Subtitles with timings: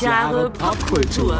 [0.00, 1.38] 1000 Jahre Popkultur.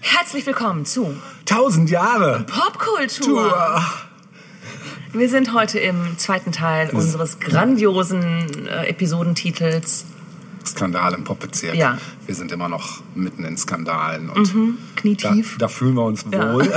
[0.00, 1.16] Herzlich willkommen zu
[1.48, 3.80] 1000 Jahre Popkultur.
[5.14, 10.04] Wir sind heute im zweiten Teil unseres grandiosen äh, Episodentitels
[10.66, 11.74] Skandal im Popbezirk.
[11.74, 11.98] Ja.
[12.26, 15.56] Wir sind immer noch mitten in Skandalen und da, Knietief.
[15.58, 16.70] da fühlen wir uns wohl.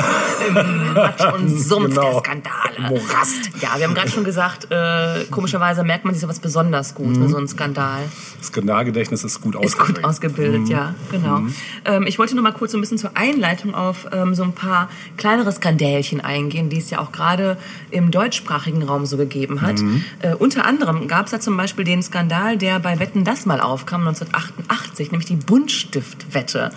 [0.47, 2.01] Im Matsch und Sumpf Genau.
[2.11, 2.89] der Skandale.
[2.89, 3.49] Morast.
[3.61, 7.29] Ja, wir haben gerade schon gesagt, äh, komischerweise merkt man sich sowas besonders gut, Mhm.
[7.29, 8.01] so einem Skandal.
[8.43, 11.41] Skandalgedächtnis ist gut Ist gut ausgebildet, ja, genau.
[11.85, 14.53] Ähm, ich wollte nur mal kurz so ein bisschen zur Einleitung auf ähm, so ein
[14.53, 17.57] paar kleinere Skandälchen eingehen, die es ja auch gerade
[17.91, 19.79] im deutschsprachigen Raum so gegeben hat.
[20.21, 23.59] Äh, unter anderem gab es da zum Beispiel den Skandal, der bei Wetten das mal
[23.79, 26.71] aufkam, 1988, nämlich die Buntstiftwette.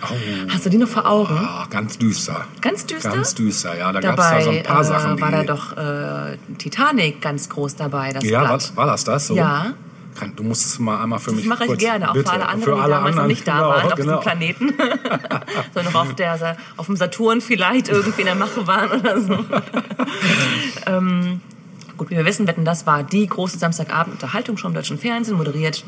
[0.49, 1.37] Hast du die noch vor Augen?
[1.37, 2.45] Ah, ganz düster.
[2.61, 3.11] Ganz düster?
[3.11, 3.91] Ganz düster, ja.
[3.91, 5.21] Da gab es da so ein paar äh, Sachen, die...
[5.21, 8.51] war da doch äh, Titanic ganz groß dabei, das ja, Blatt.
[8.53, 9.35] was, war das das so?
[9.35, 9.73] Ja.
[10.15, 12.29] Kann, du musst es mal einmal für Das mich mache ich kurz, gerne, auch bitte.
[12.29, 14.19] für alle anderen, die alle damals noch anderen, nicht da genau, waren auf genau.
[14.19, 14.73] diesem Planeten.
[15.73, 19.33] Sondern noch auf, der, auf dem Saturn vielleicht irgendwie in der Mache waren oder so.
[20.85, 21.41] ähm,
[21.97, 25.83] gut, wie wir wissen, Wetten, das war die große Samstagabend-Unterhaltung im deutschen Fernsehen, moderiert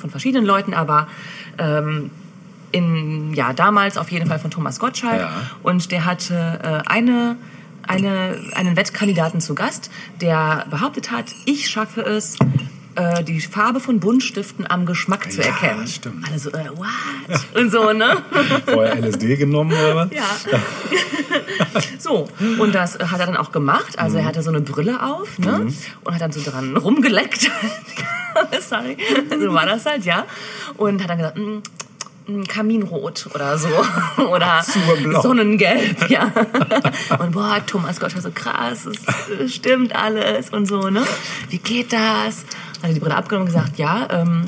[0.00, 1.06] von verschiedenen Leuten, aber
[1.58, 2.10] ähm,
[2.72, 5.20] in, ja, damals auf jeden Fall von Thomas Gottschalk.
[5.20, 5.30] Ja.
[5.62, 7.36] Und der hatte äh, eine,
[7.86, 9.90] eine, einen Wettkandidaten zu Gast,
[10.20, 12.36] der behauptet hat, ich schaffe es,
[12.94, 15.86] äh, die Farbe von Buntstiften am Geschmack zu Ja, erkennen.
[15.86, 16.26] stimmt.
[16.26, 17.56] Alle so, äh, what?
[17.56, 18.16] Und so, ne?
[18.66, 20.10] Vorher LSD genommen oder was?
[20.12, 20.24] Ja.
[21.98, 23.98] so, und das hat er dann auch gemacht.
[23.98, 25.68] Also er hatte so eine Brille auf ne?
[26.04, 27.50] und hat dann so dran rumgeleckt.
[28.60, 28.96] Sorry,
[29.28, 30.24] so war das halt, ja.
[30.76, 31.58] Und hat dann gesagt, mm,
[32.46, 33.68] Kaminrot oder so.
[34.30, 34.62] oder.
[35.22, 36.32] Sonnengelb, ja.
[37.18, 41.02] Und boah, Thomas Gottschalk so krass, es stimmt alles und so, ne?
[41.48, 42.44] Wie geht das?
[42.82, 44.46] Hat die Brille abgenommen und gesagt, ja, ähm,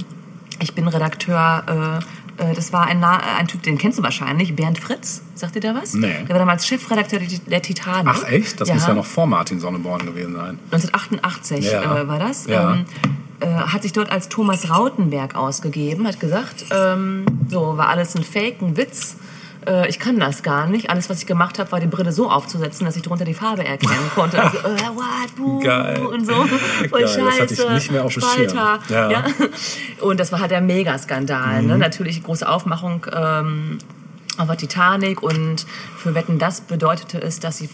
[0.61, 2.01] ich bin Redakteur,
[2.39, 5.23] äh, äh, das war ein, ein Typ, den kennst du wahrscheinlich, Bernd Fritz.
[5.35, 5.95] Sagt dir der was?
[5.95, 6.23] Nee.
[6.23, 8.15] Der war damals Chefredakteur der, Titanic.
[8.17, 8.61] Ach echt?
[8.61, 10.59] Das muss ja noch vor Martin Sonneborn gewesen sein.
[10.71, 12.01] 1988 Ja.
[12.03, 12.47] äh, war das.
[12.47, 12.75] Ja.
[12.75, 12.85] Ähm,
[13.43, 18.25] äh, hat sich dort als Thomas Rautenberg ausgegeben, hat gesagt, ähm, so war alles ein
[18.25, 19.17] Fake, ein Witz.
[19.67, 20.91] Äh, ich kann das gar nicht.
[20.91, 23.65] Alles, was ich gemacht habe, war die Brille so aufzusetzen, dass ich drunter die Farbe
[23.65, 24.43] erkennen konnte.
[24.43, 26.05] Also, äh, what, buh, Geil.
[26.07, 26.33] und so.
[26.91, 27.41] Geil, das scheiße.
[27.41, 28.79] hatte ich nicht mehr auf dem Spalter.
[28.89, 29.21] Ja.
[29.21, 29.49] Mhm.
[30.01, 31.63] Und das war halt der Megaskandal.
[31.63, 31.79] Ne?
[31.79, 33.79] Natürlich große Aufmachung ähm,
[34.39, 35.67] auf der Titanic und
[35.97, 37.69] für Wetten das bedeutete es, dass sie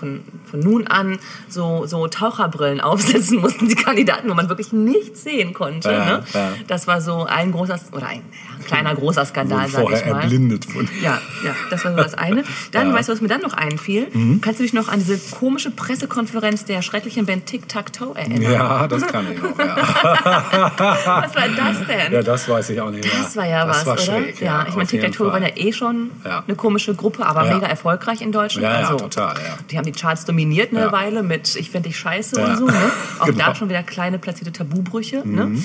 [0.00, 1.18] von, von nun an
[1.48, 5.92] so, so Taucherbrillen aufsetzen mussten, die Kandidaten, wo man wirklich nichts sehen konnte.
[5.92, 6.24] Ja, ne?
[6.32, 6.52] ja.
[6.66, 8.22] Das war so ein großer, oder ein,
[8.66, 10.20] kleiner großer Skandal, sag ich mal.
[10.20, 10.88] erblindet von.
[11.02, 12.44] Ja, ja, das war so das eine.
[12.72, 12.94] Dann, Ja.
[12.94, 14.06] weißt du, was mir dann noch einfiel?
[14.40, 18.42] Kannst du dich noch an diese komische Pressekonferenz der schrecklichen Band Tic Tac Toe erinnern?
[18.52, 19.76] Ja, das kann ich noch, ja.
[21.22, 22.12] Was war das denn?
[22.12, 23.12] Ja, das weiß ich auch nicht mehr.
[23.22, 24.02] Das war ja das was, war oder?
[24.02, 25.40] Schräg, ja, ich meine, jeden Tic-Tac-Toe Fall.
[25.40, 28.64] waren ja eh schon eine komische Gruppe, aber mega erfolgreich in Deutschland.
[28.64, 29.56] Ja, ja, also, total, ja.
[29.70, 30.90] Die haben die Charts dominiert eine.
[30.92, 32.66] Weile mit Ich finde dich scheiße und so.
[32.66, 32.90] Ne?
[33.18, 33.36] Auch Genau.
[33.36, 33.38] Mhm.
[33.46, 35.22] da schon wieder kleine platzierte Tabubrüche.
[35.26, 35.62] Ne?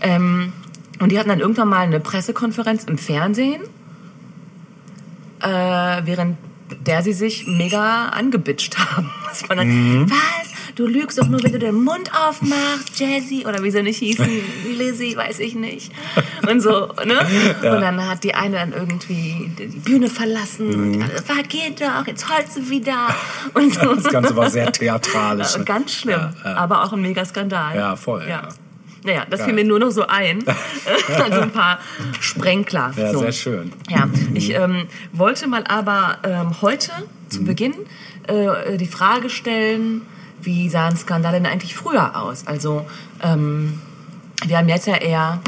[0.00, 0.52] Ähm,
[1.00, 3.62] und die hatten dann irgendwann mal eine Pressekonferenz im Fernsehen,
[5.42, 5.46] äh,
[6.04, 6.36] während
[6.86, 9.10] der sie sich mega angebitscht haben.
[9.30, 10.10] Das war dann, Mhm.
[10.10, 10.50] was?
[10.74, 14.26] Du lügst doch nur, wenn du den Mund aufmachst, Jazzy, oder wie sie nicht hießen,
[14.76, 15.92] Lizzie, weiß ich nicht.
[16.48, 17.20] Und so, ne?
[17.62, 20.68] Und dann hat die eine dann irgendwie die Bühne verlassen.
[20.68, 20.94] Mhm.
[20.94, 23.14] Und alle, "Was, geht doch, jetzt holst du wieder.
[23.54, 23.94] Und so.
[23.94, 25.56] Das Ganze war sehr theatralisch.
[25.58, 25.64] ne?
[25.64, 26.56] Ganz schlimm, Ja, ja.
[26.56, 27.76] aber auch ein Megaskandal.
[27.76, 28.48] Ja, voll, ja.
[29.04, 29.48] Naja, das Geil.
[29.48, 30.44] fiel mir nur noch so ein.
[31.24, 31.78] also ein paar
[32.20, 32.92] Sprenkler.
[32.96, 33.20] Ja, so.
[33.20, 33.72] sehr schön.
[33.88, 36.90] Ja, ich ähm, wollte mal aber ähm, heute
[37.28, 37.74] zu Beginn
[38.26, 40.02] äh, die Frage stellen,
[40.42, 42.46] wie sahen Skandale denn eigentlich früher aus?
[42.46, 42.86] Also
[43.22, 43.80] ähm,
[44.46, 45.40] wir haben jetzt ja eher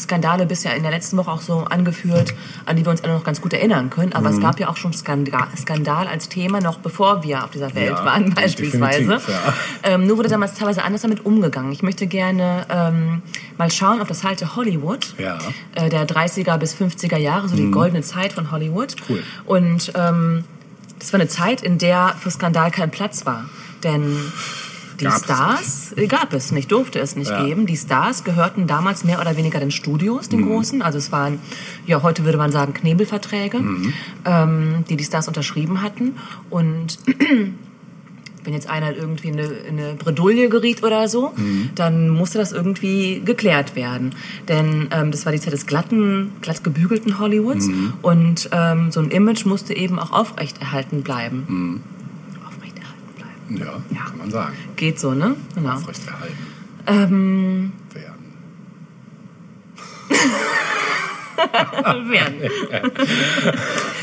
[0.00, 2.34] Skandale bisher in der letzten Woche auch so angeführt,
[2.66, 4.12] an die wir uns alle noch ganz gut erinnern können.
[4.12, 7.74] Aber es gab ja auch schon Skandal, Skandal als Thema, noch bevor wir auf dieser
[7.74, 9.12] Welt Ja, waren beispielsweise.
[9.12, 9.54] ja.
[9.82, 11.72] Ähm, nur wurde damals teilweise anders damit umgegangen.
[11.72, 13.22] Ich möchte gerne ähm,
[13.58, 15.38] mal schauen auf das alte Hollywood Ja.
[15.74, 18.96] äh, der 30er bis 50er Jahre, so die goldene Zeit von Hollywood.
[18.96, 19.04] Mhm.
[19.14, 19.22] Cool.
[19.46, 20.44] Und ähm,
[20.98, 23.44] das war eine Zeit, in der für Skandal kein Platz war.
[23.84, 24.16] Denn
[25.00, 27.44] die Gab Stars äh, gab es nicht, durfte es nicht Ja.
[27.44, 27.66] geben.
[27.66, 30.82] Die Stars gehörten damals mehr oder weniger den Studios, den großen.
[30.82, 31.38] Also es waren,
[31.86, 33.58] ja, heute würde man sagen, Knebelverträge,
[34.24, 36.16] ähm, die die Stars unterschrieben hatten.
[36.50, 36.98] Und
[38.44, 41.32] wenn jetzt einer irgendwie in eine, in eine Bredouille geriet oder so,
[41.74, 44.14] dann musste das irgendwie geklärt werden.
[44.48, 47.68] Denn ähm, das war die Zeit des glatten, glatt gebügelten Hollywoods
[48.02, 51.44] und ähm, so ein Image musste eben auch aufrechterhalten bleiben.
[51.46, 51.99] Aufrechterhalten bleiben.
[53.50, 54.04] Ja, Ja.
[54.08, 54.54] kann man sagen.
[54.76, 55.36] Geht so, ne?
[55.54, 55.74] Genau.
[55.74, 56.36] Aufrechterhalten
[56.86, 58.34] Ähm, werden.
[62.10, 62.50] werden.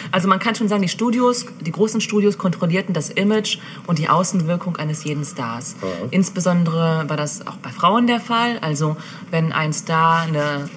[0.09, 3.57] Also man kann schon sagen, die Studios, die großen Studios kontrollierten das Image
[3.87, 5.75] und die Außenwirkung eines jeden Stars.
[5.81, 5.87] Ja.
[6.11, 8.57] Insbesondere war das auch bei Frauen der Fall.
[8.61, 8.95] Also
[9.31, 10.69] wenn ein Star eine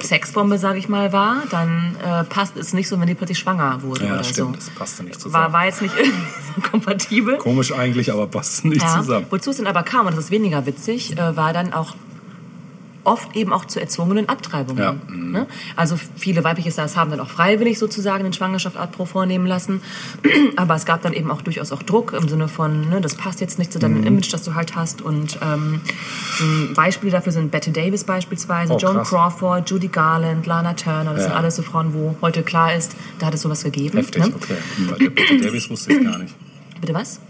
[0.00, 3.82] Sexbombe, sage ich mal, war, dann äh, passt es nicht so, wenn die plötzlich schwanger
[3.82, 4.66] wurde Ja, oder stimmt, so.
[4.66, 5.44] das passte nicht zusammen.
[5.44, 6.18] War, war jetzt nicht irgendwie
[6.56, 7.38] so kompatibel.
[7.38, 8.96] Komisch eigentlich, aber passte nicht Ja.
[9.00, 9.26] zusammen.
[9.30, 11.94] Wozu es dann aber kam, und das ist weniger witzig, äh, war dann auch
[13.04, 14.82] oft eben auch zu erzwungenen Abtreibungen.
[14.82, 15.32] Ja, mhm.
[15.32, 15.46] Ne?
[15.76, 19.80] Also viele weibliche Stars haben dann auch freiwillig sozusagen den Schwangerschaftsabbruch vornehmen lassen.
[20.56, 23.40] Aber es gab dann eben auch durchaus auch Druck im Sinne von, ne, das passt
[23.40, 23.82] jetzt nicht zu Mhm.
[23.82, 25.02] deinem Image, das du halt hast.
[25.02, 25.80] Und ähm,
[26.74, 29.08] Beispiele dafür sind Bette Davis beispielsweise, Oh, Joan krass.
[29.08, 31.12] Crawford, Judy Garland, Lana Turner.
[31.14, 31.28] Das Ja.
[31.28, 33.98] sind alles so Frauen, wo heute klar ist, da hat es sowas gegeben.
[33.98, 34.32] Heftig, Ne?
[34.34, 35.08] okay.
[35.10, 36.34] Bette Davis wusste ich gar nicht.
[36.80, 37.20] Bitte was?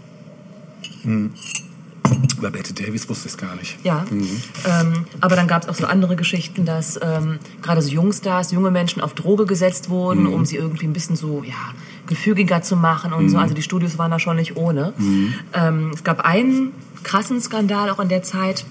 [2.41, 3.77] Bei Bette Davis wusste ich es gar nicht.
[3.83, 8.51] Ja, ähm, aber dann gab es auch so andere Geschichten, dass ähm, gerade so Jungstars,
[8.51, 11.73] junge Menschen auf Droge gesetzt wurden, um sie irgendwie ein bisschen so ja,
[12.07, 13.37] gefügiger zu machen und so.
[13.37, 14.93] Also die Studios waren da schon nicht ohne.
[15.53, 16.71] Ähm, es gab einen
[17.03, 18.65] krassen Skandal auch in der Zeit,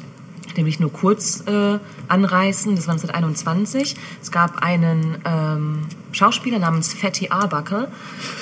[0.56, 1.78] den will ich nur kurz äh,
[2.08, 2.76] anreißen.
[2.76, 3.96] Das war 1921.
[4.20, 5.82] Es gab einen ähm,
[6.12, 7.88] Schauspieler namens Fatty Arbuckle.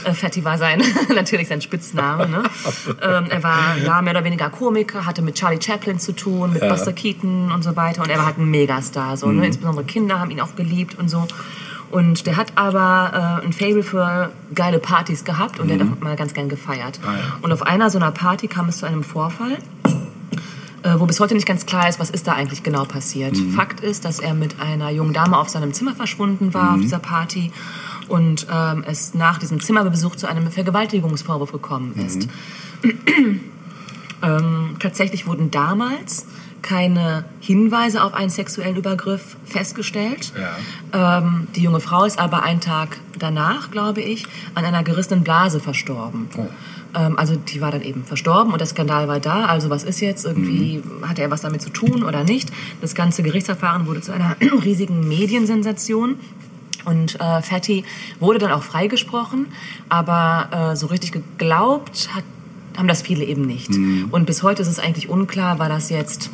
[0.04, 0.82] Äh, Fatty war sein
[1.14, 2.28] natürlich sein Spitzname.
[2.28, 2.42] Ne?
[3.02, 6.62] ähm, er war ja, mehr oder weniger Komiker, hatte mit Charlie Chaplin zu tun, mit
[6.62, 6.68] Ja.
[6.68, 8.02] Buster Keaton und so weiter.
[8.02, 9.16] Und er war halt ein Megastar.
[9.16, 9.46] So, ne?
[9.46, 11.26] Insbesondere Kinder haben ihn auch geliebt und so.
[11.90, 16.00] Und der hat aber äh, ein Fable für geile Partys gehabt und der hat auch
[16.00, 17.00] mal ganz gern gefeiert.
[17.04, 17.18] Ah, ja.
[17.42, 19.58] Und auf einer so einer Party kam es zu einem Vorfall
[20.82, 23.36] wo bis heute nicht ganz klar ist, was ist da eigentlich genau passiert.
[23.54, 26.98] Fakt ist, dass er mit einer jungen Dame auf seinem Zimmer verschwunden war auf dieser
[26.98, 27.52] Party
[28.08, 32.28] und ähm, es nach diesem Zimmerbesuch zu einem Vergewaltigungsvorwurf gekommen ist.
[34.22, 36.26] ähm, tatsächlich wurden damals
[36.62, 40.32] keine Hinweise auf einen sexuellen Übergriff festgestellt.
[40.92, 41.18] Ja.
[41.18, 45.60] Ähm, die junge Frau ist aber einen Tag danach, glaube ich, an einer gerissenen Blase
[45.60, 46.28] verstorben.
[46.36, 46.48] Oh.
[46.94, 49.46] Ähm, also die war dann eben verstorben und der Skandal war da.
[49.46, 50.24] Also was ist jetzt?
[50.24, 52.50] Irgendwie hatte er was damit zu tun oder nicht?
[52.80, 56.16] Das ganze Gerichtsverfahren wurde zu einer riesigen Mediensensation.
[56.86, 57.84] Und äh, Fatty
[58.20, 59.46] wurde dann auch freigesprochen,
[59.90, 62.24] aber äh, so richtig geglaubt hat,
[62.76, 63.70] haben das viele eben nicht.
[64.10, 66.30] Und bis heute ist es eigentlich unklar, war das jetzt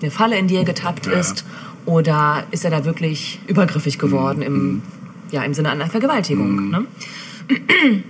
[0.00, 1.12] eine Falle, in die er getappt Ja.
[1.12, 1.44] ist,
[1.84, 4.82] oder ist er da wirklich übergriffig geworden im,
[5.30, 6.70] ja, im Sinne einer Vergewaltigung.
[6.70, 6.86] Ne?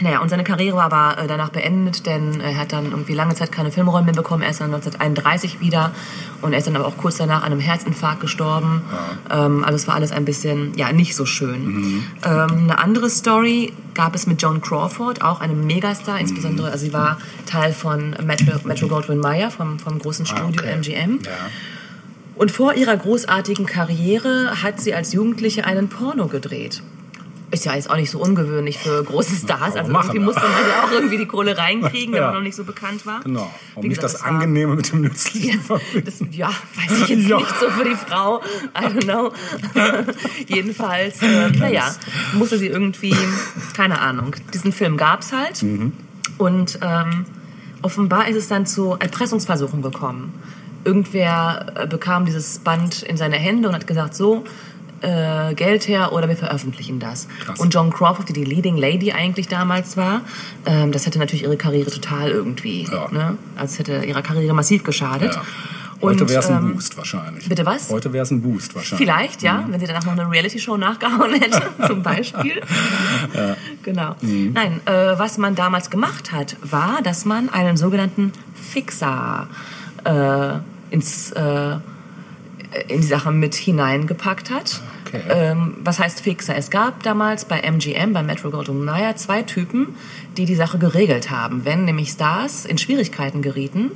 [0.00, 3.34] Naja, und seine Karriere war aber äh, danach beendet, denn er hat dann irgendwie lange
[3.34, 4.42] Zeit keine Filmrollen mehr bekommen.
[4.42, 5.90] Er ist dann 1931 wieder
[6.42, 8.82] und er ist dann aber auch kurz danach an einem Herzinfarkt gestorben.
[9.30, 12.04] Ähm, also es war alles ein bisschen, ja, nicht so schön.
[12.24, 16.92] Ähm, eine andere Story gab es mit Joan Crawford, auch einem Megastar, insbesondere, also sie
[16.92, 20.74] war Teil von Metro, Metro Goldwyn Mayer vom, vom großen Ah, Studio okay.
[20.76, 21.20] MGM.
[21.24, 21.30] Ja.
[22.34, 26.82] Und vor ihrer großartigen Karriere hat sie als Jugendliche einen Porno gedreht.
[27.52, 29.76] Ist ja jetzt auch nicht so ungewöhnlich für große Stars.
[29.76, 30.48] Also machen, irgendwie musste ja.
[30.48, 32.26] man ja auch irgendwie die Kohle reinkriegen, wenn Ja.
[32.26, 33.20] man noch nicht so bekannt war.
[33.20, 33.48] Genau.
[33.76, 35.60] Und Wie nicht gesagt, das es war- Angenehme mit dem Nützlichen.
[36.04, 37.36] das, ja, weiß ich jetzt Ja.
[37.36, 38.42] nicht so für die Frau.
[38.76, 39.32] I don't know.
[40.48, 41.94] Jedenfalls, äh, naja,
[42.34, 43.14] musste sie irgendwie,
[43.76, 44.34] keine Ahnung.
[44.52, 45.64] Diesen Film gab's halt.
[46.38, 47.26] Und ähm,
[47.82, 50.34] offenbar ist es dann zu Erpressungsversuchen gekommen.
[50.84, 54.44] Irgendwer äh, bekam dieses Band in seine Hände und hat gesagt, so,
[55.02, 57.28] äh, Geld her oder wir veröffentlichen das.
[57.44, 57.58] Krass.
[57.60, 60.22] Und Joan Crawford, die die Leading Lady eigentlich damals war,
[60.64, 63.08] ähm, das hätte natürlich ihre Karriere total irgendwie, Ja.
[63.10, 63.36] ne?
[63.56, 65.34] also hätte ihrer Karriere massiv geschadet.
[65.34, 65.42] Ja.
[66.02, 67.48] Heute wäre es ein ähm, Boost wahrscheinlich.
[67.48, 67.88] bitte was?
[67.90, 69.08] Heute wäre es ein Boost wahrscheinlich.
[69.08, 72.60] Vielleicht, ja, wenn sie danach noch eine Reality-Show nachgehauen hätte, zum Beispiel.
[73.82, 74.14] Genau.
[74.20, 79.48] Nein, äh, was man damals gemacht hat, war, dass man einen sogenannten Fixer
[80.04, 81.76] äh, ins, äh,
[82.88, 84.80] in die Sache mit hineingepackt hat.
[85.06, 85.20] Okay.
[85.28, 86.56] Ähm, was heißt Fixer?
[86.56, 89.94] Es gab damals bei MGM, bei Metro Goldwyn Mayer, zwei Typen,
[90.36, 91.64] die die Sache geregelt haben.
[91.64, 93.92] Wenn nämlich Stars in Schwierigkeiten gerieten,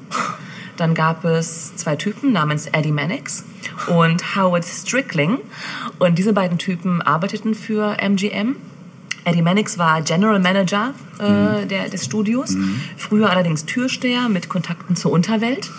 [0.76, 3.44] dann gab es zwei Typen namens Eddie Mannix
[3.88, 5.38] und Howard Strickling.
[5.98, 8.56] Und diese beiden Typen arbeiteten für MGM.
[9.24, 12.56] Eddie Mannix war General Manager äh, der, des Studios,
[12.96, 15.70] früher allerdings Türsteher mit Kontakten zur Unterwelt.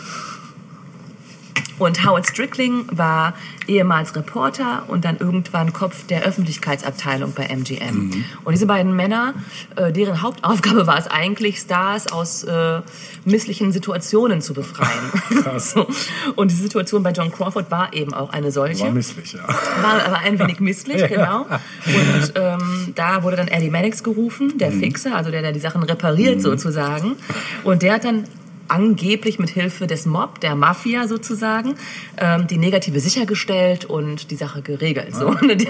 [1.82, 3.34] Und Howard Strickling war
[3.66, 8.24] ehemals Reporter und dann irgendwann Kopf der Öffentlichkeitsabteilung bei MGM.
[8.44, 9.34] Und diese beiden Männer,
[9.76, 12.82] äh, deren Hauptaufgabe war es eigentlich, Stars aus äh,
[13.26, 15.12] misslichen Situationen zu befreien.
[15.42, 15.72] Krass.
[15.76, 15.88] so.
[16.36, 18.84] Und diese Situation bei John Crawford war eben auch eine solche.
[18.84, 19.48] War misslich, ja.
[19.48, 21.48] War aber ein wenig misslich, genau.
[21.48, 25.82] Und ähm, da wurde dann Eddie Mannix gerufen, der Fixer, also der, der die Sachen
[25.82, 27.16] repariert sozusagen.
[27.64, 28.26] Und der hat dann
[28.72, 31.76] angeblich mit Hilfe des Mob, der Mafia sozusagen,
[32.18, 35.14] ähm, die Negative sichergestellt und die Sache geregelt.
[35.14, 35.28] So.
[35.28, 35.68] Ah, Die,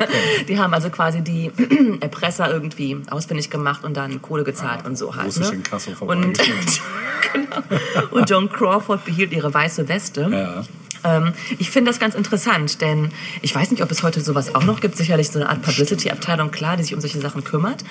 [0.47, 1.51] die haben also quasi die
[2.01, 5.37] Erpresser irgendwie ausfindig gemacht und dann Kohle gezahlt Ah, und so halt.
[5.39, 5.61] Ne?
[6.01, 6.39] Und,
[7.33, 8.07] genau.
[8.11, 10.29] und John Crawford behielt ihre weiße Weste.
[10.31, 10.63] Ja.
[11.03, 13.09] Ähm, ich finde das ganz interessant, denn
[13.41, 14.97] ich weiß nicht, ob es heute sowas auch noch gibt.
[14.97, 17.83] Sicherlich so eine Art Publicity-Abteilung, klar, die sich um solche Sachen kümmert.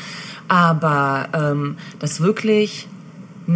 [0.49, 2.87] Aber ähm, dass wirklich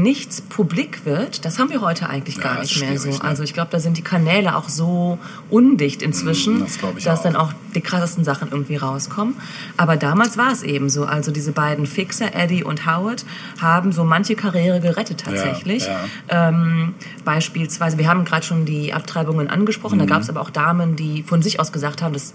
[0.03, 3.11] nichts publik wird, das haben wir heute eigentlich gar Ja, nicht mehr so.
[3.11, 3.23] ne?
[3.23, 5.19] Also ich glaube, da sind die Kanäle auch so
[5.51, 7.23] undicht inzwischen, Mm, das dass auch.
[7.23, 9.37] dann auch die krassesten Sachen irgendwie rauskommen.
[9.77, 11.05] Aber damals war es eben so.
[11.05, 13.25] Also diese beiden Fixer, Eddie und Howard,
[13.61, 15.87] haben so manche Karriere gerettet tatsächlich.
[15.87, 16.01] ja.
[16.29, 20.01] Ähm, beispielsweise, wir haben gerade schon die Abtreibungen angesprochen, Mhm.
[20.01, 22.35] da gab es aber auch Damen, die von sich aus gesagt haben, das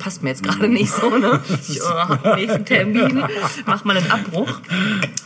[0.00, 0.72] passt mir jetzt gerade Mhm.
[0.74, 1.40] nicht so, ne?
[1.68, 3.22] Ich oh, nächsten Termin,
[3.66, 4.48] mach mal einen Abbruch.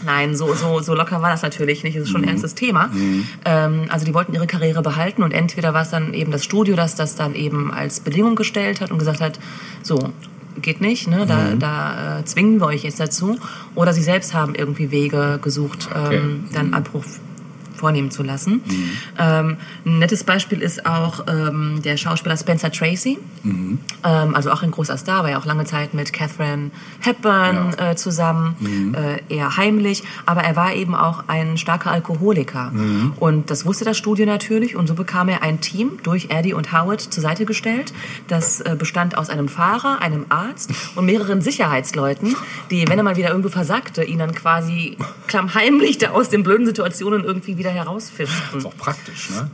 [0.05, 1.97] Nein, so, so, so locker war das natürlich nicht.
[1.97, 2.27] Das ist schon Mhm.
[2.27, 2.91] ein ernstes Thema.
[3.47, 6.77] Ähm, also die wollten ihre Karriere behalten und entweder war es dann eben das Studio,
[6.77, 9.39] das das dann eben als Bedingung gestellt hat und gesagt hat,
[9.83, 9.99] so,
[10.61, 11.25] geht nicht, ne?
[11.27, 11.59] da, Mhm.
[11.59, 13.39] da äh, zwingen wir euch jetzt dazu.
[13.75, 16.17] Oder sie selbst haben irgendwie Wege gesucht, Okay.
[16.17, 17.05] ähm, dann Abbruch
[17.77, 18.63] vornehmen zu lassen.
[18.65, 18.91] Mhm.
[19.19, 23.19] Ähm, ein nettes Beispiel ist auch ähm, der Schauspieler Spencer Tracy.
[23.43, 23.79] Mhm.
[24.05, 27.91] Ähm, also auch ein großer Star, war ja auch lange Zeit mit Catherine Hepburn Ja.
[27.91, 28.95] äh, zusammen, Mhm.
[28.95, 30.03] äh, eher heimlich.
[30.27, 32.71] Aber er war eben auch ein starker Alkoholiker.
[32.73, 33.13] Mhm.
[33.19, 34.77] Und das wusste das Studio natürlich.
[34.77, 37.93] Und so bekam er ein Team durch Eddie und Howard zur Seite gestellt.
[38.29, 42.35] Das äh, bestand aus einem Fahrer, einem Arzt und mehreren Sicherheitsleuten,
[42.71, 46.67] die, wenn er mal wieder irgendwo versagte, ihn dann quasi klammheimlich da aus den blöden
[46.67, 48.59] Situationen irgendwie wieder herausfischten.
[48.59, 49.51] Ist auch praktisch, ne?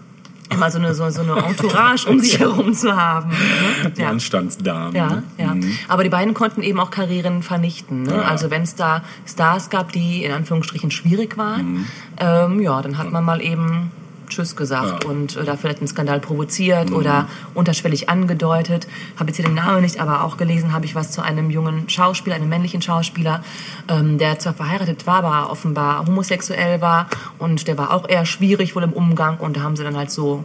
[0.53, 3.31] Immer so eine, so, so eine Entourage um sich herum zu haben.
[3.31, 3.91] Ne?
[3.97, 4.97] Die Anstandsdamen.
[4.97, 5.23] Ja, ne?
[5.39, 5.55] ja.
[5.87, 8.03] Aber die beiden konnten eben auch Karrieren vernichten.
[8.03, 8.17] Ne?
[8.17, 8.23] Ja.
[8.23, 11.87] Also wenn es da Stars gab, die in Anführungsstrichen schwierig waren, Mhm.
[12.19, 13.93] ähm, ja, dann hat man mal eben
[14.31, 15.11] Tschüss gesagt Ja.
[15.11, 18.89] und äh, da vielleicht einen Skandal provoziert oder unterschwellig angedeutet.
[19.19, 21.89] Habe jetzt hier den Namen nicht, aber auch gelesen habe ich was zu einem jungen
[21.91, 23.45] Schauspieler, einem männlichen Schauspieler,
[23.89, 27.09] ähm, der zwar verheiratet war, aber offenbar homosexuell war
[27.39, 30.11] und der war auch eher schwierig wohl im Umgang und da haben sie dann halt
[30.11, 30.45] so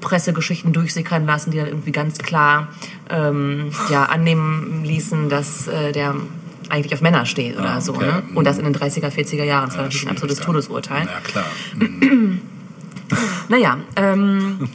[0.00, 2.68] Pressegeschichten durchsickern lassen, die dann irgendwie ganz klar
[3.10, 6.14] ähm, ja, annehmen ließen, dass äh, der
[6.68, 7.94] eigentlich auf Männer steht oder Ah, so.
[7.94, 8.06] okay.
[8.06, 8.22] Ne?
[8.34, 9.66] Und das in den 30er, 40er Jahren.
[9.68, 10.46] Das war natürlich ein absolutes dann.
[10.46, 11.06] Todesurteil.
[11.06, 11.44] Ja, klar.
[13.48, 14.68] Naja, ähm,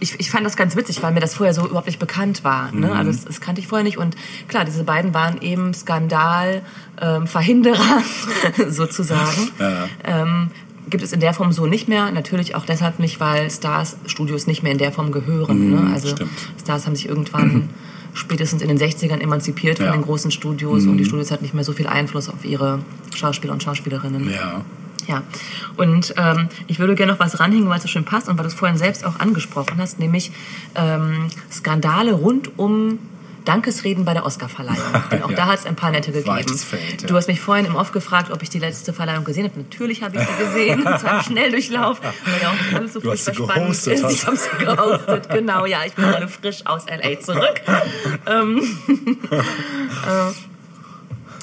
[0.00, 2.70] ich, ich fand das ganz witzig, weil mir das vorher so überhaupt nicht bekannt war.
[2.72, 2.86] Ne?
[2.88, 2.92] Mhm.
[2.92, 3.98] Also das, das kannte ich vorher nicht.
[3.98, 4.14] Und
[4.48, 8.02] klar, diese beiden waren eben Skandalverhinderer
[8.68, 9.50] sozusagen.
[9.58, 9.88] Ja.
[10.04, 10.48] Ähm,
[10.88, 12.10] gibt es in der Form so nicht mehr.
[12.12, 15.70] Natürlich auch deshalb nicht, weil Stars-Studios nicht mehr in der Form gehören.
[15.70, 15.90] ne?
[15.92, 16.30] Also Mhm, stimmt.
[16.60, 17.68] Stars haben sich irgendwann
[18.14, 19.92] spätestens in den 60ern emanzipiert von Ja.
[19.92, 19.96] Mhm.
[20.00, 22.78] den großen Studios und die Studios hatten nicht mehr so viel Einfluss auf ihre
[23.14, 24.30] Schauspieler und Schauspielerinnen.
[24.30, 24.62] Ja.
[25.08, 25.22] Ja,
[25.76, 28.42] und ähm, ich würde gerne noch was ranhängen, weil es so schön passt und weil
[28.44, 30.32] du es vorhin selbst auch angesprochen hast, nämlich
[30.74, 32.98] ähm, Skandale rund um
[33.44, 34.78] Dankesreden bei der Oscarverleihung.
[35.12, 35.36] Denn auch Ja.
[35.36, 36.58] da hat es ein paar nette gegeben.
[36.58, 37.06] Feld, ja.
[37.08, 39.60] Du hast mich vorhin im Off gefragt, ob ich die letzte Verleihung gesehen habe.
[39.60, 43.24] Natürlich habe ich sie gesehen, zwar im Schnelldurchlauf, weil ja auch alles so Du hast
[43.24, 44.02] sie furchtbar spannend gehostet, ist.
[44.04, 47.20] hast Ich habe sie gehostet, genau, ja, ich bin gerade frisch aus L.A.
[47.20, 47.60] zurück.
[48.26, 48.60] ähm,
[49.30, 50.32] äh,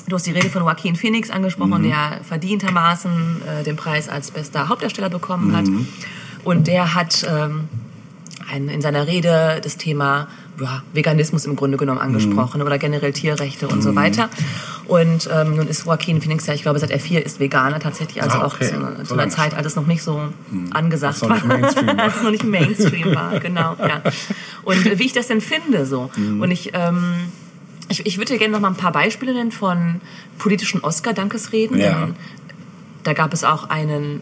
[0.07, 1.88] Du hast die Rede von Joaquin Phoenix angesprochen, Mhm.
[1.89, 5.65] der verdientermaßen äh, den Preis als bester Hauptdarsteller bekommen hat.
[5.65, 5.88] Mhm.
[6.43, 7.69] Und der hat ähm,
[8.51, 10.27] ein, in seiner Rede das Thema
[10.60, 13.81] ja, Veganismus im Grunde genommen angesprochen oder generell Tierrechte und Mhm.
[13.81, 14.29] so weiter.
[14.88, 18.22] Und ähm, nun ist Joaquin Phoenix ja, ich glaube, seit er vier ist Veganer tatsächlich,
[18.22, 18.67] also Ah, auch okay.
[18.69, 20.22] zu, So zu einer Zeit, als es noch nicht so
[20.72, 21.48] angesagt noch nicht
[21.88, 22.00] war.
[22.00, 23.77] Als es noch nicht Mainstream war, genau.
[23.79, 24.01] Ja.
[24.63, 26.12] Und äh, wie ich das denn finde so.
[26.17, 26.41] Mhm.
[26.41, 26.72] Und ich...
[26.74, 27.15] Ähm,
[27.90, 30.02] ich, ich würde gerne noch mal ein paar Beispiele nennen von
[30.38, 31.78] politischen Oscar-Dankesreden.
[31.78, 32.06] Ja.
[32.06, 32.16] Denn
[33.04, 34.22] Da gab es auch einen,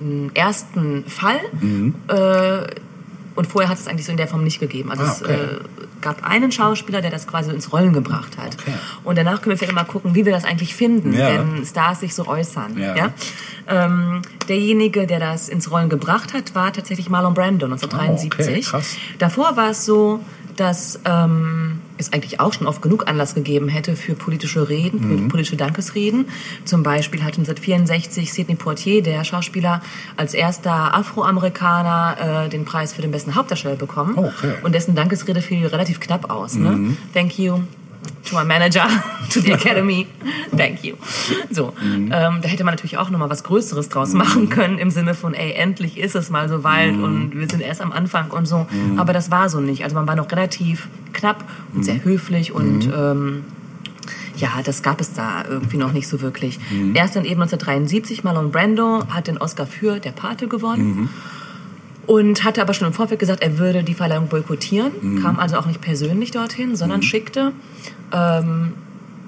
[0.00, 1.40] einen ersten Fall.
[1.60, 1.94] Mhm.
[2.08, 2.66] Äh,
[3.36, 4.90] und vorher hat es eigentlich so in der Form nicht gegeben.
[4.90, 5.32] Also Ah, es okay.
[5.32, 5.60] äh,
[6.00, 8.56] gab einen Schauspieler, der das quasi ins Rollen gebracht hat.
[8.60, 8.72] Okay.
[9.04, 11.28] Und danach können wir vielleicht mal gucken, wie wir das eigentlich finden, Ja.
[11.28, 12.76] wenn Stars sich so äußern.
[12.78, 12.96] Ja.
[12.96, 13.12] Ja?
[13.68, 18.74] Ähm, derjenige, der das ins Rollen gebracht hat, war tatsächlich Marlon Brando 1973.
[18.74, 18.86] Oh, okay.
[19.18, 20.20] Davor war es so,
[20.60, 25.28] dass ähm, es eigentlich auch schon oft genug Anlass gegeben hätte für politische Reden, Mhm.
[25.28, 26.26] politische Dankesreden.
[26.66, 29.80] Zum Beispiel hat 1964 Sidney Poitier, der Schauspieler,
[30.18, 34.18] als erster Afroamerikaner äh, den Preis für den besten Hauptdarsteller bekommen.
[34.18, 34.48] Okay.
[34.58, 34.64] Mhm.
[34.64, 36.54] Und dessen Dankesrede fiel relativ knapp aus.
[36.56, 36.94] Ne?
[37.14, 37.60] Thank you
[38.28, 38.86] to my manager,
[39.30, 40.06] to the academy,
[40.56, 40.96] thank you.
[41.50, 42.12] So, Mhm.
[42.12, 45.14] ähm, da hätte man natürlich auch noch mal was Größeres draus machen können im Sinne
[45.14, 47.04] von, ey, endlich ist es mal so weit Mhm.
[47.04, 48.66] und wir sind erst am Anfang und so.
[48.96, 49.84] Aber das war so nicht.
[49.84, 51.82] Also man war noch relativ knapp und Mhm.
[51.82, 53.44] sehr höflich und ähm,
[54.36, 56.58] ja, das gab es da irgendwie noch nicht so wirklich.
[56.94, 61.10] Erst dann eben 1973, Marlon Brando hat den Oscar für Der Pate gewonnen.
[62.10, 65.66] Und hatte aber schon im Vorfeld gesagt, er würde die Verleihung boykottieren, kam also auch
[65.66, 67.52] nicht persönlich dorthin, sondern schickte
[68.12, 68.72] ähm,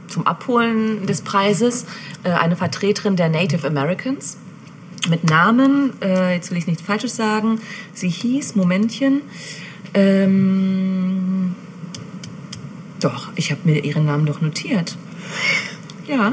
[0.09, 1.87] zum Abholen des Preises
[2.25, 4.37] äh, eine Vertreterin der Native Americans
[5.09, 7.61] mit Namen, äh, jetzt will ich nichts Falsches sagen,
[7.93, 9.23] sie hieß, Momentchen,
[9.95, 11.55] ähm,
[12.99, 14.97] doch, ich habe mir ihren Namen doch notiert.
[16.09, 16.33] Ja.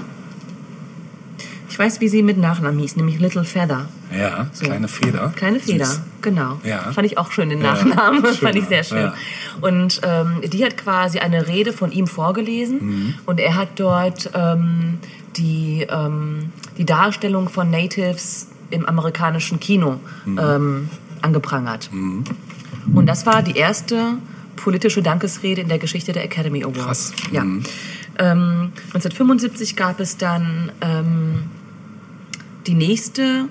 [1.80, 3.88] Ich weiß, wie sie mit Nachnamen hieß, nämlich Little Feather.
[4.14, 5.32] Ja, kleine Feder.
[5.34, 6.02] Kleine Feder, Süß.
[6.22, 6.60] genau.
[6.66, 6.92] Ja.
[6.92, 8.22] Fand ich auch schön, den Ja, Nachnamen.
[8.26, 8.98] Fand schöner, ich sehr schön.
[8.98, 9.14] ja.
[9.62, 12.80] Und ähm, die hat quasi eine Rede von ihm vorgelesen.
[12.82, 13.14] Mhm.
[13.26, 14.98] Und er hat dort ähm,
[15.38, 20.38] die, ähm, die Darstellung von Natives im amerikanischen Kino Mhm.
[20.38, 20.90] ähm,
[21.22, 21.90] angeprangert.
[21.94, 24.16] Und das war die erste
[24.58, 27.14] politische Dankesrede in der Geschichte der Academy Awards.
[27.14, 27.14] Krass.
[27.32, 27.46] Ja.
[27.46, 27.64] Mhm.
[28.18, 31.44] Ähm, 1975 gab es dann ähm,
[32.70, 33.50] die nächste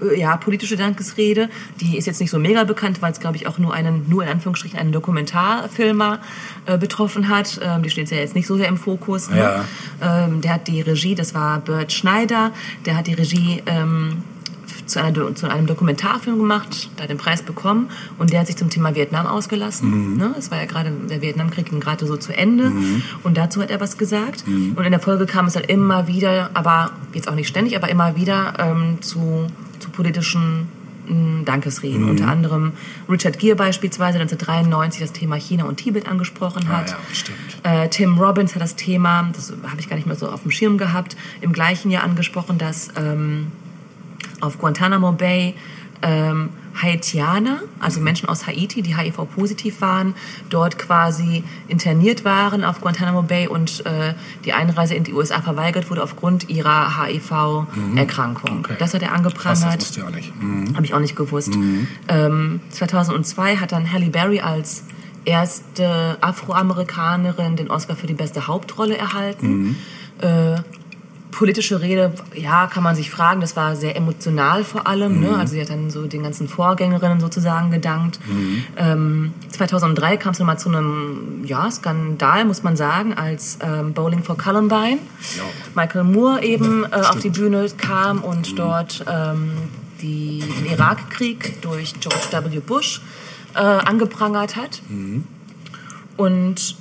[0.00, 1.48] äh, ja, politische Dankesrede.
[1.80, 4.22] Die ist jetzt nicht so mega bekannt, weil es, glaube ich, auch nur einen, nur
[4.22, 6.20] in Anführungsstrichen einen Dokumentarfilmer
[6.66, 7.60] äh, betroffen hat.
[7.62, 9.28] Ähm, die steht ja jetzt nicht so sehr im Fokus.
[9.28, 9.38] Ne?
[9.38, 9.64] Ja.
[10.00, 12.52] Ähm, der hat die Regie, das war Bert Schneider,
[12.86, 14.22] der hat die Regie ähm,
[14.92, 18.56] zu, einer, zu einem Dokumentarfilm gemacht, da hat den Preis bekommen und der hat sich
[18.56, 20.16] zum Thema Vietnam ausgelassen.
[20.16, 20.34] Ne?
[20.38, 22.70] Es war ja gerade, der Vietnamkrieg ging gerade so zu Ende
[23.24, 24.44] und dazu hat er was gesagt.
[24.46, 27.88] Und in der Folge kam es dann immer wieder, aber jetzt auch nicht ständig, aber
[27.88, 29.46] immer wieder ähm, zu,
[29.80, 30.68] zu politischen
[31.08, 32.08] mh, Dankesreden.
[32.08, 32.72] Unter anderem
[33.08, 36.90] Richard Gere beispielsweise 1993 das Thema China und Tibet angesprochen Ah, hat.
[36.90, 37.38] ja, stimmt.
[37.64, 40.50] Äh, Tim Robbins hat das Thema, das habe ich gar nicht mehr so auf dem
[40.50, 43.48] Schirm gehabt, im gleichen Jahr angesprochen, dass ähm,
[44.42, 45.54] auf Guantanamo Bay
[46.02, 50.14] ähm, Haitianer, also Menschen aus Haiti, die HIV-positiv waren,
[50.48, 55.90] dort quasi interniert waren auf Guantanamo Bay und äh, die Einreise in die USA verweigert
[55.90, 58.60] wurde aufgrund ihrer HIV-Erkrankung.
[58.60, 58.76] Okay.
[58.78, 59.80] Das hat er Krass, das angeprangert.
[59.80, 60.42] wusste ich auch nicht.
[60.42, 60.74] Mhm.
[60.74, 61.52] Habe ich auch nicht gewusst.
[62.08, 64.84] Ähm, 2002 hat dann Halle Berry als
[65.24, 69.76] erste Afroamerikanerin den Oscar für die beste Hauptrolle erhalten.
[70.20, 70.56] Äh,
[71.32, 75.20] politische Rede, ja, kann man sich fragen, das war sehr emotional vor allem.
[75.20, 75.36] Ne?
[75.36, 78.20] Also sie hat dann so den ganzen Vorgängerinnen sozusagen gedankt.
[78.76, 84.22] Ähm, 2003 kam es nochmal zu einem ja, Skandal, muss man sagen, als ähm, Bowling
[84.22, 84.98] for Columbine.
[85.36, 85.42] Ja.
[85.74, 89.52] Michael Moore eben äh, auf die Bühne kam und dort ähm,
[90.00, 92.60] die, den Irakkrieg durch George W.
[92.60, 93.00] Bush
[93.54, 94.82] äh, angeprangert hat.
[96.16, 96.76] Und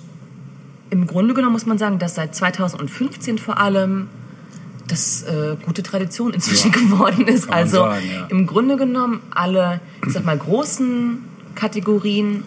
[0.90, 4.10] im Grunde genommen muss man sagen, dass seit 2015 vor allem
[4.92, 7.52] das äh, gute Tradition inzwischen Ja, geworden ist.
[7.52, 8.26] Also sagen, ja.
[8.28, 11.20] im Grunde genommen alle, ich sag mal, großen
[11.56, 12.44] Kategorien,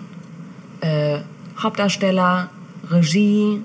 [0.80, 1.18] äh,
[1.58, 2.50] Hauptdarsteller,
[2.90, 3.60] Regie,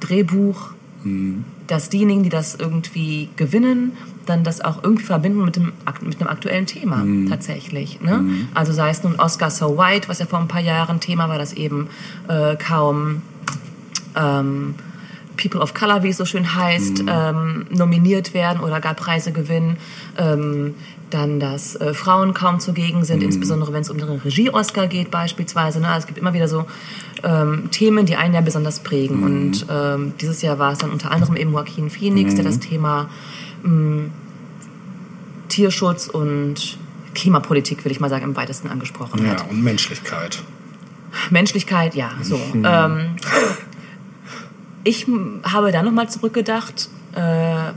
[0.00, 0.70] Drehbuch,
[1.04, 1.44] Mhm.
[1.68, 3.92] dass diejenigen, die das irgendwie gewinnen,
[4.24, 7.28] dann das auch irgendwie verbinden mit dem mit einem aktuellen Thema Mhm.
[7.28, 8.00] tatsächlich.
[8.00, 8.24] Ne?
[8.54, 11.38] Also sei es nun Oscar So White, was ja vor ein paar Jahren Thema war,
[11.38, 11.86] dass eben
[12.28, 13.22] äh, kaum
[14.16, 14.74] ähm,
[15.36, 19.76] People of Color, wie es so schön heißt, ähm, nominiert werden oder gar Preise gewinnen.
[20.18, 20.74] Ähm,
[21.10, 25.80] dann, dass äh, Frauen kaum zugegen sind, insbesondere wenn es um den Regie-Oscar geht beispielsweise.
[25.80, 25.86] Ne?
[25.86, 26.66] Also es gibt immer wieder so
[27.22, 29.22] ähm, Themen, die einen ja besonders prägen.
[29.22, 33.08] Und ähm, dieses Jahr war es dann unter anderem eben Joaquin Phoenix, der das Thema
[33.62, 34.10] mh,
[35.48, 36.76] Tierschutz und
[37.14, 39.40] Klimapolitik, will ich mal sagen, im weitesten angesprochen hat.
[39.40, 40.42] Ja, und Menschlichkeit.
[41.30, 42.38] Menschlichkeit, ja, so.
[42.52, 43.16] Ähm,
[44.86, 45.06] ich
[45.42, 46.88] habe dann nochmal zurückgedacht.
[47.14, 47.72] Äh,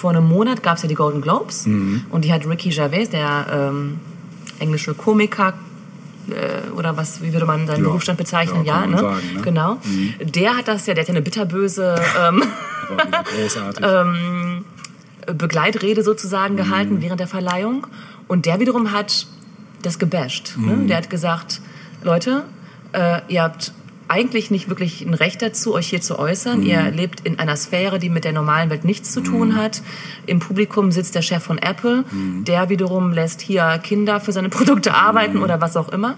[0.00, 3.46] vor einem Monat gab es ja die Golden Globes und die hat Ricky Gervais, der
[3.52, 4.00] ähm,
[4.58, 5.52] englische Komiker,
[6.30, 7.88] äh, oder was, wie würde man seinen Ja.
[7.88, 8.64] Berufsstand bezeichnen?
[8.64, 8.98] Ja, Ja, ne?
[8.98, 9.40] sagen, ne?
[9.42, 9.76] Genau.
[10.20, 11.96] Der hat das ja, der hat ja eine bitterböse
[12.28, 12.42] ähm,
[13.36, 13.84] großartig.
[13.86, 14.64] Ähm,
[15.26, 17.86] Begleitrede sozusagen gehalten während der Verleihung.
[18.26, 19.26] Und der wiederum hat
[19.82, 20.54] das gebasht.
[20.56, 20.86] Ne?
[20.86, 21.60] Der hat gesagt,
[22.02, 22.44] Leute,
[22.92, 23.72] äh, ihr habt
[24.10, 26.62] eigentlich nicht wirklich ein Recht dazu, euch hier zu äußern.
[26.62, 29.82] Ihr lebt in einer Sphäre, die mit der normalen Welt nichts zu tun hat.
[30.26, 32.04] Im Publikum sitzt der Chef von Apple.
[32.42, 36.16] Der wiederum lässt hier Kinder für seine Produkte arbeiten oder was auch immer.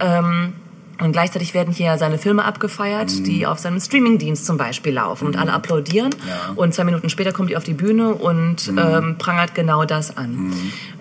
[0.00, 0.54] Ähm,
[0.98, 5.36] und gleichzeitig werden hier seine Filme abgefeiert, die auf seinem Streamingdienst zum Beispiel laufen und
[5.36, 6.14] alle applaudieren.
[6.26, 6.52] Ja.
[6.54, 10.54] Und zwei Minuten später kommt die auf die Bühne und ähm, prangert genau das an.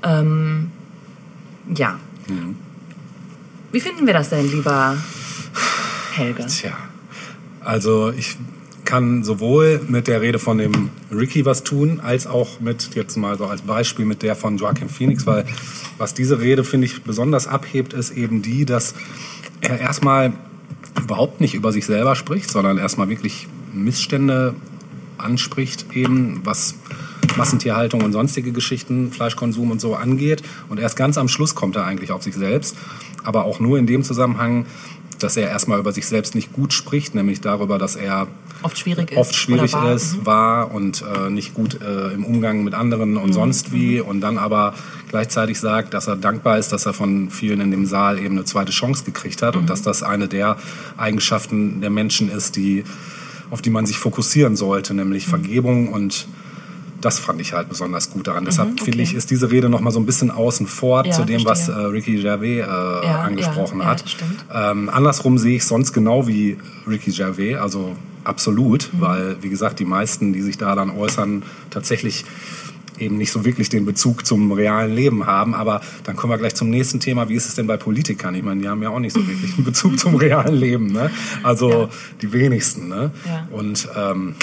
[0.03, 0.71] Ähm,
[1.73, 1.97] ja.
[3.71, 4.97] Wie finden wir das denn, lieber
[6.17, 6.45] Helge?
[6.47, 6.77] Tja,
[7.61, 8.37] also ich
[8.85, 13.37] kann sowohl mit der Rede von dem Ricky was tun, als auch mit, jetzt mal
[13.37, 15.45] so als Beispiel, mit der von Joaquin Phoenix, weil
[15.97, 18.93] was diese Rede, finde ich, besonders abhebt, ist eben die, dass
[19.61, 20.33] er erstmal
[21.01, 24.55] überhaupt nicht über sich selber spricht, sondern erstmal wirklich Missstände
[25.17, 26.75] anspricht, eben was
[27.37, 30.41] Massentierhaltung und sonstige Geschichten, Fleischkonsum und so angeht.
[30.69, 32.77] Und erst ganz am Schluss kommt er eigentlich auf sich selbst,
[33.23, 34.65] aber auch nur in dem Zusammenhang,
[35.19, 38.27] dass er erstmal über sich selbst nicht gut spricht, nämlich darüber, dass er
[38.61, 39.93] oft schwierig ist, oft schwierig war.
[39.93, 40.25] ist, Mhm.
[40.25, 44.37] war und äh, nicht gut äh, im Umgang mit anderen und sonst wie und dann
[44.37, 44.73] aber
[45.09, 48.45] gleichzeitig sagt, dass er dankbar ist, dass er von vielen in dem Saal eben eine
[48.45, 50.57] zweite Chance gekriegt hat und dass das eine der
[50.97, 52.83] Eigenschaften der Menschen ist, die
[53.51, 56.27] auf die man sich fokussieren sollte, nämlich Vergebung und
[57.05, 58.45] das fand ich halt besonders gut daran.
[58.45, 61.23] Deshalb finde ich, ist diese Rede noch mal so ein bisschen außen vor Ja, zu
[61.23, 61.91] dem, was äh, verstehe.
[61.93, 62.63] Ricky Gervais äh,
[63.07, 64.03] angesprochen ja, ja, hat.
[64.53, 69.01] Ähm, andersrum sehe ich sonst genau wie Ricky Gervais, also absolut, Mhm.
[69.01, 72.25] weil, wie gesagt, die meisten, die sich da dann äußern, tatsächlich
[72.97, 75.53] eben nicht so wirklich den Bezug zum realen Leben haben.
[75.53, 77.27] Aber dann kommen wir gleich zum nächsten Thema.
[77.29, 78.33] Wie ist es denn bei Politikern?
[78.35, 80.87] Ich meine, die haben ja auch nicht so wirklich einen Bezug zum realen Leben.
[80.93, 81.11] Ne?
[81.43, 81.89] Also Ja.
[82.21, 82.87] die wenigsten.
[82.87, 83.11] Ne?
[83.25, 83.47] Ja.
[83.51, 84.35] Und ähm,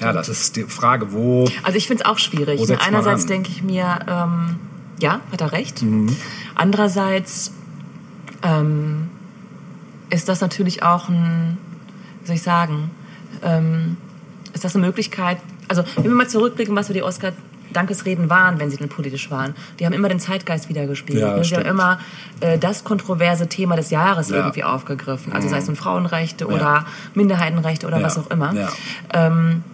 [0.00, 1.48] ja, das ist die Frage, wo...
[1.62, 2.66] Also ich finde es auch schwierig.
[2.68, 2.78] Ne?
[2.80, 4.56] Einerseits denke ich mir, ähm,
[5.00, 5.82] ja, hat er recht.
[5.82, 6.16] Mhm.
[6.54, 7.52] Andererseits
[8.42, 9.08] ähm,
[10.10, 11.58] ist das natürlich auch ein,
[12.20, 12.90] wie soll ich sagen,
[13.42, 13.96] ähm,
[14.52, 17.32] ist das eine Möglichkeit, also wenn wir mal zurückblicken, was so die Oscar
[17.72, 19.54] Dankesreden waren, wenn sie denn politisch waren.
[19.78, 21.22] Die haben immer den Zeitgeist wiedergespiegelt.
[21.24, 21.44] Ja, ne?
[21.44, 21.98] Sie haben immer
[22.40, 24.36] äh, das kontroverse Thema des Jahres Ja.
[24.36, 24.42] Mhm.
[24.42, 25.32] irgendwie aufgegriffen.
[25.32, 28.04] Also sei es nun Frauenrechte oder Minderheitenrechte oder Ja.
[28.04, 28.52] was auch immer.
[28.54, 28.68] Ja.
[29.14, 29.64] Ähm,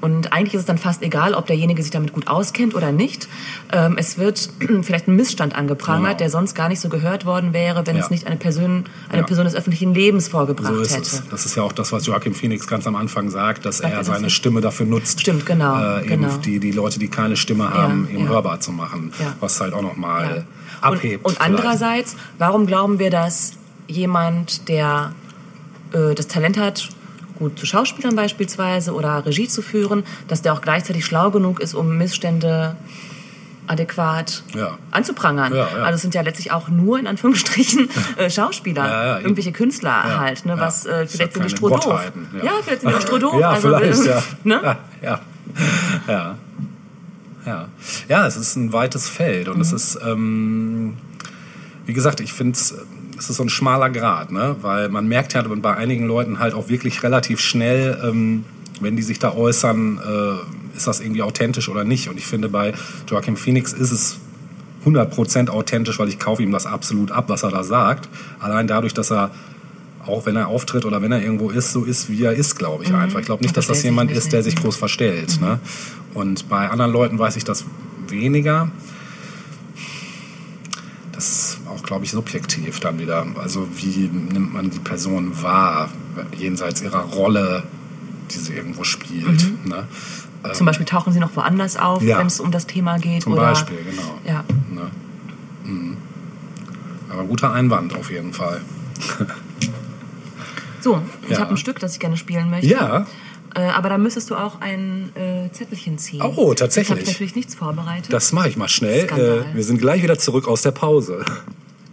[0.00, 3.28] und eigentlich ist es dann fast egal, ob derjenige sich damit gut auskennt oder nicht.
[3.72, 4.48] Ähm, es wird
[4.82, 6.18] vielleicht ein Missstand angeprangert, Genau.
[6.18, 8.02] der sonst gar nicht so gehört worden wäre, wenn Ja.
[8.02, 9.26] es nicht eine Person, eine Ja.
[9.26, 11.02] Person des öffentlichen Lebens vorgebracht So hätte.
[11.02, 11.22] es.
[11.30, 14.06] Das ist ja auch das, was Joachim Phoenix ganz am Anfang sagt, dass er das
[14.06, 14.34] seine nicht?
[14.34, 16.36] Stimme dafür nutzt, Stimmt, genau, äh, eben genau.
[16.38, 18.30] Die, die Leute, die keine Stimme haben, eben ja.
[18.30, 20.44] hörbar zu machen, was halt auch nochmal
[20.82, 20.88] Ja.
[20.88, 21.24] abhebt.
[21.24, 23.52] Und, und andererseits, warum glauben wir, dass
[23.86, 25.12] jemand, der
[25.92, 26.88] äh, das Talent hat,
[27.40, 31.74] gut zu Schauspielern beispielsweise oder Regie zu führen, dass der auch gleichzeitig schlau genug ist,
[31.74, 32.76] um Missstände
[33.66, 34.78] adäquat Ja.
[34.90, 35.54] anzuprangern.
[35.54, 35.82] Ja, ja.
[35.84, 40.54] Also es sind ja letztlich auch nur in Anführungsstrichen äh, Schauspieler, irgendwelche Künstler halt, ne,
[40.58, 42.12] was äh, vielleicht sind die strohdoof.
[42.42, 42.52] Ja.
[42.62, 43.34] vielleicht sind die strohdoof.
[43.40, 44.22] Ja, also, vielleicht, ja.
[44.44, 44.60] Ne?
[44.62, 44.76] ja.
[45.02, 45.20] Ja.
[46.08, 46.36] Ja.
[47.46, 47.68] Ja.
[48.08, 49.62] Ja, es ist ein weites Feld und Mhm.
[49.62, 50.96] es ist, ähm,
[51.86, 52.74] wie gesagt, ich finde es,
[53.20, 54.56] es ist so ein schmaler Grad, ne?
[54.62, 58.44] weil man merkt ja bei einigen Leuten halt auch wirklich relativ schnell, ähm,
[58.80, 62.08] wenn die sich da äußern, äh, ist das irgendwie authentisch oder nicht.
[62.08, 62.72] Und ich finde, bei
[63.06, 64.18] Joachim Phoenix ist es
[64.86, 68.08] 100% authentisch, weil ich kaufe ihm das absolut ab, was er da sagt.
[68.38, 69.30] Allein dadurch, dass er
[70.06, 72.84] auch wenn er auftritt oder wenn er irgendwo ist, so ist, wie er ist, glaube
[72.84, 73.20] ich einfach.
[73.20, 75.42] Ich glaube nicht, dass das jemand ist, der sich groß verstellt.
[75.42, 75.60] Ne?
[76.14, 77.66] Und bei anderen Leuten weiß ich das
[78.08, 78.70] weniger.
[81.12, 81.49] Das
[81.90, 83.26] glaube ich, subjektiv dann wieder.
[83.42, 85.88] Also wie nimmt man die Person wahr,
[86.38, 87.64] jenseits ihrer Rolle,
[88.30, 89.66] die sie irgendwo spielt.
[89.66, 89.88] Ne?
[90.52, 92.18] Zum Beispiel tauchen sie noch woanders auf, Ja.
[92.18, 93.24] wenn es um das Thema geht.
[93.24, 94.20] Zum oder, Beispiel, genau.
[94.24, 94.44] Ja.
[94.72, 94.88] Ne?
[95.64, 95.96] Mhm.
[97.12, 98.60] Aber guter Einwand auf jeden Fall.
[100.82, 101.40] So, ich Ja.
[101.40, 102.68] habe ein Stück, das ich gerne spielen möchte.
[102.68, 103.04] Ja,
[103.54, 106.22] Äh, aber da müsstest du auch ein äh, Zettelchen ziehen.
[106.22, 106.88] Oh, tatsächlich.
[106.88, 108.12] Jetzt habe ich natürlich nichts vorbereitet.
[108.12, 109.06] das mache ich mal schnell.
[109.06, 111.24] Äh, wir sind gleich wieder zurück aus der Pause.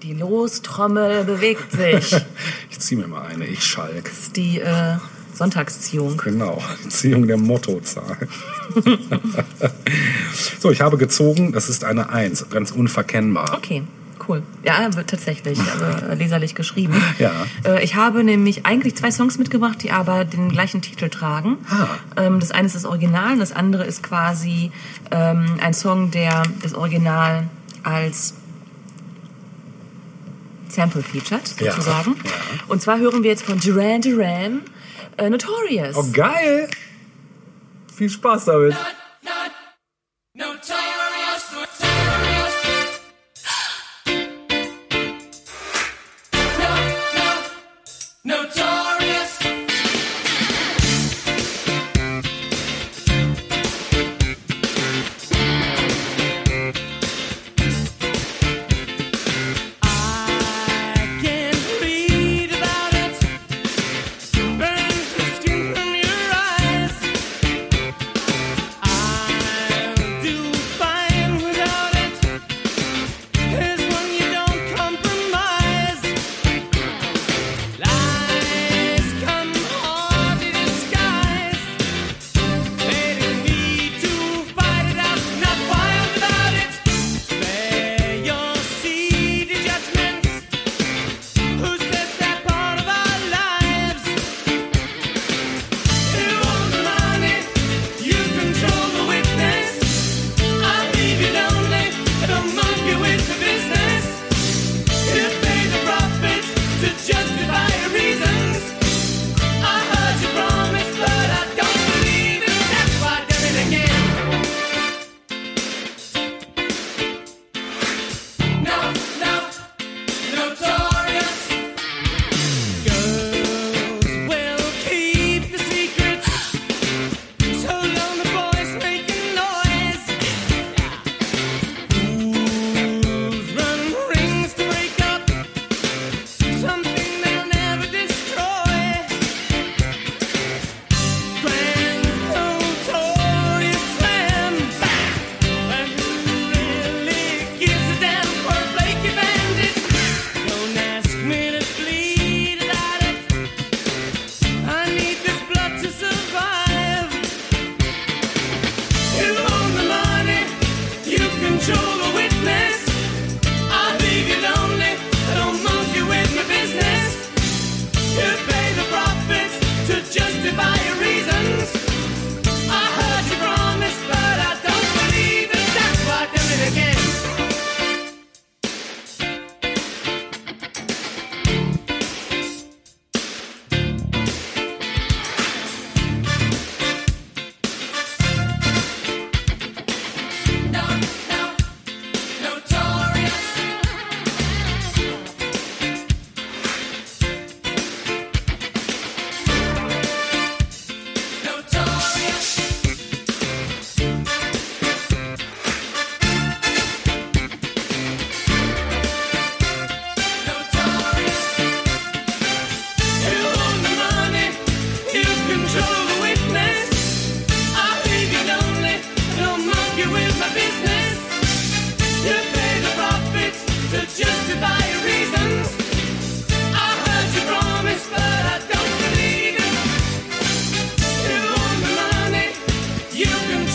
[0.07, 2.11] Die Lostrommel bewegt sich.
[2.11, 2.21] Das
[2.69, 4.09] Ich ziehe mir mal eine, ich Schalk.
[4.09, 4.95] ist die äh,
[5.33, 6.15] Sonntagsziehung.
[6.15, 8.17] Genau, die Ziehung der Mottozahl.
[10.59, 13.53] so, ich habe gezogen, das ist eine Eins, ganz unverkennbar.
[13.57, 13.83] Okay,
[14.29, 14.43] cool.
[14.63, 16.95] Ja, wird tatsächlich also, äh, leserlich geschrieben.
[17.19, 17.33] Ja.
[17.65, 21.57] Äh, ich habe nämlich eigentlich zwei Songs mitgebracht, die aber den gleichen Titel tragen.
[21.69, 21.87] Ah.
[22.15, 24.71] Ähm, das eine ist das Original und das andere ist quasi
[25.11, 27.49] ähm, ein Song, der das Original
[27.83, 28.35] als
[30.77, 32.15] Sample featured, Ja, sozusagen.
[32.23, 32.31] ja.
[32.67, 34.61] Und zwar hören wir jetzt von Duran Duran
[35.17, 35.95] äh, Notorious.
[35.97, 36.69] Oh, geil!
[37.95, 38.75] Viel Spaß damit.
[40.35, 40.76] Notorious,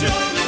[0.07, 0.42] show me.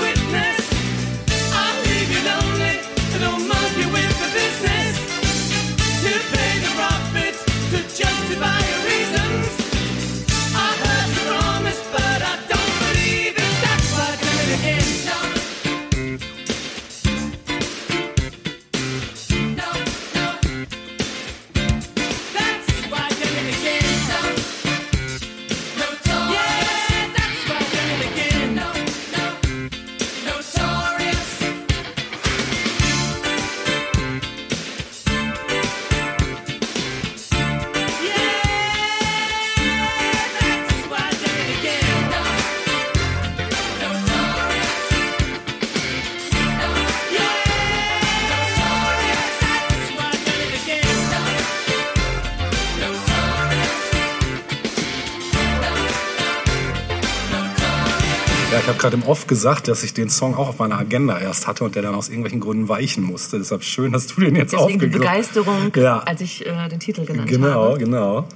[58.86, 61.74] Gerade im Off gesagt, dass ich den Song auch auf meiner Agenda erst hatte und
[61.76, 63.40] der dann aus irgendwelchen Gründen weichen musste.
[63.40, 66.00] Deshalb schön, dass du den jetzt Deswegen die aufgegriffen Begeisterung, Ja.
[66.00, 67.78] als ich äh, den Titel genannt Genau, habe.
[67.80, 68.28] genau.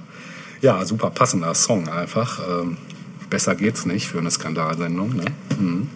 [0.60, 2.40] Ja, super passender Song einfach.
[2.62, 2.76] Ähm,
[3.30, 5.14] besser geht's nicht für eine Skandalsendung.
[5.14, 5.24] Ne?
[5.58, 5.88] Mhm.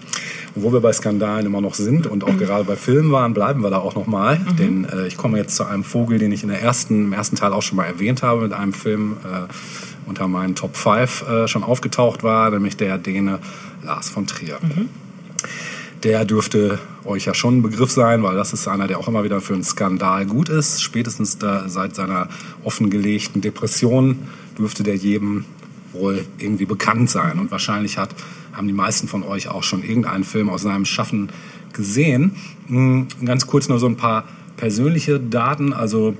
[0.54, 2.38] Wo wir bei Skandalen immer noch sind und auch Mhm.
[2.38, 4.38] gerade bei Filmen waren, bleiben wir da auch noch mal.
[4.56, 7.34] Denn äh, ich komme jetzt zu einem Vogel, den ich in der ersten, im ersten
[7.34, 9.52] Teil auch schon mal erwähnt habe, mit einem Film äh,
[10.06, 13.40] unter meinen Top 5 äh, schon aufgetaucht war, nämlich der Däne
[13.84, 14.58] Lars von Trier.
[16.02, 19.24] Der dürfte euch ja schon ein Begriff sein, weil das ist einer, der auch immer
[19.24, 20.82] wieder für einen Skandal gut ist.
[20.82, 22.28] Spätestens da, seit seiner
[22.62, 24.18] offengelegten Depression
[24.58, 25.44] dürfte der jedem
[25.92, 27.38] wohl irgendwie bekannt sein.
[27.38, 28.14] Und wahrscheinlich hat,
[28.52, 31.30] haben die meisten von euch auch schon irgendeinen Film aus seinem Schaffen
[31.72, 32.36] gesehen.
[32.66, 34.24] Hm, Ganz kurz nur so ein paar
[34.56, 35.72] persönliche Daten.
[35.72, 36.16] Also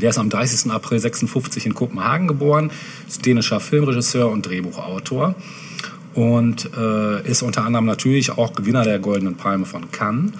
[0.00, 0.70] der ist am 30.
[0.72, 2.70] April 56 in Kopenhagen geboren,
[3.06, 5.34] ist dänischer Filmregisseur und Drehbuchautor
[6.14, 10.32] und äh, ist unter anderem natürlich auch Gewinner der Goldenen Palme von Cannes.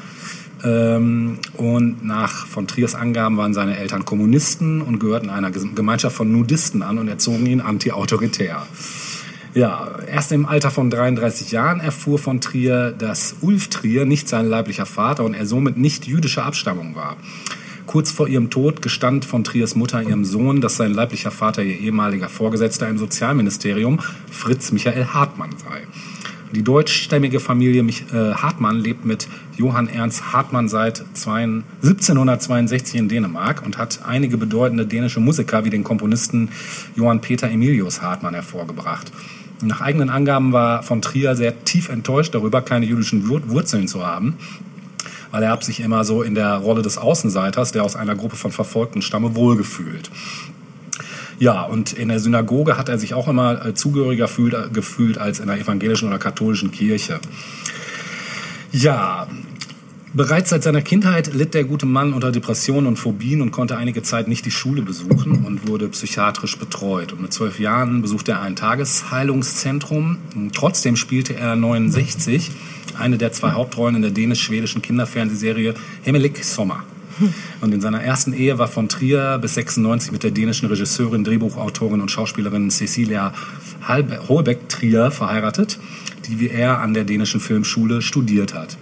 [0.64, 6.30] Ähm, und nach von Triers Angaben waren seine Eltern Kommunisten und gehörten einer Gemeinschaft von
[6.30, 8.66] Nudisten an und erzogen ihn anti-autoritär.
[9.54, 14.46] Ja, erst im Alter von 33 Jahren erfuhr von Trier, dass Ulf Trier nicht sein
[14.46, 17.16] leiblicher Vater und er somit nicht jüdischer Abstammung war.
[17.92, 21.78] Kurz vor ihrem Tod gestand von Triers Mutter ihrem Sohn, dass sein leiblicher Vater ihr
[21.78, 24.00] ehemaliger Vorgesetzter im Sozialministerium,
[24.30, 25.82] Fritz Michael Hartmann, sei.
[26.52, 29.28] Die deutschstämmige Familie äh, Hartmann lebt mit
[29.58, 31.42] Johann Ernst Hartmann seit zwei-
[31.82, 36.48] 1762 in Dänemark und hat einige bedeutende dänische Musiker wie den Komponisten
[36.96, 39.12] Johann Peter Emilius Hartmann hervorgebracht.
[39.62, 44.06] Nach eigenen Angaben war von Trier sehr tief enttäuscht darüber, keine jüdischen Wur- Wurzeln zu
[44.06, 44.38] haben
[45.32, 48.36] weil er hat sich immer so in der Rolle des Außenseiters, der aus einer Gruppe
[48.36, 50.10] von Verfolgten stamme, wohlgefühlt.
[51.40, 55.18] Ja, und in der Synagoge hat er sich auch immer äh, zugehöriger fühlt, äh, gefühlt
[55.18, 57.18] als in der evangelischen oder katholischen Kirche.
[58.70, 59.26] Ja,
[60.14, 64.02] bereits seit seiner Kindheit litt der gute Mann unter Depressionen und Phobien und konnte einige
[64.02, 67.12] Zeit nicht die Schule besuchen und wurde psychiatrisch betreut.
[67.12, 70.18] Und mit zwölf Jahren besuchte er ein Tagesheilungszentrum.
[70.34, 72.50] Und trotzdem spielte er 69
[72.98, 76.84] eine der zwei Hauptrollen in der dänisch-schwedischen Kinderfernsehserie Hemmelik Sommer.
[77.60, 82.00] Und in seiner ersten Ehe war von Trier bis 96 mit der dänischen Regisseurin, Drehbuchautorin
[82.00, 83.32] und Schauspielerin Cecilia
[83.88, 85.78] Holbeck-Trier verheiratet,
[86.26, 88.76] die wie er an der dänischen Filmschule studiert hat.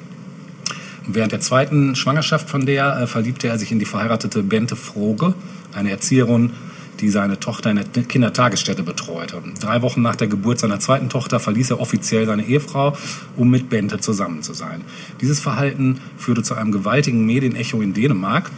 [1.13, 5.35] Während der zweiten Schwangerschaft von der äh, verliebte er sich in die verheiratete Bente Froge,
[5.73, 6.53] eine Erzieherin,
[7.01, 9.43] die seine Tochter in der Kindertagesstätte betreute.
[9.61, 12.97] Drei Wochen nach der Geburt seiner zweiten Tochter verließ er offiziell seine Ehefrau,
[13.37, 14.83] um mit Bente zusammen zu sein.
[15.21, 18.51] Dieses Verhalten führte zu einem gewaltigen Medienecho in Dänemark.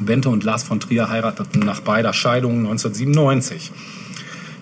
[0.00, 3.72] Bente und Lars von Trier heirateten nach beider Scheidungen 1997.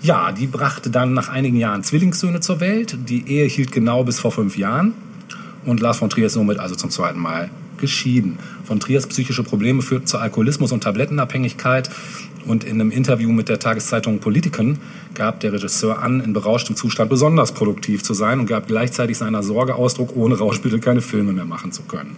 [0.02, 2.96] Ja, die brachte dann nach einigen Jahren Zwillingssöhne zur Welt.
[3.08, 4.94] Die Ehe hielt genau bis vor fünf Jahren.
[5.66, 8.38] Und Lars von Trier ist somit also zum zweiten Mal geschieden.
[8.64, 11.90] Von Triers psychische Probleme führten zu Alkoholismus und Tablettenabhängigkeit.
[12.46, 14.79] Und in einem Interview mit der Tageszeitung Politiken
[15.14, 19.42] gab der Regisseur an, in berauschtem Zustand besonders produktiv zu sein und gab gleichzeitig seiner
[19.42, 22.16] Sorge Ausdruck, ohne Rauschmittel keine Filme mehr machen zu können.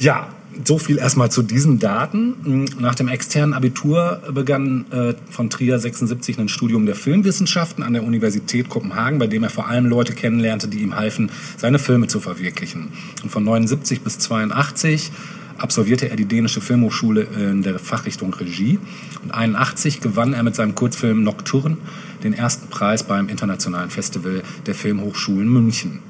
[0.00, 0.28] Ja,
[0.64, 2.66] so viel erstmal zu diesen Daten.
[2.78, 8.04] Nach dem externen Abitur begann äh, von Trier 76 ein Studium der Filmwissenschaften an der
[8.04, 12.20] Universität Kopenhagen, bei dem er vor allem Leute kennenlernte, die ihm halfen, seine Filme zu
[12.20, 12.88] verwirklichen.
[13.22, 15.12] Und von 79 bis 82
[15.58, 18.78] absolvierte er die dänische Filmhochschule in der Fachrichtung Regie.
[19.22, 21.76] Und 81 gewann er mit seinem Kurzfilm Nocturne
[22.22, 26.00] den ersten Preis beim Internationalen Festival der Filmhochschulen München.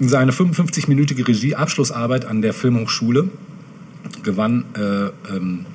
[0.00, 3.28] Seine 55-minütige Regieabschlussarbeit an der Filmhochschule
[4.22, 5.66] gewann äh, ähm,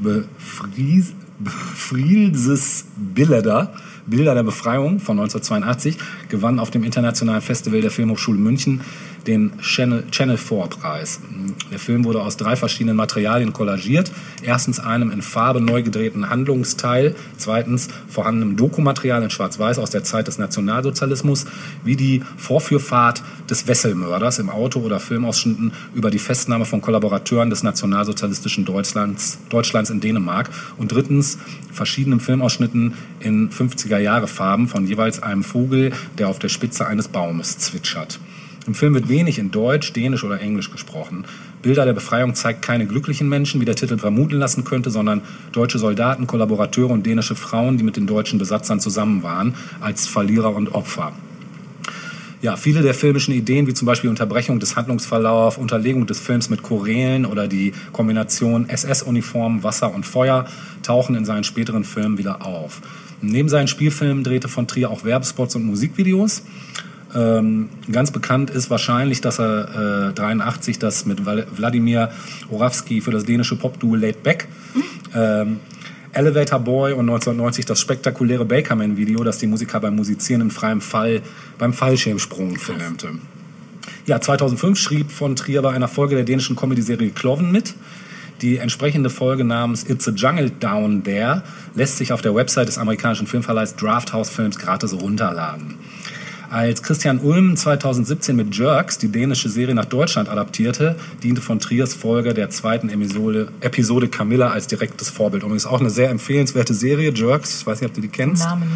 [0.00, 3.72] Befries, Befrielses Bilder,
[4.06, 5.96] Bilder der Befreiung von 1982,
[6.28, 8.80] gewann auf dem Internationalen Festival der Filmhochschule München
[9.26, 11.20] den Channel, Channel 4 Preis.
[11.70, 14.10] Der Film wurde aus drei verschiedenen Materialien kollagiert.
[14.42, 20.26] Erstens einem in Farbe neu gedrehten Handlungsteil, zweitens vorhandenem Dokumaterial in Schwarz-Weiß aus der Zeit
[20.26, 21.46] des Nationalsozialismus,
[21.84, 27.62] wie die Vorführfahrt des Wesselmörders im Auto oder Filmausschnitten über die Festnahme von Kollaborateuren des
[27.62, 31.38] nationalsozialistischen Deutschlands, Deutschlands in Dänemark und drittens
[31.72, 38.20] verschiedenen Filmausschnitten in 50er-Jahre-Farben von jeweils einem Vogel, der auf der Spitze eines Baumes zwitschert.
[38.70, 41.24] Im Film wird wenig in Deutsch, Dänisch oder Englisch gesprochen.
[41.60, 45.80] Bilder der Befreiung zeigt keine glücklichen Menschen, wie der Titel vermuten lassen könnte, sondern deutsche
[45.80, 50.72] Soldaten, Kollaborateure und dänische Frauen, die mit den deutschen Besatzern zusammen waren, als Verlierer und
[50.72, 51.12] Opfer.
[52.42, 56.62] ja, viele der filmischen Ideen, wie zum Beispiel Unterbrechung des Handlungsverlaufs, Unterlegung des Films mit
[56.62, 60.46] Chorälen oder die Kombination SS-Uniform, Wasser und Feuer,
[60.84, 62.82] tauchen in seinen späteren Filmen wieder auf.
[63.20, 66.44] Neben seinen Spielfilmen drehte von Trier auch Werbespots und Musikvideos.
[67.14, 72.10] Ähm, ganz bekannt ist wahrscheinlich, dass er äh, 83 das mit Wladimir
[72.50, 74.48] Orawski für das dänische Popduo Laid Back
[75.14, 75.60] ähm,
[76.12, 81.22] Elevator Boy und 1990 das spektakuläre Bakerman-Video, das die Musiker beim Musizieren im freien Fall
[81.58, 83.10] beim Fallschirmsprung filmte.
[84.06, 87.74] Ja, 2005 schrieb von Trier bei einer Folge der dänischen Comedy-Serie Kloven mit.
[88.42, 91.42] Die entsprechende Folge namens It's a Jungle Down There
[91.74, 95.76] lässt sich auf der Website des amerikanischen Filmverleihs Drafthouse Films gratis runterladen.
[96.50, 101.94] Als Christian Ulm 2017 mit Jerks die dänische Serie nach Deutschland adaptierte, diente von Triers
[101.94, 105.44] Folge der zweiten Episode, Episode Camilla als direktes Vorbild.
[105.44, 107.60] Und ist auch eine sehr empfehlenswerte Serie, Jerks.
[107.60, 108.42] Ich weiß nicht, ob du die kennst.
[108.42, 108.68] Namen.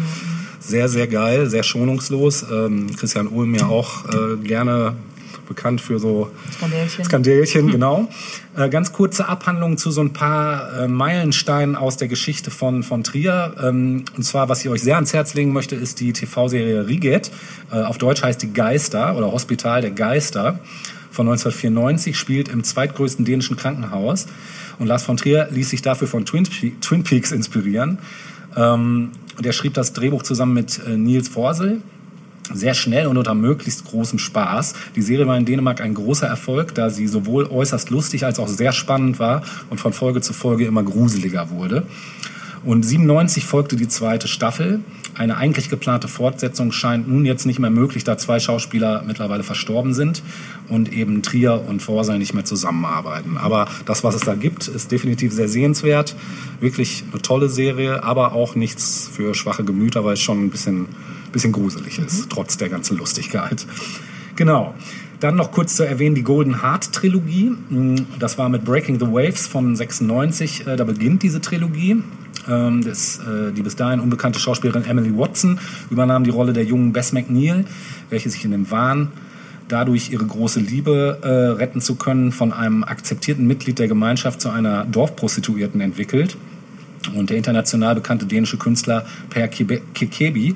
[0.61, 2.45] Sehr, sehr geil, sehr schonungslos.
[2.49, 4.95] Ähm, Christian Ulm ja auch äh, gerne
[5.45, 7.05] bekannt für so Skandälchen.
[7.05, 8.07] Skandälchen, genau.
[8.55, 13.03] Äh, ganz kurze Abhandlung zu so ein paar äh, Meilensteinen aus der Geschichte von, von
[13.03, 13.55] Trier.
[13.61, 17.31] Ähm, und zwar, was ich euch sehr ans Herz legen möchte, ist die TV-Serie Riget.
[17.71, 20.59] Äh, auf Deutsch heißt die Geister oder Hospital der Geister
[21.11, 24.27] von 1994, spielt im zweitgrößten dänischen Krankenhaus.
[24.79, 27.99] Und Lars von Trier ließ sich dafür von Twin, Pe Twin Peaks inspirieren.
[28.55, 31.81] Ähm, der schrieb das Drehbuch zusammen mit äh, Nils Forsel
[32.53, 34.73] sehr schnell und unter möglichst großem Spaß.
[34.95, 38.47] Die Serie war in Dänemark ein großer Erfolg, da sie sowohl äußerst lustig als auch
[38.47, 41.85] sehr spannend war und von Folge zu Folge immer gruseliger wurde.
[42.65, 44.79] Und 97 folgte die zweite Staffel.
[45.13, 49.93] Eine eigentlich geplante Fortsetzung scheint nun jetzt nicht mehr möglich, da zwei Schauspieler mittlerweile verstorben
[49.93, 50.23] sind
[50.67, 53.37] und eben Trier und Forsey nicht mehr zusammenarbeiten.
[53.37, 56.15] Aber das, was es da gibt, ist definitiv sehr sehenswert.
[56.59, 60.87] Wirklich eine tolle Serie, aber auch nichts für schwache Gemüter, weil es schon ein bisschen,
[61.35, 63.65] bisschen gruselig ist, trotz der ganzen Lustigkeit.
[64.37, 64.73] Genau.
[65.19, 67.51] Dann noch kurz zu erwähnen die Golden Heart Trilogie.
[67.69, 70.65] Mm, Das war mit Breaking the Waves von 96.
[70.67, 71.97] äh, Da beginnt diese Trilogie.
[72.49, 75.59] Ähm, Das, äh, die bis dahin unbekannte Schauspielerin Emily Watson
[75.89, 77.65] übernahm die Rolle der jungen Bess McNeil,
[78.09, 79.09] welche sich in dem Wahn
[79.67, 81.27] dadurch ihre große Liebe äh,
[81.57, 86.37] retten zu können, von einem akzeptierten Mitglied der Gemeinschaft zu einer Dorfprostituierten entwickelt.
[87.15, 90.55] Und der international bekannte dänische Künstler Per Kekebi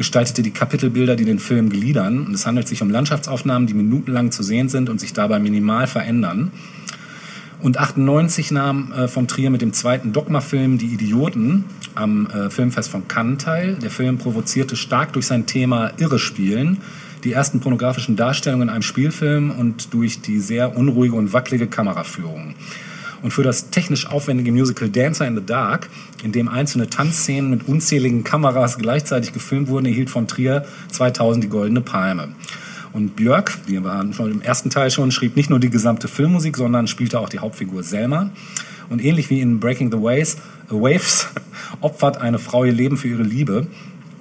[0.00, 2.24] gestaltete die Kapitelbilder, die den Film gliedern.
[2.24, 5.86] Und es handelt sich um Landschaftsaufnahmen, die minutenlang zu sehen sind und sich dabei minimal
[5.86, 6.52] verändern.
[7.60, 12.88] Und 98 nahm äh, von Trier mit dem zweiten Dogma-Film Die Idioten am äh, Filmfest
[12.88, 13.74] von Cannes teil.
[13.74, 16.78] Der Film provozierte stark durch sein Thema Irre spielen,
[17.22, 22.54] die ersten pornografischen Darstellungen in einem Spielfilm und durch die sehr unruhige und wackelige Kameraführung.
[23.22, 25.88] Und für das technisch aufwendige Musical Dancer in the Dark,
[26.22, 31.48] in dem einzelne Tanzszenen mit unzähligen Kameras gleichzeitig gefilmt wurden, erhielt von Trier 2000 die
[31.48, 32.30] Goldene Palme.
[32.92, 36.56] Und Björk, die waren schon im ersten Teil schon, schrieb nicht nur die gesamte Filmmusik,
[36.56, 38.30] sondern spielte auch die Hauptfigur Selma.
[38.88, 40.36] Und ähnlich wie in Breaking the Waves,
[40.68, 41.28] äh, Waves
[41.80, 43.68] opfert eine Frau ihr Leben für ihre Liebe.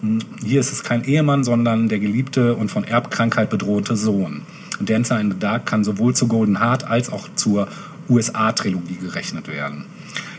[0.02, 4.43] Hm, Hier ist es kein Ehemann, sondern der geliebte und von Erbkrankheit bedrohte Sohn.
[4.80, 7.68] Dancer in the Dark kann sowohl zu Golden Heart als auch zur
[8.10, 9.86] USA-Trilogie gerechnet werden.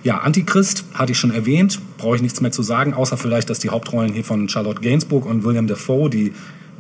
[0.02, 3.58] Ja, Antichrist hatte ich schon erwähnt, brauche ich nichts mehr zu sagen, außer vielleicht, dass
[3.58, 6.32] die Hauptrollen hier von Charlotte Gainsbourg und William Dafoe, die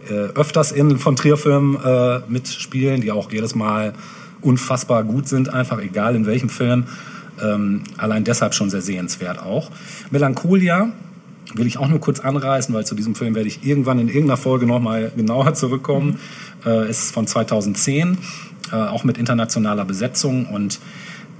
[0.08, 3.92] äh, öfters in von Trier-Filmen äh, mitspielen, die auch jedes Mal
[4.40, 6.84] unfassbar gut sind, einfach egal in welchem Film.
[7.42, 9.70] Ähm, allein deshalb schon sehr sehenswert auch.
[10.10, 10.92] Melancholia
[11.54, 14.36] will ich auch nur kurz anreißen, weil zu diesem Film werde ich irgendwann in irgendeiner
[14.36, 16.18] Folge nochmal genauer zurückkommen.
[16.64, 18.18] Äh, ist von 2010,
[18.72, 20.80] äh, auch mit internationaler Besetzung und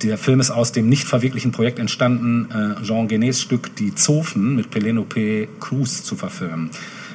[0.03, 4.57] der Film ist aus dem nicht verwirklichen Projekt entstanden, äh, Jean Genets Stück Die Zofen
[4.57, 6.70] mit Penelope Cruz zu verfilmen.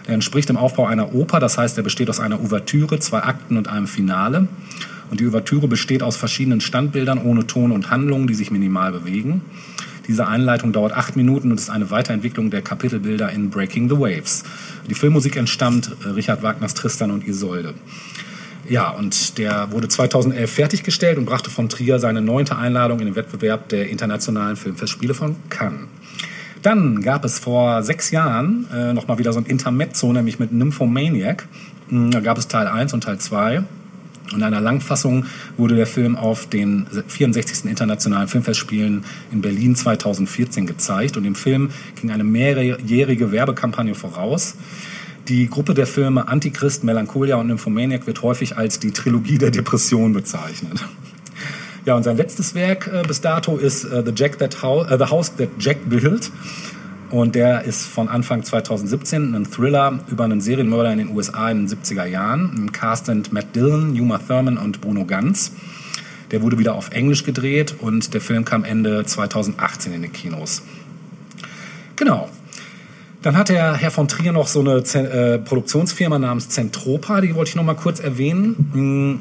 [0.07, 3.57] Er entspricht dem Aufbau einer Oper, das heißt, er besteht aus einer Ouvertüre, zwei Akten
[3.57, 4.47] und einem Finale.
[5.09, 9.41] Und die Ouvertüre besteht aus verschiedenen Standbildern ohne Ton und Handlung, die sich minimal bewegen.
[10.07, 14.43] Diese Einleitung dauert acht Minuten und ist eine Weiterentwicklung der Kapitelbilder in Breaking the Waves.
[14.88, 17.74] Die Filmmusik entstammt äh, Richard Wagners Tristan und Isolde.
[18.68, 23.16] Ja, und der wurde 2011 fertiggestellt und brachte von Trier seine neunte Einladung in den
[23.16, 25.88] Wettbewerb der internationalen Filmfestspiele von Cannes.
[26.63, 31.47] Dann gab es vor sechs Jahren äh, nochmal wieder so ein Intermezzo, nämlich mit Nymphomaniac.
[31.89, 33.59] Mm, Da gab es Teil 1 und Teil 2.
[34.32, 35.26] Und in einer Langfassung
[35.57, 37.70] wurde der Film auf den 64.
[37.70, 41.18] Internationalen Filmfestspielen in Berlin 2014 gezeigt.
[41.18, 41.70] Und dem Film
[42.01, 44.55] ging eine mehrjährige Werbekampagne voraus.
[45.28, 50.13] Die Gruppe der Filme Antichrist, Melancholia und Nymphomaniac wird häufig als die Trilogie der Depression
[50.13, 50.86] bezeichnet.
[51.86, 54.97] Ja, und sein letztes Werk äh, bis dato ist äh, The, Jack That House, äh,
[54.97, 56.32] The House That Jack Built.
[57.09, 61.65] Und der ist von Anfang 2017 ein Thriller über einen Serienmörder in den USA in
[61.65, 62.53] den 70er Jahren.
[62.55, 65.51] Im Cast sind Matt Dillon, Uma Thurman und Bruno Ganz.
[66.32, 70.63] Der wurde wieder auf Englisch gedreht und der Film kam Ende 2018 in die Kinos.
[71.95, 72.30] Genau.
[73.26, 77.34] Dann hat der Herr von Trier noch so eine Zen- äh, Produktionsfirma namens Zentropa, die
[77.34, 78.49] wollte ich noch mal kurz erwähnen.
[78.71, 79.19] Mm,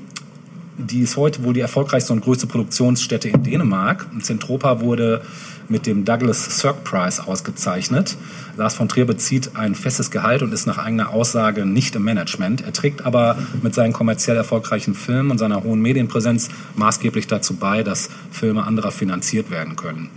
[0.76, 4.06] Die ist heute wohl die erfolgreichste und größte Produktionsstätte in Dänemark.
[4.20, 5.22] Zentropa wurde
[5.68, 8.16] mit dem Douglas Sirk Prize ausgezeichnet.
[8.58, 12.60] Lars von Trier bezieht ein festes Gehalt und ist nach eigener Aussage nicht im Management.
[12.62, 17.82] Er trägt aber mit seinen kommerziell erfolgreichen Filmen und seiner hohen Medienpräsenz maßgeblich dazu bei,
[17.84, 20.10] dass Filme anderer finanziert werden können.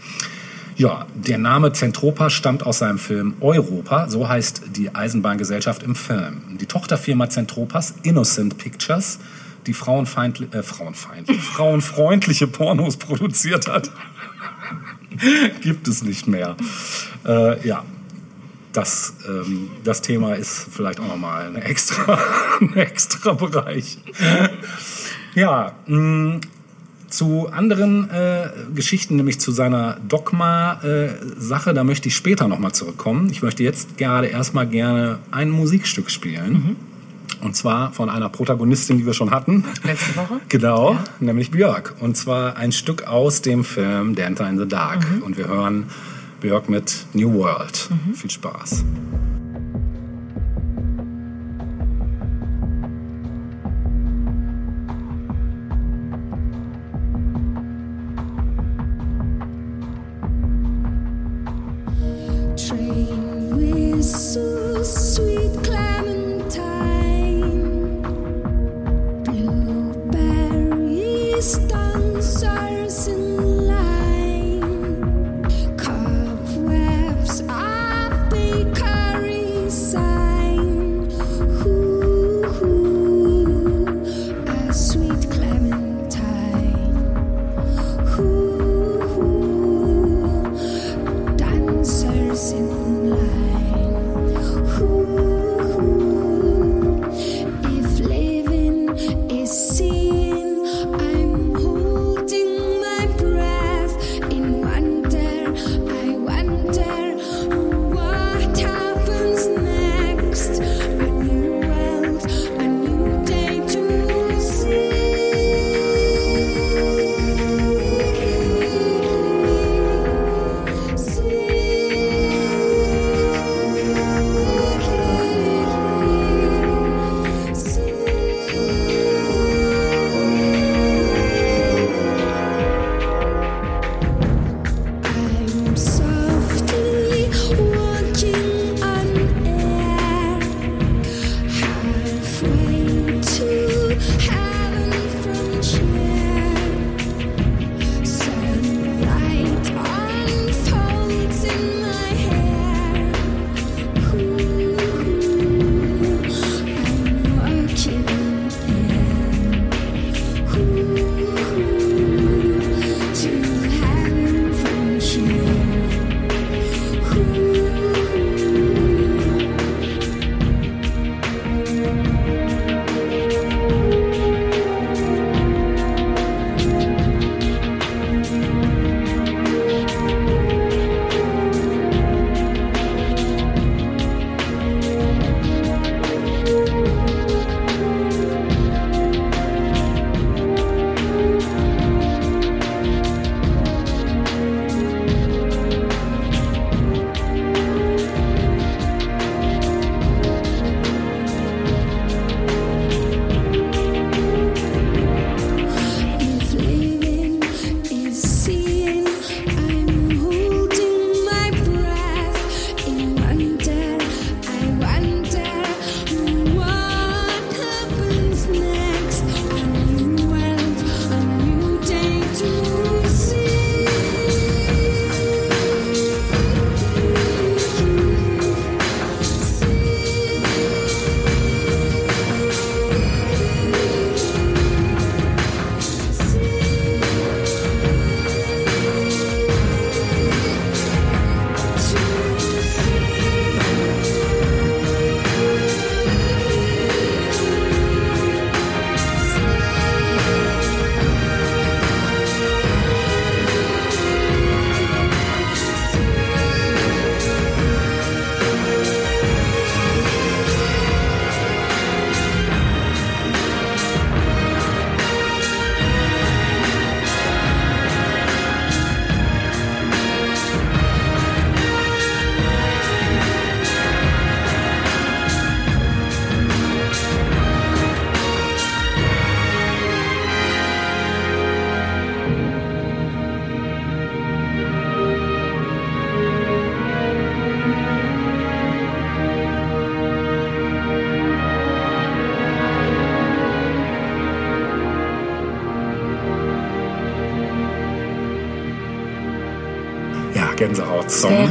[0.77, 6.57] Ja, der Name Zentropa stammt aus seinem Film Europa, so heißt die Eisenbahngesellschaft im Film.
[6.61, 9.17] Die Tochterfirma Zentropas, Innocent Pictures,
[9.65, 13.89] die frauenfeindli äh, frauenfeindlich, frauenfreundliche Pornos produziert hat,
[15.61, 16.55] gibt es nicht mehr.
[17.25, 17.83] Äh, ja,
[18.71, 22.19] das, ähm, das Thema ist vielleicht auch nochmal ein extra,
[22.61, 23.97] ein extra Bereich.
[25.33, 26.41] Ja, mh,
[27.09, 33.29] zu anderen äh, Geschichten, nämlich zu seiner Dogma-Sache, da möchte ich später nochmal zurückkommen.
[33.31, 36.75] Ich möchte jetzt gerade erstmal gerne ein Musikstück spielen.
[37.41, 39.63] Und zwar von einer Protagonistin, die wir schon hatten.
[39.83, 40.39] Letzte Woche?
[40.49, 41.95] Genau, nämlich Björk.
[41.99, 45.05] Und zwar ein Stück aus dem Film Dancer in the Dark.
[45.23, 45.85] Und wir hören
[46.41, 47.89] Björk mit New World.
[48.15, 48.83] Viel Spaß.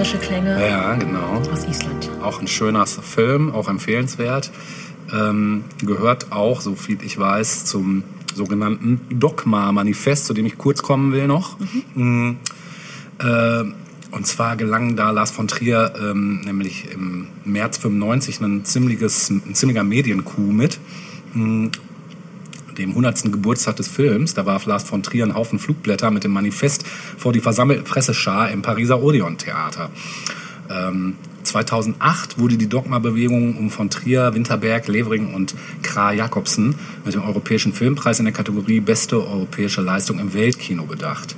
[0.07, 1.42] Sphärische Klänge Ja, genau.
[1.52, 2.09] aus Island.
[2.22, 4.52] Auch ein schöner Film, auch empfehlenswert.
[5.12, 11.12] Ähm, gehört auch, so viel ich weiß, zum sogenannten Dogma-Manifest, zu dem ich kurz kommen
[11.12, 11.59] will noch.
[11.96, 12.34] Mm,
[13.18, 13.64] äh,
[14.12, 19.54] und zwar gelang da Lars von Trier ähm, nämlich im März 95 ein, ziemliches, ein
[19.57, 20.78] ziemlicher Mediencoup mit.
[21.34, 21.68] Mm,
[22.78, 23.32] dem 100.
[23.32, 24.34] Geburtstag des Films.
[24.34, 26.84] Da warf Lars von Trier einen Haufen Flugblätter mit dem Manifest
[27.27, 29.91] vor die versammelte Presseschar im Pariser Odeon-Theater.
[30.70, 37.24] Ähm, 2008 wurde die Dogma-Bewegung um von Trier, Winterberg, Levering und Kra Jakobsen mit dem
[37.24, 41.35] Europäischen Filmpreis in der Kategorie Beste europäische Leistung im Weltkino bedacht.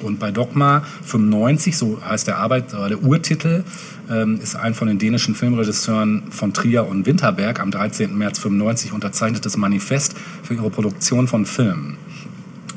[0.00, 3.64] Und bei Dogma 95, so heißt der Arbeit, äh, der Urtitel,
[4.08, 8.16] ähm, ist ein von den dänischen Filmregisseuren von Trier und Winterberg am 13.
[8.16, 10.14] März 95 unterzeichnetes Manifest
[10.44, 11.96] für ihre Produktion von Filmen.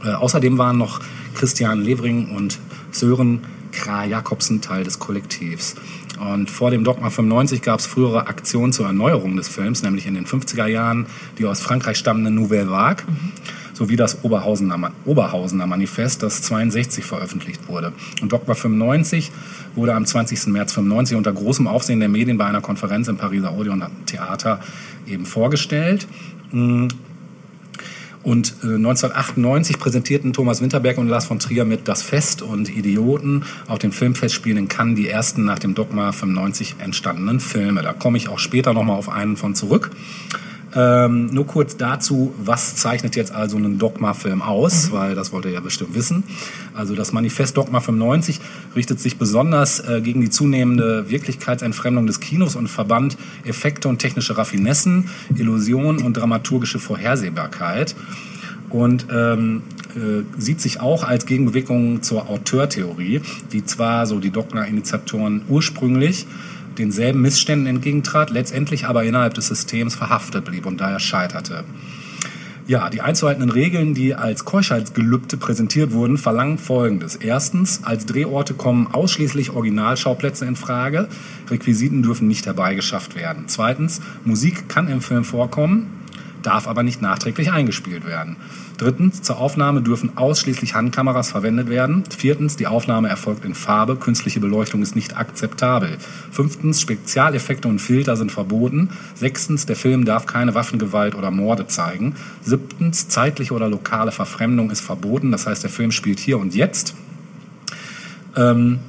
[0.04, 1.02] Äh, außerdem waren noch
[1.36, 2.60] Christian Levering und
[2.92, 3.42] Sören
[3.72, 5.76] Kra Jakobsen Teil des Kollektivs.
[6.20, 10.16] Und vor dem Dogma 95 gab es frühere Aktionen zur Erneuerung des Films, nämlich in
[10.16, 11.06] den 50er Jahren
[11.38, 13.06] die aus Frankreich stammende Nouvelle Vague
[13.78, 17.94] sowie das Oberhausener, Oberhausener Manifest, das 62 veröffentlicht wurde.
[18.22, 19.32] Und Dogma 95
[19.76, 20.48] wurde am 20.
[20.48, 24.60] März 95 unter großem Aufsehen der Medien bei einer Konferenz im Pariser Odeon Theater
[25.06, 26.08] eben vorgestellt.
[28.28, 33.46] Und äh, 1998 präsentierten Thomas Winterberg und Lars von Trier mit Das Fest und Idioten
[33.70, 37.84] auf den Filmfestspielen in Cannes die ersten nach dem Dogma 95 entstandenen Filme.
[37.84, 39.92] Da komme ich auch später nochmal auf einen von zurück.
[40.76, 45.52] Ähm, nur kurz dazu, was zeichnet jetzt also einen Dogma-Film aus, weil das wollt ihr
[45.52, 46.24] ja bestimmt wissen.
[46.74, 48.42] Also das Manifest Dogma 95
[48.76, 54.38] richtet sich besonders äh, gegen die zunehmende Wirklichkeitsentfremdung des Kinos und verband Effekte und technische
[54.38, 57.96] Raffinessen, Illusionen und dramaturgische Vorhersehbarkeit.
[58.70, 59.62] Und ähm,
[59.96, 63.22] äh, sieht sich auch als Gegenbewegung zur Auteurtheorie,
[63.54, 66.28] die zwar so die Dogma-Initiatoren ursprünglich
[66.78, 71.64] denselben Missständen entgegentrat, letztendlich aber innerhalb des Systems verhaftet blieb und daher scheiterte.
[72.68, 77.16] Ja, die einzuhaltenden Regeln, die als Keuschheitsgelübde präsentiert wurden, verlangen Folgendes.
[77.16, 81.08] Erstens, als Drehorte kommen ausschließlich Originalschauplätze in Frage.
[81.50, 83.46] Requisiten dürfen nicht herbeigeschafft werden.
[83.48, 85.88] Zweitens, Musik kann im Film vorkommen,
[86.42, 88.38] darf aber nicht nachträglich eingespielt werden.
[88.78, 92.04] Drittens, zur Aufnahme dürfen ausschließlich Handkameras verwendet werden.
[92.16, 95.98] Viertens, die Aufnahme erfolgt in Farbe, künstliche Beleuchtung ist nicht akzeptabel.
[96.32, 98.90] Fünftens, Spezialeffekte und Filter sind verboten.
[99.16, 102.16] Sechstens, der Film darf keine Waffengewalt oder Morde zeigen.
[102.44, 106.96] Siebtens, zeitliche oder lokale Verfremdung ist verboten, das heißt, der Film spielt hier und jetzt.
[108.36, 108.80] Ähm,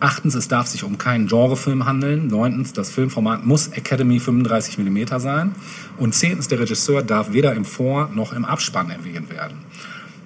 [0.00, 2.28] Achtens, es darf sich um keinen Genrefilm handeln.
[2.28, 5.56] Neuntens, das Filmformat muss Academy 35 mm sein.
[5.96, 9.58] Und zehntens, der Regisseur darf weder im Vor- noch im Abspann erwähnt werden.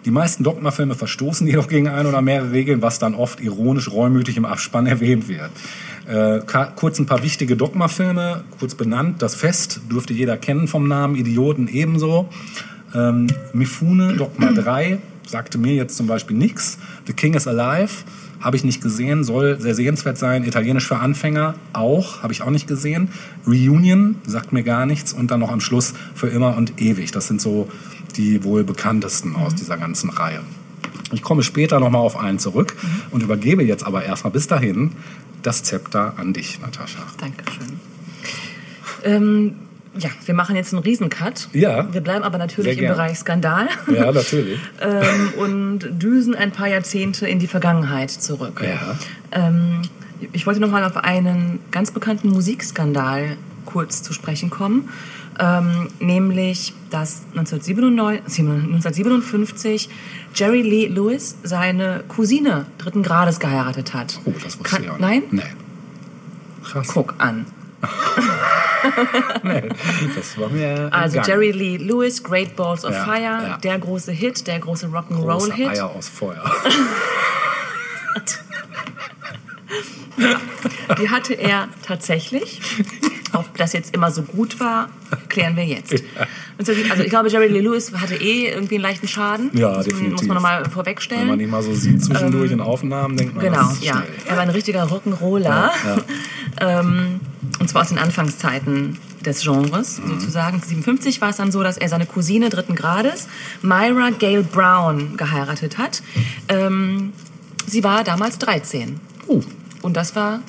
[0.05, 4.37] Die meisten Dogma-Filme verstoßen jedoch gegen ein oder mehrere Regeln, was dann oft ironisch reumütig
[4.37, 5.51] im Abspann erwähnt wird.
[6.07, 6.41] Äh,
[6.77, 9.23] kurz ein paar wichtige Dogma-Filme, kurz benannt.
[9.23, 12.29] Das Fest dürfte jeder kennen vom Namen, Idioten ebenso.
[12.95, 16.79] Ähm, Mifune, Dogma 3, sagte mir jetzt zum Beispiel nichts.
[17.07, 17.93] The King is Alive,
[18.43, 20.45] habe ich nicht gesehen, soll sehr sehenswert sein.
[20.45, 23.09] Italienisch für Anfänger auch, habe ich auch nicht gesehen.
[23.47, 25.13] Reunion, sagt mir gar nichts.
[25.13, 27.13] Und dann noch am Schluss für immer und ewig.
[27.13, 27.69] Das sind so
[28.17, 30.41] die wohl bekanntesten aus dieser ganzen Reihe.
[31.13, 32.75] Ich komme später nochmal auf einen zurück
[33.11, 34.93] und übergebe jetzt aber erstmal bis dahin
[35.43, 37.03] das Zepter an dich, Natascha.
[37.19, 37.81] Dankeschön.
[39.05, 39.55] Ähm,
[39.99, 41.49] ja, wir machen jetzt einen Riesencut.
[41.53, 41.93] Ja.
[41.93, 42.89] Wir bleiben aber natürlich im.
[42.89, 44.59] Bereich Skandal Ja, natürlich.
[44.81, 48.63] ähm, und düsen ein paar Jahrzehnte in die Vergangenheit zurück.
[48.65, 48.97] Ja.
[49.33, 49.83] Ähm,
[50.33, 53.37] ich wollte noch mal auf einen ganz bekannten Musikskandal
[53.67, 54.89] kurz zu sprechen kommen,
[55.39, 59.89] ähm, nämlich dass 1997, 1957
[60.35, 64.21] Jerry Lee Lewis seine Cousine dritten Grades geheiratet hat.
[64.25, 65.01] Oh, das wusste Kann- ich auch nicht.
[65.01, 65.23] Nein?
[65.31, 65.43] Nee.
[66.65, 66.89] Krass.
[66.89, 67.47] Guck an.
[69.45, 69.69] Nee,
[70.15, 71.41] das war mir Also entgangen.
[71.43, 73.59] Jerry Lee Lewis, Great Balls of Ja, Fire, ja.
[73.63, 75.69] der große Hit, der große Große Rock'n'Roll-Hit.
[75.69, 76.43] Eier aus Feuer.
[81.01, 82.61] Die hatte er tatsächlich.
[83.35, 84.91] Ob das jetzt immer so gut war,
[85.31, 85.95] klären wir jetzt.
[86.59, 89.51] Also ich glaube, Jerry Lee Lewis hatte eh irgendwie einen leichten Schaden.
[89.55, 90.13] Ja, muss man, definitiv.
[90.13, 91.41] Muss man nochmal Wenn man vorwegstellen.
[91.41, 94.03] ihn mal so sieht zwischendurch in Aufnahmen, denkt man, Genau, das ja.
[94.27, 95.45] Er war ein richtiger Rock'n'Roller.
[95.47, 95.71] Ja,
[96.61, 97.19] Ähm,
[97.61, 100.09] und zwar aus den Anfangszeiten des Genres Mhm.
[100.21, 100.61] sozusagen.
[100.61, 103.27] 57 war es dann so, dass er seine Cousine dritten Grades,
[103.63, 106.03] Myra Gale Brown, geheiratet hat.
[106.49, 107.15] Ähm,
[107.67, 109.01] sie war damals 13.
[109.29, 109.41] Oh,
[109.83, 110.41] Und das war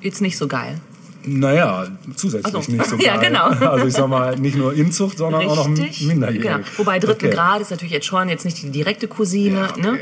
[0.00, 0.80] jetzt nicht so geil.
[1.22, 2.72] Naja, zusätzlich Ach so.
[2.72, 3.04] nicht sogar.
[3.06, 3.48] Ja, genau.
[3.70, 6.06] Also ich sag mal, nicht nur Inzucht, sondern auch noch Richtig.
[6.06, 6.42] minderjährig.
[6.50, 6.64] Genau.
[6.78, 7.34] Wobei dritten Okay.
[7.34, 9.58] Grad ist natürlich jetzt schon jetzt nicht die direkte Cousine.
[9.58, 9.98] Ja, okay, ne?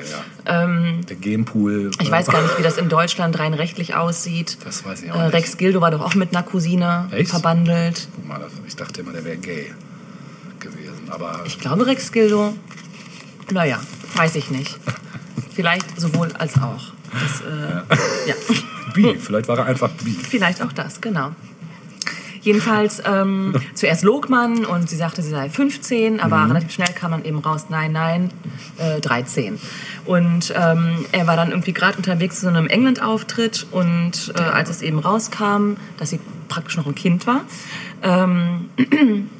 [0.47, 0.66] ja.
[1.09, 1.91] Der Genpool.
[2.01, 4.59] Ich äh, weiß gar nicht, wie das in Deutschland rein rechtlich aussieht.
[4.64, 5.35] Das weiß ich auch Äh, nicht.
[5.35, 7.31] Rex Gildo war doch auch mit einer Cousine Echt?
[7.31, 8.07] verbandelt.
[8.14, 9.72] Guck mal, ich dachte immer, der wäre gay
[10.61, 11.09] gewesen.
[11.11, 12.55] Aber Ich glaube, Rex Gildo,
[13.51, 13.81] naja,
[14.14, 14.79] weiß ich nicht.
[15.53, 16.93] Vielleicht sowohl als auch.
[17.12, 18.34] Das, äh, ja.
[18.94, 20.11] bi, vielleicht war er einfach bi.
[20.11, 21.32] Vielleicht auch das, genau.
[22.40, 26.52] Jedenfalls, ähm, zuerst log man und sie sagte, sie sei 15, aber Mhm.
[26.52, 28.30] relativ schnell kam dann eben raus, nein, nein,
[28.78, 29.59] äh, 13.
[30.04, 34.70] Und ähm, er war dann irgendwie gerade unterwegs zu so einem England-Auftritt und äh, als
[34.70, 37.42] es eben rauskam, dass sie praktisch noch ein Kind war,
[38.02, 38.70] ähm,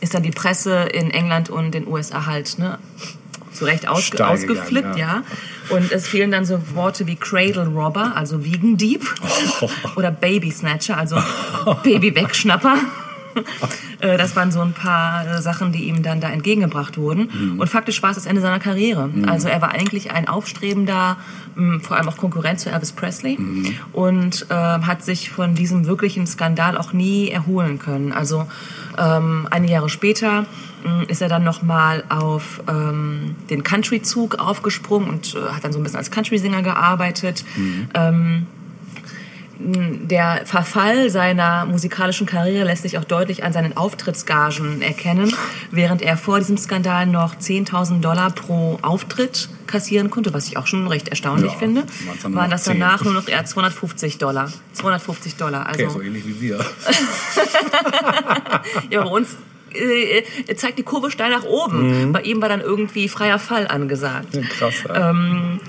[0.00, 2.78] ist dann die Presse in England und den USA halt ne,
[3.52, 5.22] zu Recht ausge Steil ausgeflippt, gegangen, ja.
[5.70, 9.02] Und es fielen dann so Worte wie Cradle Robber, also Wiegendieb,
[9.96, 11.16] oder Baby Snatcher, also
[11.82, 12.76] Baby-Wegschnapper.
[14.00, 17.56] Äh, Das waren so ein paar äh, Sachen, die ihm dann da entgegengebracht wurden.
[17.58, 19.10] Und faktisch war es das Ende seiner Karriere.
[19.26, 21.16] Also er war eigentlich ein aufstrebender,
[21.82, 23.38] vor allem auch Konkurrent zu Elvis Presley
[23.92, 28.12] und äh, hat sich von diesem wirklichen Skandal auch nie erholen können.
[28.12, 28.46] Also
[28.96, 30.46] ähm, einige Jahre später
[31.08, 35.82] ist er dann nochmal auf ähm, den Country-Zug aufgesprungen und äh, hat dann so ein
[35.82, 37.44] bisschen als Country-Singer gearbeitet.
[37.94, 38.46] Ähm,
[39.60, 45.34] der Verfall seiner musikalischen Karriere lässt sich auch deutlich an seinen Auftrittsgagen erkennen.
[45.72, 50.68] Während er vor diesem Skandal noch 10.000 Dollar pro Auftritt kassieren konnte, was ich auch
[50.68, 51.82] schon recht erstaunlich Ja, finde,
[52.28, 52.78] waren das 10.
[52.78, 54.52] danach nur noch eher 250 Dollar.
[54.74, 55.66] 250 Dollar.
[55.66, 56.58] Also, Okay, so ähnlich wie wir.
[58.90, 59.36] ja, bei uns
[59.74, 62.12] äh, zeigt die Kurve steil nach oben.
[62.12, 64.38] Bei ihm war dann irgendwie freier Fall angesagt.
[64.58, 64.84] Krass.
[64.86, 65.10] Ja.
[65.10, 65.60] Ähm,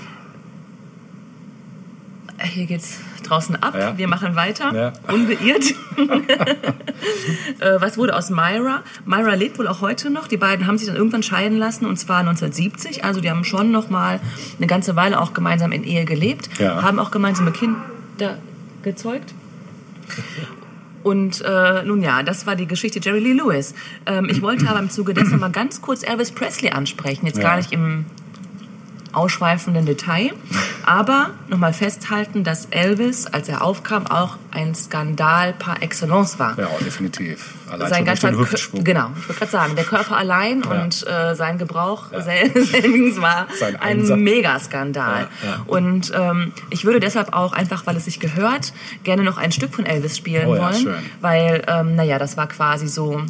[2.42, 3.74] Hier geht's draußen ab.
[3.78, 3.96] Ja.
[3.96, 4.74] Wir machen weiter.
[4.74, 4.92] Ja.
[5.12, 5.70] Unbeirrt.
[7.60, 8.82] äh, was wurde aus Myra?
[9.06, 10.26] Myra lebt wohl auch heute noch.
[10.26, 13.04] Die beiden haben sich dann irgendwann scheiden lassen und zwar 1970.
[13.04, 14.20] Also die haben schon noch mal
[14.58, 16.50] eine ganze Weile auch gemeinsam in Ehe gelebt.
[16.58, 16.82] Ja.
[16.82, 18.38] Haben auch gemeinsame Kinder
[18.82, 19.34] gezeugt.
[21.02, 23.74] Und äh, nun ja, das war die Geschichte Jerry Lee Lewis.
[24.06, 27.26] Ähm, ich wollte aber im Zuge dessen mal ganz kurz Elvis Presley ansprechen.
[27.26, 27.42] Jetzt Ja.
[27.44, 28.04] gar nicht im
[29.12, 30.32] ausschweifenden Detail.
[30.86, 36.58] Aber nochmal festhalten, dass Elvis, als er aufkam, auch ein Skandal par excellence war.
[36.58, 37.54] ja, definitiv.
[37.70, 38.82] Allein sein ganzer Hüftschwung.
[38.82, 43.46] genau, ich wollte gerade sagen, der Körper allein und äh, sein Gebrauch sel selbiges war
[43.58, 44.02] Sein ein.
[44.24, 45.28] Megaskandal.
[45.42, 45.62] Ja, ja.
[45.66, 48.72] Und ähm, ich würde deshalb auch einfach, weil es sich gehört,
[49.04, 50.94] gerne noch ein Stück von Elvis spielen Oh ja, wollen, schön.
[51.20, 53.22] weil ähm, naja, das war quasi so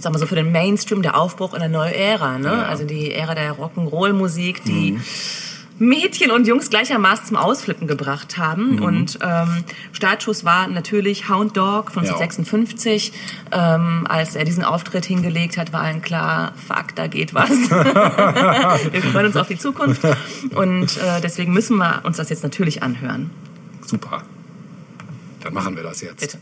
[0.00, 2.48] sagen wir so für den Mainstream der Aufbruch in eine neue Ära, ne?
[2.48, 2.54] Ja.
[2.54, 2.60] Mhm.
[2.62, 4.98] Also die Ära der Rock'n'Roll-Musik, die
[5.80, 8.76] Mädchen und Jungs gleichermaßen zum Ausflippen gebracht haben.
[8.76, 8.82] Mhm.
[8.82, 12.12] Und ähm, Startschuss war natürlich Hound Dog von Ja.
[12.12, 13.12] 1956.
[13.50, 17.50] Ähm, als er diesen Auftritt hingelegt hat, war allen klar, fuck, da geht was.
[17.50, 20.02] wir freuen uns auf die Zukunft.
[20.54, 23.30] Und äh, deswegen müssen wir uns das jetzt natürlich anhören.
[23.86, 24.22] Super.
[25.42, 26.20] Dann machen wir das jetzt.
[26.20, 26.38] Bitte.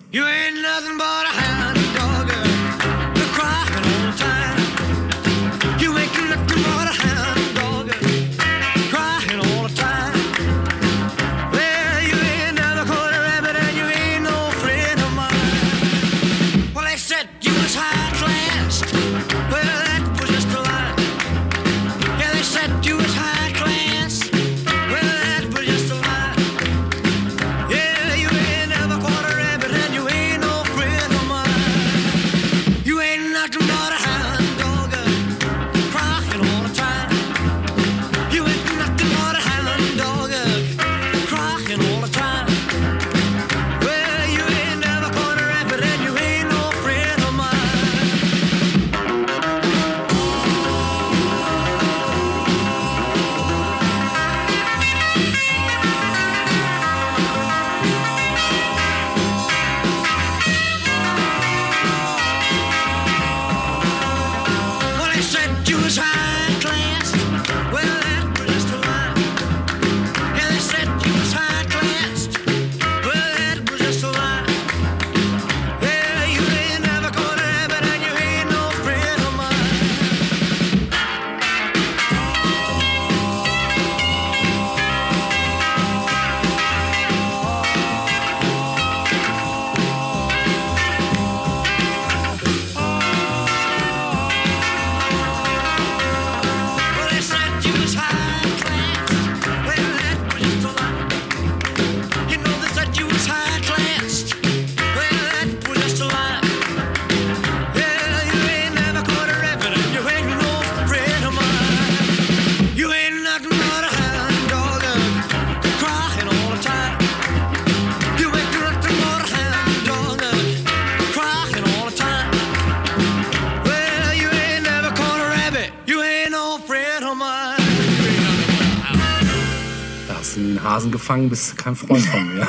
[131.16, 132.46] Den Hasen gefangen, bist kein Freund von mir.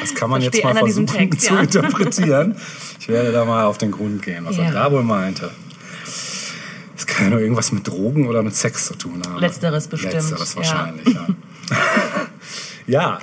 [0.00, 1.60] Das kann man jetzt mal versuchen Text, zu ja.
[1.60, 2.56] interpretieren.
[2.98, 4.64] Ich werde da mal auf den Grund gehen, was Ja.
[4.64, 5.50] er da wohl meinte.
[6.96, 9.38] Das kann ja nur irgendwas mit Drogen oder mit Sex zu tun haben.
[9.38, 11.26] Letzteres bestimmt, Letzteres wahrscheinlich, ja.
[11.28, 11.34] Ja,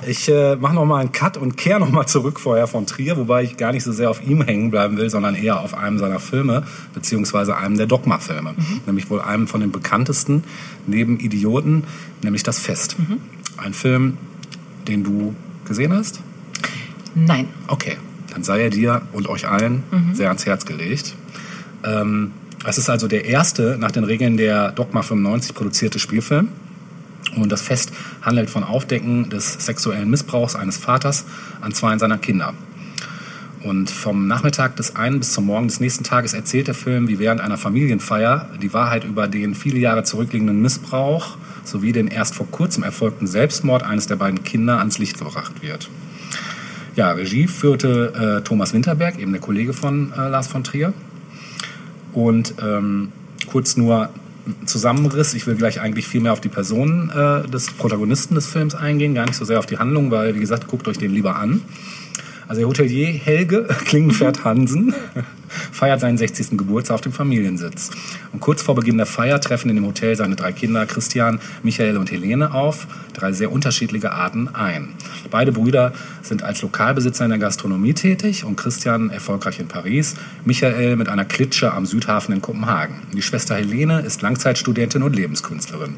[0.06, 3.18] ich äh, mache noch mal einen Cut und kehre noch mal zurück vorher von Trier,
[3.18, 5.98] wobei ich gar nicht so sehr auf ihm hängen bleiben will, sondern eher auf einem
[5.98, 6.64] seiner Filme,
[6.94, 8.54] beziehungsweise einem der Dogma-Filme.
[8.56, 8.80] Mhm.
[8.86, 10.44] Nämlich wohl einem von den bekanntesten
[10.86, 11.84] neben Idioten,
[12.22, 12.96] nämlich Das Fest.
[12.98, 13.20] Mhm.
[13.58, 14.16] Ein Film,
[14.86, 15.34] den du
[15.66, 16.20] gesehen hast?
[17.14, 17.48] Nein.
[17.66, 17.98] Okay,
[18.32, 19.82] dann sei er dir und euch allen
[20.14, 21.14] sehr ans Herz gelegt.
[21.84, 22.32] Ähm,
[22.64, 26.48] es ist also der erste nach den Regeln der Dogma 95 produzierte Spielfilm.
[27.36, 27.92] Und das Fest
[28.22, 31.24] handelt von Aufdecken des sexuellen Missbrauchs eines Vaters
[31.60, 32.54] an zwei seiner Kinder.
[33.62, 37.18] Und vom Nachmittag des einen bis zum Morgen des nächsten Tages erzählt der Film, wie
[37.18, 42.48] während einer Familienfeier die Wahrheit über den viele Jahre zurückliegenden Missbrauch sowie den erst vor
[42.50, 45.90] kurzem erfolgten Selbstmord eines der beiden Kinder ans Licht gebracht wird.
[46.94, 50.92] Ja, Regie führte äh, Thomas Winterberg, eben der Kollege von äh, Lars von Trier.
[52.12, 53.12] Und ähm,
[53.46, 54.08] kurz nur
[54.66, 55.34] Zusammenriss.
[55.34, 59.14] Ich will gleich eigentlich viel mehr auf die Person äh, des Protagonisten des Films eingehen,
[59.14, 61.62] gar nicht so sehr auf die Handlung, weil, wie gesagt, guckt euch den lieber an.
[62.48, 64.94] Also der Hotelier Helge Klingenpferd Hansen
[65.70, 66.56] feiert seinen 60.
[66.56, 67.90] Geburtstag auf dem Familiensitz.
[68.32, 71.98] Und kurz vor Beginn der Feier treffen in dem Hotel seine drei Kinder Christian, Michael
[71.98, 74.94] und Helene auf, drei sehr unterschiedliche Arten ein.
[75.30, 75.92] Beide Brüder
[76.22, 81.26] sind als Lokalbesitzer in der Gastronomie tätig und Christian erfolgreich in Paris, Michael mit einer
[81.26, 82.96] Klitsche am Südhafen in Kopenhagen.
[83.12, 85.96] Die Schwester Helene ist Langzeitstudentin und Lebenskünstlerin.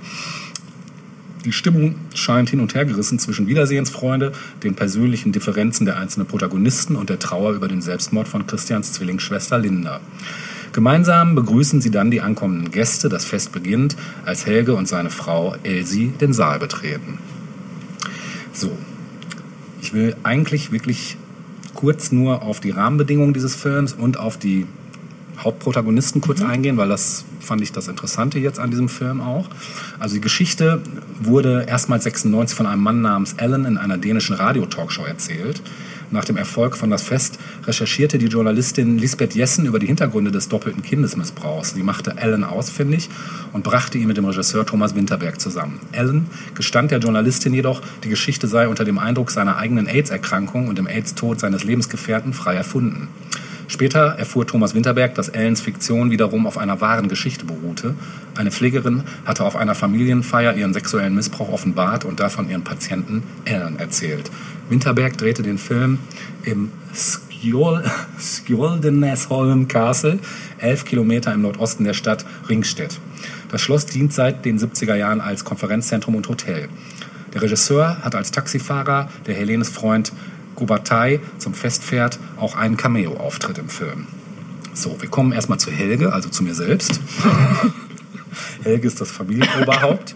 [1.44, 4.32] Die Stimmung scheint hin und her gerissen zwischen Wiedersehensfreunde,
[4.62, 9.58] den persönlichen Differenzen der einzelnen Protagonisten und der Trauer über den Selbstmord von Christians Zwillingsschwester
[9.58, 10.00] Linda.
[10.72, 13.08] Gemeinsam begrüßen sie dann die ankommenden Gäste.
[13.08, 17.18] Das Fest beginnt, als Helge und seine Frau Elsie den Saal betreten.
[18.52, 18.76] So,
[19.80, 21.16] ich will eigentlich wirklich
[21.74, 24.66] kurz nur auf die Rahmenbedingungen dieses Films und auf die
[25.42, 29.48] Hauptprotagonisten kurz eingehen, weil das fand ich das Interessante jetzt an diesem Film auch.
[29.98, 30.82] Also die Geschichte
[31.20, 35.62] wurde erstmals 96 von einem Mann namens Alan in einer dänischen Radiotalkshow erzählt.
[36.12, 40.48] Nach dem Erfolg von Das Fest recherchierte die Journalistin Lisbeth Jessen über die Hintergründe des
[40.48, 41.74] doppelten Kindesmissbrauchs.
[41.74, 43.08] Sie machte Alan ausfindig
[43.52, 45.78] und brachte ihn mit dem Regisseur Thomas Winterberg zusammen.
[45.92, 46.26] Alan
[46.56, 50.88] gestand der Journalistin jedoch, die Geschichte sei unter dem Eindruck seiner eigenen AIDS-Erkrankung und dem
[50.88, 53.06] AIDS-Tod seines Lebensgefährten frei erfunden.
[53.70, 57.94] Später erfuhr Thomas Winterberg, dass Ellens Fiktion wiederum auf einer wahren Geschichte beruhte.
[58.36, 63.78] Eine Pflegerin hatte auf einer Familienfeier ihren sexuellen Missbrauch offenbart und davon ihren Patienten Ellen
[63.78, 64.28] erzählt.
[64.70, 66.00] Winterberg drehte den Film
[66.42, 70.18] im Skjol- Skjoldenesholm Castle,
[70.58, 72.98] elf Kilometer im Nordosten der Stadt Ringstedt.
[73.52, 76.68] Das Schloss dient seit den 70er Jahren als Konferenzzentrum und Hotel.
[77.34, 80.12] Der Regisseur hat als Taxifahrer, der Helenes Freund
[80.60, 84.06] Gubatay zum Fest fährt, auch einen Cameo-Auftritt im Film.
[84.74, 87.00] So, wir kommen erstmal zu Helge, also zu mir selbst.
[88.62, 90.14] Helge ist das Familienoberhaupt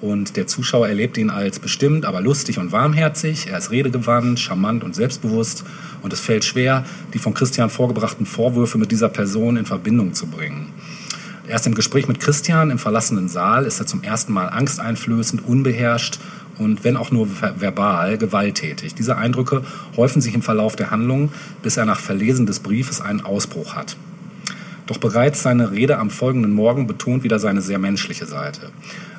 [0.00, 3.48] und der Zuschauer erlebt ihn als bestimmt, aber lustig und warmherzig.
[3.48, 5.64] Er ist redegewandt, charmant und selbstbewusst
[6.02, 6.84] und es fällt schwer,
[7.14, 10.72] die von Christian vorgebrachten Vorwürfe mit dieser Person in Verbindung zu bringen.
[11.46, 16.18] Erst im Gespräch mit Christian im verlassenen Saal ist er zum ersten Mal angsteinflößend, unbeherrscht
[16.58, 18.94] und wenn auch nur ver- verbal gewalttätig.
[18.94, 19.62] Diese Eindrücke
[19.96, 21.32] häufen sich im Verlauf der Handlung,
[21.62, 23.96] bis er nach Verlesen des Briefes einen Ausbruch hat.
[24.86, 28.70] Doch bereits seine Rede am folgenden Morgen betont wieder seine sehr menschliche Seite.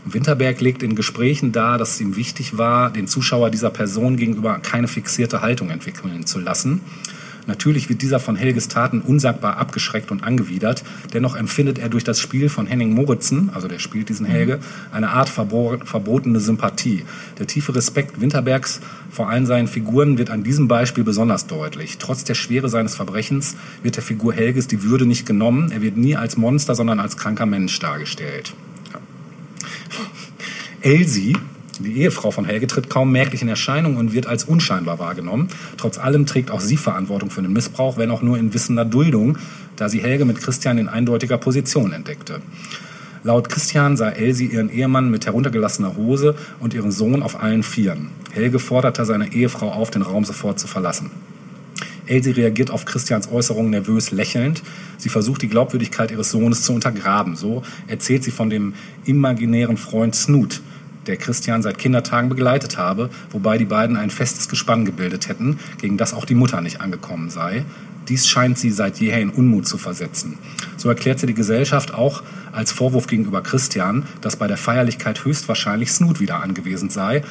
[0.05, 4.59] Winterberg legt in Gesprächen dar, dass es ihm wichtig war, den Zuschauer dieser Person gegenüber
[4.59, 6.81] keine fixierte Haltung entwickeln zu lassen.
[7.48, 10.84] Natürlich wird dieser von Helges Taten unsagbar abgeschreckt und angewidert.
[11.14, 14.60] Dennoch empfindet er durch das Spiel von Henning Moritzen, also der spielt diesen Helge,
[14.91, 17.04] eine Art verbotene Sympathie.
[17.39, 18.80] Der tiefe Respekt Winterbergs
[19.10, 21.98] vor allen seinen Figuren wird an diesem Beispiel besonders deutlich.
[21.98, 25.72] Trotz der Schwere seines Verbrechens wird der Figur Helges die Würde nicht genommen.
[25.72, 28.54] Er wird nie als Monster, sondern als kranker Mensch dargestellt.
[30.82, 31.38] Elsie,
[31.80, 35.47] die Ehefrau von Helge, tritt kaum merklich in Erscheinung und wird als unscheinbar wahrgenommen.
[35.78, 39.38] Trotz allem trägt auch sie Verantwortung für den Missbrauch, wenn auch nur in wissender Duldung,
[39.76, 42.41] da sie Helge mit Christian in eindeutiger Position entdeckte.
[43.24, 48.09] Laut Christian sah Elsie ihren Ehemann mit heruntergelassener Hose und ihren Sohn auf allen Vieren.
[48.32, 51.09] Helge forderte seine Ehefrau auf, den Raum sofort zu verlassen.
[52.05, 54.61] Elsie reagiert auf Christians Äußerung nervös lächelnd.
[54.97, 57.38] Sie versucht, die Glaubwürdigkeit ihres Sohnes zu untergraben.
[57.38, 58.74] So erzählt sie von dem
[59.05, 60.61] imaginären Freund Snoot,
[61.08, 65.97] der Christian seit Kindertagen begleitet habe, wobei die beiden ein festes Gespann gebildet hätten, gegen
[65.97, 67.66] das auch die Mutter nicht angekommen sei.
[68.08, 70.38] Dies scheint sie seit jeher in Unmut zu versetzen.
[70.76, 75.91] So erklärt sie die Gesellschaft auch als Vorwurf gegenüber Christian, dass bei der Feierlichkeit höchstwahrscheinlich
[75.91, 77.24] Snoot wieder angewiesen sei,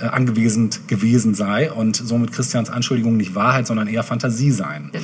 [0.00, 4.50] äh, angewiesen gewesen sei und somit Christians Anschuldigungen nicht Wahrheit, sondern eher Fantasie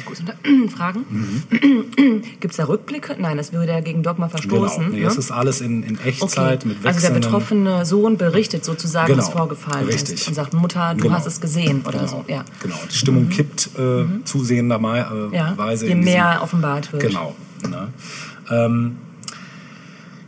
[0.04, 0.20] gut.
[0.44, 1.04] Und, Fragen?
[2.40, 3.16] Gibt es da Rückblicke?
[3.18, 4.82] Nein, das würde ja gegen Dogma verstoßen.
[4.84, 4.86] Mhm.
[4.86, 4.94] Genau.
[4.96, 5.04] Nee, ne?
[5.08, 9.30] das ist alles in, in Echtzeit mit Also der betroffene Sohn berichtet sozusagen, Genau, was
[9.30, 10.14] vorgefallen richtig.
[10.14, 11.14] ist und sagt, Mutter, du Genau.
[11.14, 12.24] hast es gesehen oder genau, so.
[12.28, 12.44] Ja.
[12.62, 12.76] genau.
[12.90, 15.54] Die Stimmung kippt äh, zusehenderweise äh, Ja,
[15.86, 17.02] je in diesem- mehr offenbart wird.
[17.02, 17.34] Genau.
[17.68, 17.88] Ne?
[18.50, 18.96] Ähm,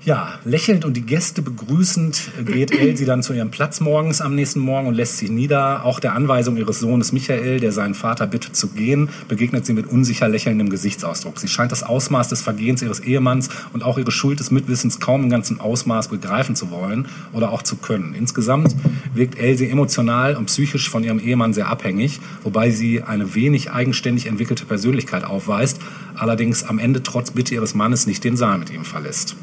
[0.06, 4.36] ja, lächelnd und die Gäste begrüßend äh, geht Elsie dann zu ihrem Platz morgens am
[4.36, 5.84] nächsten Morgen und lässt sich nieder.
[5.84, 9.88] Auch der Anweisung ihres Sohnes Michael, der seinen Vater bittet zu gehen, begegnet sie mit
[9.88, 11.40] unsicher lächelndem Gesichtsausdruck.
[11.40, 15.24] Sie scheint das Ausmaß des Vergehens ihres Ehemanns und auch ihre Schuld des Mitwissens kaum
[15.24, 18.14] im ganzen Ausmaß begreifen zu wollen oder auch zu können.
[18.14, 18.76] Insgesamt
[19.12, 24.26] wirkt Elsie emotional und psychisch von ihrem Ehemann sehr abhängig, wobei sie eine wenig eigenständig
[24.26, 25.80] entwickelte Persönlichkeit aufweist,
[26.14, 29.34] allerdings am Ende trotz Bitte ihres Mannes nicht den Saal mit ihm verlässt.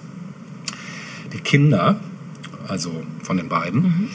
[1.34, 1.99] Die Kinder,
[2.67, 4.09] also von den beiden,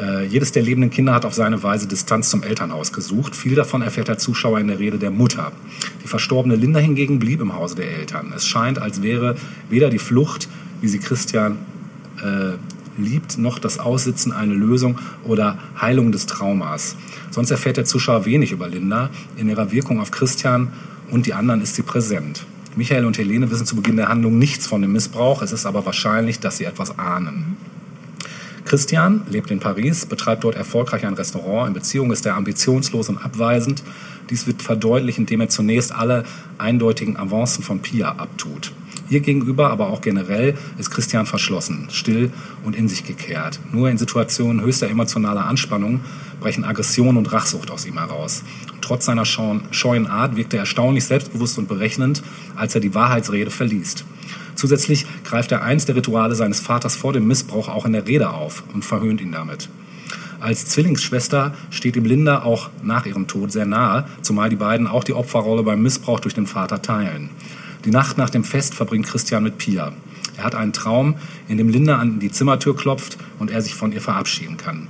[0.00, 3.36] äh, jedes der lebenden Kinder hat auf seine Weise Distanz zum Elternhaus gesucht.
[3.36, 5.52] Viel davon erfährt der Zuschauer in der Rede der Mutter.
[6.02, 8.32] Die verstorbene Linda hingegen blieb im Hause der Eltern.
[8.34, 9.36] Es scheint, als wäre
[9.68, 10.48] weder die Flucht,
[10.80, 11.58] wie sie Christian
[12.22, 12.56] äh,
[13.00, 16.96] liebt, noch das Aussitzen eine Lösung oder Heilung des Traumas.
[17.30, 19.10] Sonst erfährt der Zuschauer wenig über Linda.
[19.36, 20.72] In ihrer Wirkung auf Christian
[21.10, 22.46] und die anderen ist sie präsent.
[22.76, 25.42] Michael und Helene wissen zu Beginn der Handlung nichts von dem Missbrauch.
[25.42, 27.56] Es ist aber wahrscheinlich, dass sie etwas ahnen.
[28.64, 31.68] Christian lebt in Paris, betreibt dort erfolgreich ein Restaurant.
[31.68, 33.82] In Beziehung ist er ambitionslos und abweisend.
[34.30, 36.24] Dies wird verdeutlicht, indem er zunächst alle
[36.58, 38.72] eindeutigen Avancen von Pia abtut.
[39.10, 42.32] Ihr gegenüber, aber auch generell, ist Christian verschlossen, still
[42.64, 43.60] und in sich gekehrt.
[43.70, 46.00] Nur in Situationen höchster emotionaler Anspannung
[46.40, 48.42] brechen Aggression und Rachsucht aus ihm heraus.
[48.84, 52.22] Trotz seiner scheuen scheuen Art wirkt er erstaunlich selbstbewusst und berechnend,
[52.54, 54.04] als er die Wahrheitsrede verliest.
[54.56, 58.28] Zusätzlich greift er eins der Rituale seines Vaters vor dem Missbrauch auch in der Rede
[58.28, 59.70] auf und verhöhnt ihn damit.
[60.38, 65.02] Als Zwillingsschwester steht ihm Linda auch nach ihrem Tod sehr nahe, zumal die beiden auch
[65.02, 67.30] die Opferrolle beim Missbrauch durch den Vater teilen.
[67.86, 69.94] Die Nacht nach dem Fest verbringt Christian mit Pia.
[70.36, 71.14] Er hat einen Traum,
[71.48, 74.88] in dem Linda an die Zimmertür klopft und er sich von ihr verabschieden kann.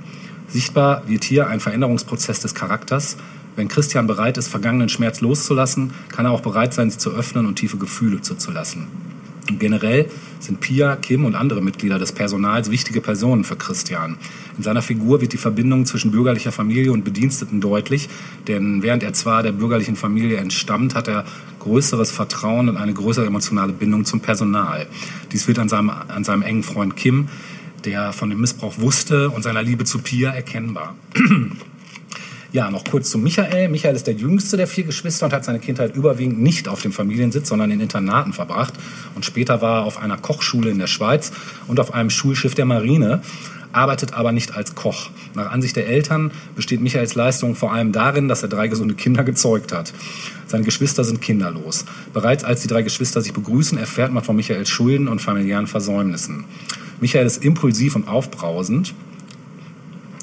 [0.49, 3.15] Sichtbar wird hier ein Veränderungsprozess des Charakters.
[3.55, 7.45] Wenn Christian bereit ist, vergangenen Schmerz loszulassen, kann er auch bereit sein, sich zu öffnen
[7.45, 8.87] und tiefe Gefühle zuzulassen.
[9.49, 14.17] Und generell sind Pia, Kim und andere Mitglieder des Personals wichtige Personen für Christian.
[14.57, 18.09] In seiner Figur wird die Verbindung zwischen bürgerlicher Familie und Bediensteten deutlich,
[18.47, 21.25] denn während er zwar der bürgerlichen Familie entstammt, hat er
[21.59, 24.87] größeres Vertrauen und eine größere emotionale Bindung zum Personal.
[25.31, 27.27] Dies wird an seinem, an seinem engen Freund Kim,
[27.85, 30.95] der von dem Missbrauch wusste, und seiner Liebe zu Pia erkennbar.
[32.55, 33.67] Ja, noch kurz zu Michael.
[33.67, 36.93] Michael ist der jüngste der vier Geschwister und hat seine Kindheit überwiegend nicht auf dem
[36.93, 38.75] Familiensitz, sondern in Internaten verbracht.
[39.13, 41.33] Und später war er auf einer Kochschule in der Schweiz
[41.67, 43.19] und auf einem Schulschiff der Marine,
[43.73, 45.09] arbeitet aber nicht als Koch.
[45.33, 49.25] Nach Ansicht der Eltern besteht Michaels Leistung vor allem darin, dass er drei gesunde Kinder
[49.25, 49.91] gezeugt hat.
[50.47, 51.83] Seine Geschwister sind kinderlos.
[52.13, 56.45] Bereits als die drei Geschwister sich begrüßen, erfährt man von Michaels Schulden und familiären Versäumnissen.
[57.01, 58.93] Michael ist impulsiv und aufbrausend.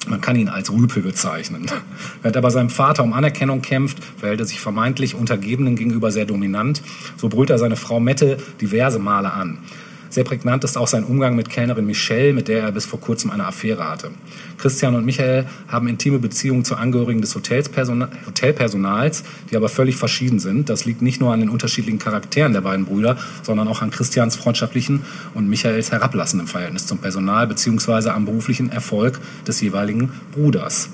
[0.09, 1.67] Man kann ihn als Rüpel bezeichnen.
[2.23, 6.25] Während er bei seinem Vater um Anerkennung kämpft, verhält er sich vermeintlich Untergebenen gegenüber sehr
[6.25, 6.83] dominant.
[7.17, 9.59] So brüllt er seine Frau Mette diverse Male an.
[10.13, 13.31] Sehr prägnant ist auch sein Umgang mit Kellnerin Michelle, mit der er bis vor kurzem
[13.31, 14.11] eine Affäre hatte.
[14.59, 20.69] Christian und Michael haben intime Beziehungen zu Angehörigen des Hotelpersonals, die aber völlig verschieden sind.
[20.69, 24.37] Das liegt nicht nur an den unterschiedlichen Charakteren der beiden Brüder, sondern auch an Christians
[24.37, 25.01] freundschaftlichen
[25.33, 28.11] und Michaels herablassendem Verhältnis zum Personal bzw.
[28.11, 30.91] am beruflichen Erfolg des jeweiligen Bruders.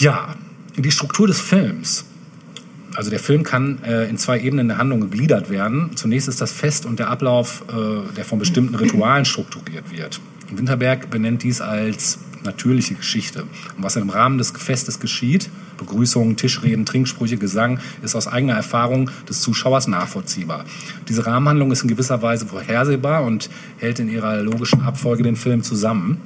[0.00, 0.34] Ja,
[0.76, 2.06] die Struktur des Films.
[2.94, 5.90] Also der Film kann äh, in zwei Ebenen der Handlung gegliedert werden.
[5.94, 10.20] Zunächst ist das Fest und der Ablauf, äh, der von bestimmten Ritualen strukturiert wird.
[10.50, 13.42] Winterberg benennt dies als natürliche Geschichte.
[13.76, 19.10] Und was im Rahmen des Festes geschieht, Begrüßungen, Tischreden, Trinksprüche, Gesang, ist aus eigener Erfahrung
[19.28, 20.64] des Zuschauers nachvollziehbar.
[21.08, 25.62] Diese Rahmenhandlung ist in gewisser Weise vorhersehbar und hält in ihrer logischen Abfolge den Film
[25.62, 26.20] zusammen.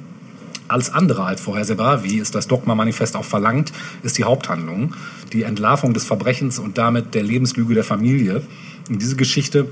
[0.67, 3.71] Alles andere als vorhersehbar, wie es das Dogma-Manifest auch verlangt,
[4.03, 4.95] ist die Haupthandlung,
[5.31, 8.41] die Entlarvung des Verbrechens und damit der Lebenslüge der Familie.
[8.89, 9.67] Und diese Geschichte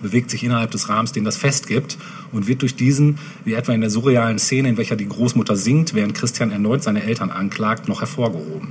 [0.00, 1.98] bewegt sich innerhalb des Rahmens, den das Fest gibt
[2.32, 5.94] und wird durch diesen, wie etwa in der surrealen Szene, in welcher die Großmutter singt,
[5.94, 8.68] während Christian erneut seine Eltern anklagt, noch hervorgehoben.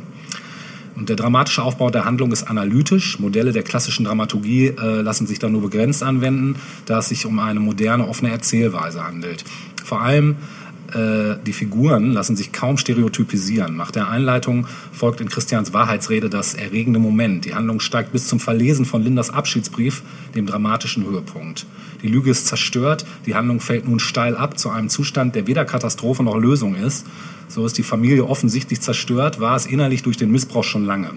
[0.96, 3.20] Und der dramatische Aufbau der Handlung ist analytisch.
[3.20, 7.40] Modelle der klassischen Dramaturgie äh, lassen sich da nur begrenzt anwenden, da es sich um
[7.40, 9.46] eine moderne, offene Erzählweise handelt.
[9.84, 10.36] Vor allem
[10.94, 13.76] äh, die Figuren lassen sich kaum stereotypisieren.
[13.76, 17.46] Nach der Einleitung folgt in Christians Wahrheitsrede das erregende Moment.
[17.46, 20.04] Die Handlung steigt bis zum Verlesen von Lindas Abschiedsbrief,
[20.36, 21.66] dem dramatischen Höhepunkt.
[22.02, 25.66] Die Lüge ist zerstört, die Handlung fällt nun steil ab zu einem Zustand, der weder
[25.66, 27.06] Katastrophe noch Lösung ist.
[27.48, 31.12] So ist die Familie offensichtlich zerstört, war es innerlich durch den Missbrauch schon lange.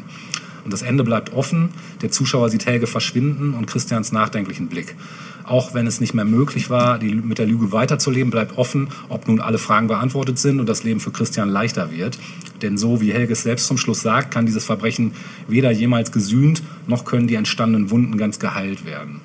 [0.65, 1.71] Und das Ende bleibt offen.
[2.03, 4.97] Der Zuschauer sieht Helge verschwinden und Christians nachdenklichen Blick.
[5.45, 9.29] Auch wenn es nicht mehr möglich war, die, mit der Lüge weiterzuleben, bleibt offen, ob
[9.29, 12.19] nun alle Fragen beantwortet sind und das Leben für Christian leichter wird.
[12.63, 15.13] Denn so wie Helge es selbst zum Schluss sagt, kann dieses Verbrechen
[15.47, 19.21] weder jemals gesühnt, noch können die entstandenen Wunden ganz geheilt werden.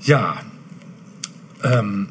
[0.00, 0.40] Ja,
[1.62, 2.08] ähm,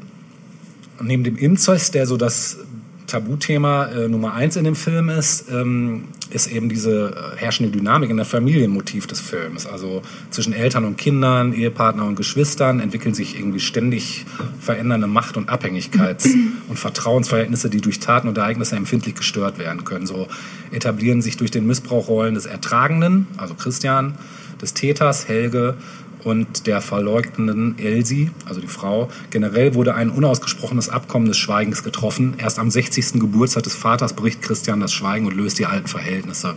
[1.01, 2.59] neben dem Inzest, der so das
[3.07, 8.09] Tabuthema äh, Nummer eins in dem Film ist, ähm, ist eben diese äh, herrschende Dynamik
[8.09, 9.65] in der Familienmotiv des Films.
[9.65, 14.25] Also zwischen Eltern und Kindern, Ehepartner und Geschwistern entwickeln sich irgendwie ständig
[14.59, 16.35] verändernde Macht- und Abhängigkeits-
[16.67, 20.07] und Vertrauensverhältnisse, die durch Taten und Ereignisse empfindlich gestört werden können.
[20.07, 20.27] So
[20.71, 24.15] etablieren sich durch den Missbrauch Rollen des Ertragenden, also Christian,
[24.61, 25.75] des Täters, Helge,
[26.25, 29.09] und der verleugnenden Elsie, also die Frau.
[29.29, 32.33] Generell wurde ein unausgesprochenes Abkommen des Schweigens getroffen.
[32.37, 33.13] Erst am 60.
[33.13, 36.55] Geburtstag des Vaters bricht Christian das Schweigen und löst die alten Verhältnisse.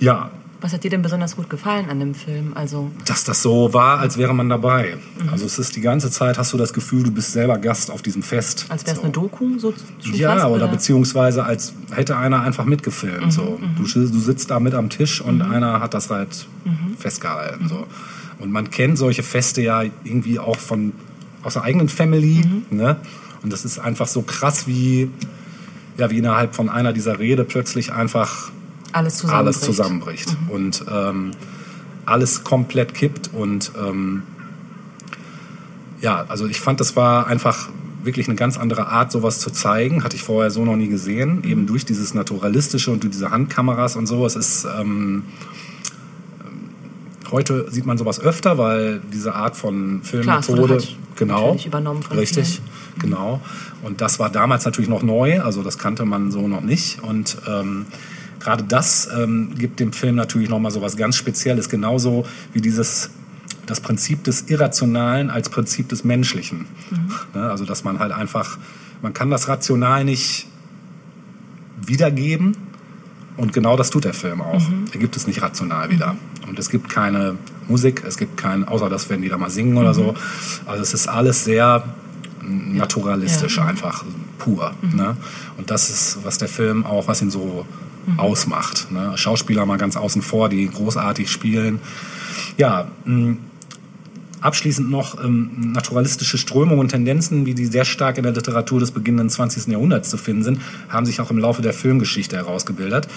[0.00, 0.30] Ja,
[0.62, 2.52] Was hat dir denn besonders gut gefallen an dem Film?
[2.54, 4.96] Also, dass das so war, als wäre man dabei.
[5.20, 5.28] Mhm.
[5.30, 8.00] Also es ist die ganze Zeit, hast du das Gefühl, du bist selber Gast auf
[8.00, 8.66] diesem Fest.
[8.68, 9.02] als wäre es so.
[9.02, 9.74] eine Doku, so
[10.12, 13.26] Ja, fast, oder, beziehungsweise als hätte einer einfach mitgefilmt.
[13.26, 13.60] Mhm, so.
[13.76, 16.96] du, du sitzt da mit am Tisch und einer hat das halt Mhm.
[16.96, 17.68] festgehalten.
[17.68, 17.86] So.
[18.38, 20.92] Und man kennt solche Feste ja irgendwie auch von
[21.42, 22.44] aus der eigenen Family.
[22.70, 22.76] Mhm.
[22.78, 22.96] Ne?
[23.42, 25.10] Und das ist einfach so krass, wie,
[25.98, 28.52] ja, wie innerhalb von einer dieser Rede plötzlich einfach
[28.92, 29.46] alles zusammenbricht.
[29.46, 31.30] alles zusammenbricht und ähm,
[32.06, 34.22] alles komplett kippt und ähm,
[36.00, 37.68] ja, also ich fand, das war einfach
[38.02, 40.02] wirklich eine ganz andere Art, sowas zu zeigen.
[40.02, 41.44] Hatte ich vorher so noch nie gesehen.
[41.44, 44.26] Eben durch dieses Naturalistische und durch diese Handkameras und so.
[44.26, 45.22] Es ist ähm,
[47.32, 52.18] heute sieht man sowas öfter, weil diese Art von Klar, Filmmethode halt genau übernommen von
[52.18, 52.60] richtig
[52.98, 53.40] genau
[53.82, 57.38] und das war damals natürlich noch neu, also das kannte man so noch nicht und
[57.48, 57.86] ähm,
[58.42, 62.60] gerade das ähm, gibt dem Film natürlich noch mal so was ganz Spezielles, genauso wie
[62.60, 63.10] dieses
[63.66, 66.66] das Prinzip des Irrationalen als Prinzip des Menschlichen.
[67.34, 68.58] Ne, also dass man halt einfach,
[69.02, 70.46] man kann das rational nicht
[71.86, 72.56] wiedergeben,
[73.36, 74.62] und genau das tut der Film auch.
[74.92, 76.16] Er gibt es nicht rational wieder.
[76.46, 77.36] Und es gibt keine
[77.66, 80.14] Musik, es gibt kein, außer das, wenn die da mal singen oder so.
[80.66, 81.82] Also es ist alles sehr
[82.42, 83.64] naturalistisch Ja.
[83.64, 84.04] einfach,
[84.38, 84.74] pur.
[84.82, 85.16] Ne?
[85.56, 87.64] Und das ist, was der Film auch, was ihn so
[88.16, 88.90] ausmacht.
[88.90, 89.12] Ne?
[89.16, 91.80] Schauspieler mal ganz außen vor, die großartig spielen.
[92.56, 93.36] Ja, mh,
[94.42, 98.90] Abschließend noch ähm, naturalistische Strömungen und Tendenzen, wie die sehr stark in der Literatur des
[98.90, 99.68] beginnenden 20.
[99.68, 103.08] Jahrhunderts zu finden sind, haben sich auch im Laufe der Filmgeschichte herausgebildet.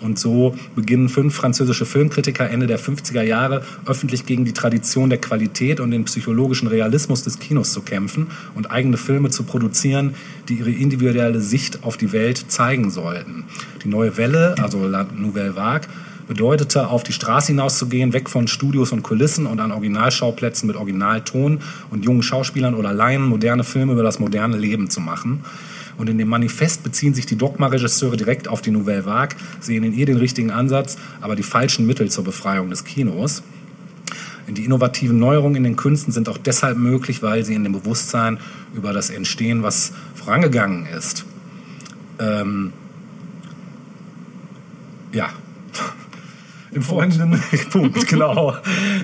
[0.00, 5.20] Und so beginnen fünf französische Filmkritiker Ende der 50er Jahre öffentlich gegen die Tradition der
[5.20, 10.14] Qualität und den psychologischen Realismus des Kinos zu kämpfen und eigene Filme zu produzieren,
[10.48, 13.44] die ihre individuelle Sicht auf die Welt zeigen sollten.
[13.84, 15.88] Die neue Welle, also La Nouvelle Vague,
[16.26, 21.60] bedeutete, auf die Straße hinauszugehen, weg von Studios und Kulissen und an Originalschauplätzen mit Originalton
[21.90, 25.44] und jungen Schauspielern oder Laien moderne Filme über das moderne Leben zu machen.
[25.96, 29.92] Und in dem Manifest beziehen sich die Dogma-Regisseure direkt auf die Nouvelle Vague, sehen in
[29.92, 33.42] ihr den richtigen Ansatz, aber die falschen Mittel zur Befreiung des Kinos.
[34.48, 38.38] Die innovativen Neuerungen in den Künsten sind auch deshalb möglich, weil sie in dem Bewusstsein
[38.74, 41.24] über das Entstehen, was vorangegangen ist.
[42.18, 42.72] Ähm,
[45.12, 45.30] ja.
[46.74, 48.56] Im Folgenden, Punkt, genau.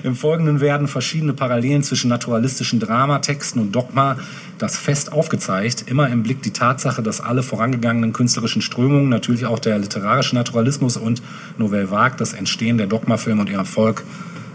[0.03, 4.17] Im Folgenden werden verschiedene Parallelen zwischen naturalistischen Dramatexten und Dogma
[4.57, 9.57] das Fest aufgezeigt, immer im Blick die Tatsache, dass alle vorangegangenen künstlerischen Strömungen, natürlich auch
[9.57, 11.21] der literarische Naturalismus und
[11.57, 14.03] Nouvelle Vague, das Entstehen der Dogmafilme und ihr Erfolg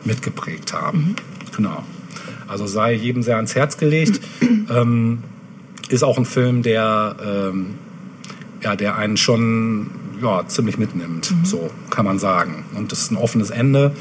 [0.05, 1.17] mitgeprägt haben.
[1.57, 1.83] Genau.
[2.47, 4.21] Also sei jedem sehr ans Herz gelegt.
[4.71, 5.25] ähm,
[5.89, 7.75] ist auch ein Film, der, ähm,
[8.63, 9.91] ja, der einen schon
[10.21, 12.65] ja, ziemlich mitnimmt, so kann man sagen.
[12.75, 13.93] Und das ist ein offenes Ende,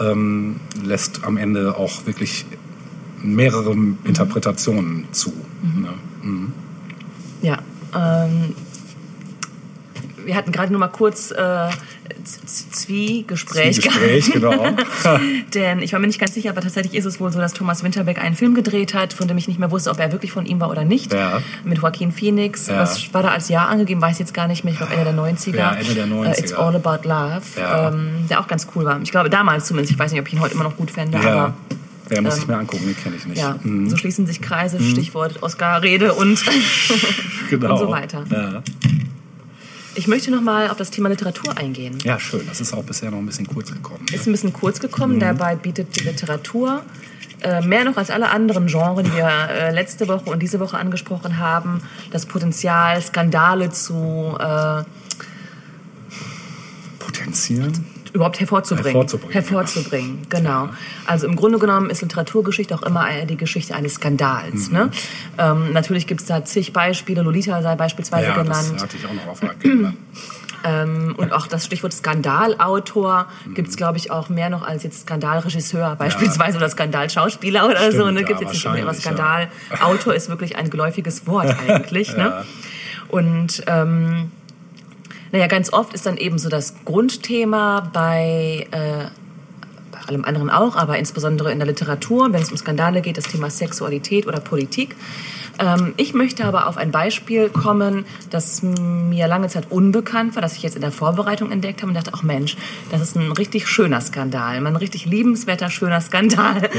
[0.00, 2.46] ähm, lässt am Ende auch wirklich
[3.22, 5.32] mehrere Interpretationen zu.
[5.62, 5.94] Ne?
[6.22, 6.52] Mhm.
[7.42, 7.58] Ja,
[7.94, 8.54] ähm,
[10.28, 11.68] wir hatten gerade nur mal kurz äh,
[12.46, 13.80] Zwiegespräch.
[13.80, 14.66] Gespräch, genau.
[15.54, 17.82] Denn ich war mir nicht ganz sicher, aber tatsächlich ist es wohl so, dass Thomas
[17.82, 20.46] Winterbeck einen Film gedreht hat, von dem ich nicht mehr wusste, ob er wirklich von
[20.46, 21.12] ihm war oder nicht.
[21.12, 21.42] Ja.
[21.64, 22.66] Mit Joaquin Phoenix.
[22.68, 22.78] Ja.
[22.80, 24.00] Was war da als Jahr angegeben?
[24.00, 24.72] Weiß ich jetzt gar nicht mehr.
[24.72, 25.56] Ich glaube Ende der 90er.
[25.56, 26.26] Ja, Ende der 90er.
[26.36, 27.42] Äh, It's All About Love.
[27.58, 27.88] Ja.
[27.88, 29.00] Ähm, der auch ganz cool war.
[29.02, 29.92] Ich glaube damals zumindest.
[29.92, 31.30] Ich weiß nicht, ob ich ihn heute immer noch gut fände, Ja.
[31.32, 31.54] aber
[32.10, 33.38] Der muss Ähm, ich mir angucken, den kenne ich nicht.
[33.38, 33.90] Ja, Mhm.
[33.90, 36.42] so schließen sich Kreise, Stichwort Oscar-Rede und,
[37.50, 37.72] genau.
[37.72, 38.24] und so weiter.
[38.30, 38.62] Ja.
[39.98, 41.98] Ich möchte noch mal auf das Thema Literatur eingehen.
[42.04, 42.46] ja, schön.
[42.48, 44.06] Das ist auch bisher noch ein bisschen kurz gekommen.
[44.12, 45.20] Ist ein bisschen kurz gekommen, Mhm.
[45.20, 46.82] dabei bietet die Literatur
[47.40, 50.76] äh, mehr noch als alle anderen Genres, die wir äh, letzte Woche und diese Woche
[50.78, 54.82] angesprochen haben, das Potenzial, Skandale zu äh,
[57.00, 57.84] Potenzieren?
[58.14, 58.92] Überhaupt hervorzubringen.
[58.92, 60.68] Hervorzubringen, Hervorzubringen, genau.
[61.06, 63.96] Also im Grunde genommen ist Literaturgeschichte auch immer die Geschichte eines Mhm.
[63.96, 64.70] Skandals.
[64.70, 64.90] Ne?
[65.38, 68.72] Ähm, natürlich gibt es da zig Beispiele, Lolita sei beispielsweise Ja, genannt.
[68.74, 69.92] das hatte ich auch noch auf der Agenda.
[70.64, 73.54] Ähm, und auch das Stichwort Skandalautor Mhm.
[73.54, 77.98] gibt es, glaube ich, auch mehr noch als jetzt Skandalregisseur beispielsweise oder Skandalschauspieler oder so.
[78.00, 78.20] Stimmt, Ne?
[78.22, 82.16] ja, Gibt jetzt nicht mehr, aber Skandalautor ist wirklich ein geläufiges Wort eigentlich.
[82.16, 82.44] Ne?
[83.08, 84.32] Und ähm,
[85.32, 89.06] naja, ganz oft ist dann eben so das Grundthema bei, äh,
[89.92, 93.24] bei allem anderen auch, aber insbesondere in der Literatur, wenn es um Skandale geht, das
[93.24, 94.96] Thema Sexualität oder Politik.
[95.58, 100.56] Ähm, ich möchte aber auf ein Beispiel kommen, das mir lange Zeit unbekannt war, das
[100.56, 102.56] ich jetzt in der Vorbereitung entdeckt habe und dachte, ach Mensch,
[102.90, 106.70] das ist ein richtig schöner Skandal, ein richtig liebenswerter, schöner Skandal,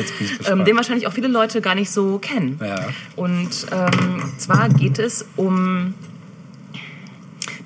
[0.50, 2.60] ähm, den wahrscheinlich auch viele Leute gar nicht so kennen.
[2.64, 2.80] Ja.
[3.16, 5.94] Und ähm, zwar geht es um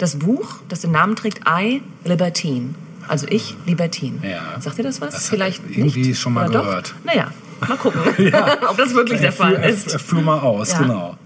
[0.04, 2.76] das Buch, das den Namen trägt I, Libertine.
[3.08, 4.20] Also ich, Libertine.
[4.30, 4.60] Ja.
[4.62, 5.14] Sagt ihr das was?
[5.14, 6.20] Das Vielleicht ich irgendwie nicht?
[6.20, 6.66] schon mal Oder doch?
[6.66, 6.96] gehört.
[7.06, 7.32] Naja,
[7.68, 8.02] mal gucken,
[8.70, 10.00] ob das wirklich der Er Fall ist.
[10.02, 10.78] Fuhr mal aus, Ja.
[10.80, 11.18] genau.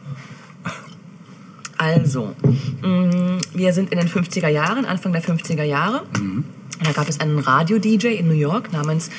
[1.79, 2.35] Also,
[2.81, 6.03] mh, wir sind in den 50er Jahren, Anfang der 50er Jahre.
[6.83, 9.09] Da gab es einen Radio-DJ in New York namens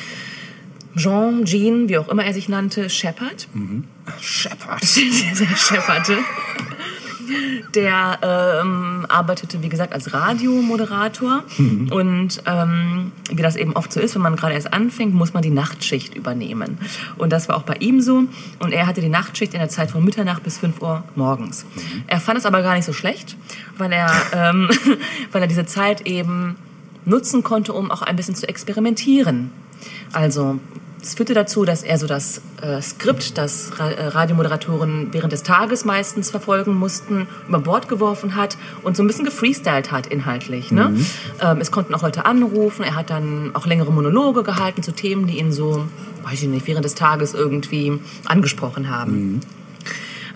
[0.97, 3.47] Jean, Jean, wie auch immer er sich nannte, Shepard.
[4.21, 4.83] Shepard.
[4.83, 6.19] der schepperte.
[7.75, 11.45] Der ähm, arbeitete, wie gesagt, als Radiomoderator.
[11.91, 15.43] Und ähm, wie das eben oft so ist, wenn man gerade erst anfängt, muss man
[15.43, 16.79] die Nachtschicht übernehmen.
[17.17, 18.25] Und das war auch bei ihm so.
[18.59, 21.67] Und er hatte die Nachtschicht in der Zeit von Mitternacht bis 5 Uhr morgens.
[22.07, 23.37] Er fand es aber gar nicht so schlecht,
[23.77, 24.69] weil er, ähm,
[25.33, 26.57] weil er diese Zeit eben
[27.05, 29.51] nutzen konnte, um auch ein bisschen zu experimentieren.
[30.13, 30.59] Also
[31.01, 35.43] es führte dazu, dass er so das äh, Skript, das Ra äh, Radiomoderatoren während des
[35.43, 40.73] Tages meistens verfolgen mussten, über Bord geworfen hat und so ein bisschen gefreestylt hat inhaltlich.
[40.73, 40.95] Ne?
[41.41, 42.85] Ähm, es konnten auch Leute anrufen.
[42.85, 45.87] Er hat dann auch längere Monologe gehalten zu Themen, die ihn so,
[46.25, 49.41] weiß ich nicht, während des Tages irgendwie angesprochen haben.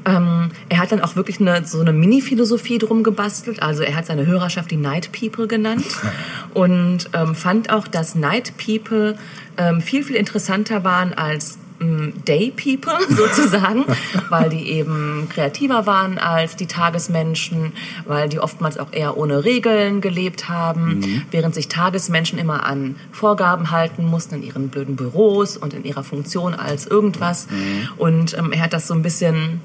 [0.05, 3.63] Ähm, er hat dann auch wirklich eine, so eine Mini-Philosophie drum gebastelt.
[3.63, 5.87] Also er hat seine Hörerschaft die Night People genannt
[6.55, 9.17] und ähm, fand auch, dass Night People
[9.57, 13.85] ähm, viel, viel interessanter waren als ähm, Day People sozusagen,
[14.29, 17.73] weil die eben kreativer waren als die Tagesmenschen,
[18.07, 23.71] weil die oftmals auch eher ohne Regeln gelebt haben, während sich Tagesmenschen immer an Vorgaben
[23.71, 27.49] halten mussten in ihren blöden Büros und in ihrer Funktion als irgendwas.
[27.97, 29.61] Und ähm, er hat das so ein bisschen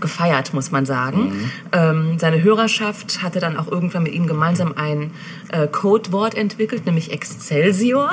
[0.00, 1.50] gefeiert, muss man sagen.
[1.72, 5.10] Ähm, seine Hörerschaft hatte dann auch irgendwann mit ihm gemeinsam ein
[5.50, 8.12] äh, Codewort entwickelt, nämlich Excelsior.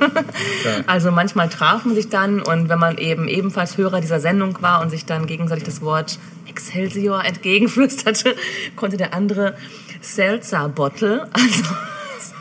[0.86, 4.80] also manchmal traf man sich dann und wenn man eben ebenfalls Hörer dieser Sendung war
[4.82, 6.18] und sich dann gegenseitig das Wort
[6.48, 8.34] Excelsior entgegenflüsterte,
[8.76, 9.56] konnte der andere
[10.00, 11.64] Seltzer Bottle, also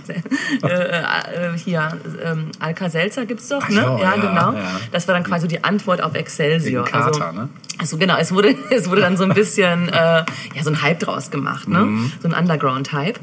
[0.64, 3.76] äh, äh, hier, ähm, Alka-Seltzer gibt's doch, ne?
[3.76, 4.54] so, ja, ja, genau.
[4.54, 4.80] ja.
[4.92, 6.86] Das war dann quasi die Antwort auf Excelsior.
[6.86, 7.50] Kater, also, ne?
[7.78, 11.00] also genau, es wurde, es wurde dann so ein bisschen, äh, ja, so ein Hype
[11.00, 12.10] draus gemacht, ne?
[12.22, 13.20] So ein Underground-Hype.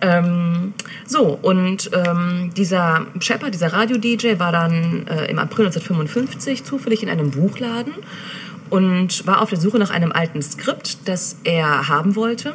[0.00, 0.74] Ähm,
[1.06, 7.08] so, und ähm, dieser Shepard, dieser Radio-DJ, war dann äh, im April 1955 zufällig in
[7.08, 7.92] einem Buchladen
[8.72, 12.54] und war auf der Suche nach einem alten Skript, das er haben wollte.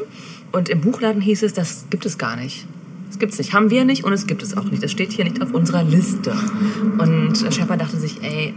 [0.52, 2.66] Und im Buchladen hieß es, das gibt es gar nicht.
[3.18, 4.84] Das gibt's nicht, haben wir nicht und es gibt es auch nicht.
[4.84, 6.38] Das steht hier nicht auf unserer Liste.
[7.00, 8.54] Und äh, Shepard dachte sich, ey,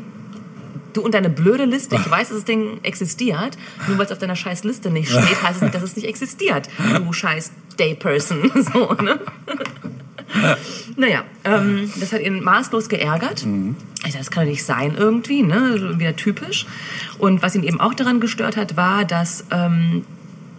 [0.92, 3.56] du und deine blöde Liste, ich weiß, dass das Ding existiert,
[3.88, 6.06] nur weil es auf deiner scheiß Liste nicht steht, heißt es nicht, dass es nicht
[6.06, 6.68] existiert.
[6.94, 8.52] Du scheiß Day-Person.
[8.70, 9.18] So, ne?
[10.96, 13.46] Naja, ähm, das hat ihn maßlos geärgert.
[14.04, 15.98] Also das kann doch nicht sein irgendwie, ne?
[15.98, 16.66] Wieder typisch.
[17.18, 20.04] Und was ihn eben auch daran gestört hat, war, dass ähm,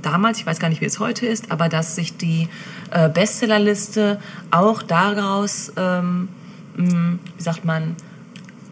[0.01, 2.47] damals, ich weiß gar nicht, wie es heute ist, aber dass sich die
[2.91, 4.19] äh, Bestsellerliste
[4.51, 6.29] auch daraus, ähm,
[6.75, 7.95] mh, wie sagt man,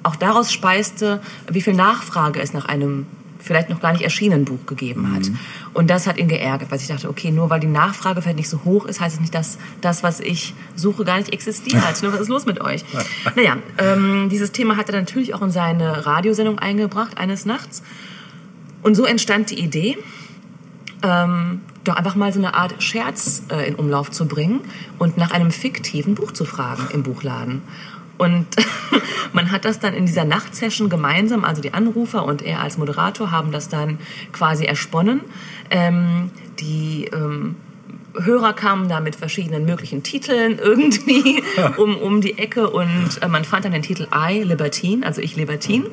[0.03, 3.05] auch daraus speiste, wie viel Nachfrage es nach einem
[3.39, 5.31] vielleicht noch gar nicht erschienenen Buch gegeben hat.
[5.73, 8.49] Und das hat ihn geärgert, weil ich dachte, okay, nur weil die Nachfrage vielleicht nicht
[8.49, 11.81] so hoch ist, heißt es nicht, dass das, was ich suche, gar nicht existiert.
[12.01, 12.83] Was ist los mit euch?
[13.35, 17.81] Naja, ähm, dieses Thema hat er natürlich auch in seine Radiosendung eingebracht, eines Nachts.
[18.81, 19.97] Und so entstand die Idee,
[21.03, 24.61] ähm, doch einfach mal so eine Art Scherz äh, in Umlauf zu bringen
[24.97, 27.61] und nach einem fiktiven Buch zu fragen im Buchladen.
[28.17, 28.47] Und
[29.33, 33.31] man hat das dann in dieser Nachtsession gemeinsam, also die Anrufer und er als Moderator
[33.31, 33.97] haben das dann
[34.33, 35.21] quasi ersponnen.
[35.69, 37.55] Ähm, die ähm,
[38.13, 41.43] Hörer kamen da mit verschiedenen möglichen Titeln irgendwie
[41.77, 45.35] um, um die Ecke und äh, man fand dann den Titel I, Libertine, also ich
[45.35, 45.85] Libertine.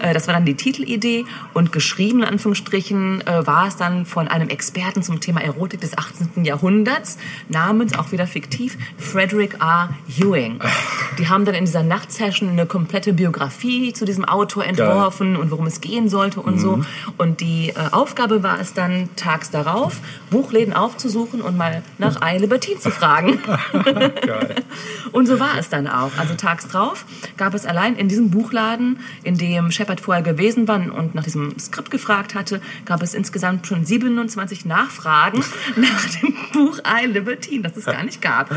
[0.00, 1.24] Äh, das war dann die Titelidee
[1.54, 5.96] und geschrieben in Anführungsstrichen äh, war es dann von einem Experten zum Thema Erotik des
[5.96, 6.44] 18.
[6.44, 7.18] Jahrhunderts,
[7.48, 9.90] namens auch wieder fiktiv Frederick R.
[10.18, 10.60] Ewing.
[11.18, 15.66] Die haben dann in dieser Nachtsession eine komplette Biografie zu diesem Autor entworfen und worum
[15.66, 16.80] es gehen sollte und so.
[17.18, 19.98] Und die äh, Aufgabe war es dann tags darauf,
[20.30, 23.38] Buchläden aufzusuchen und mal nach I, Libertine zu fragen.
[25.12, 26.10] Und so war es dann auch.
[26.18, 27.04] Also tags drauf
[27.36, 31.58] gab es allein in diesem Buchladen, in dem Shepard vorher gewesen war und nach diesem
[31.58, 35.44] Skript gefragt hatte, gab es insgesamt schon 27 Nachfragen
[35.76, 38.50] nach dem Buch I Libertine, das es gar nicht gab.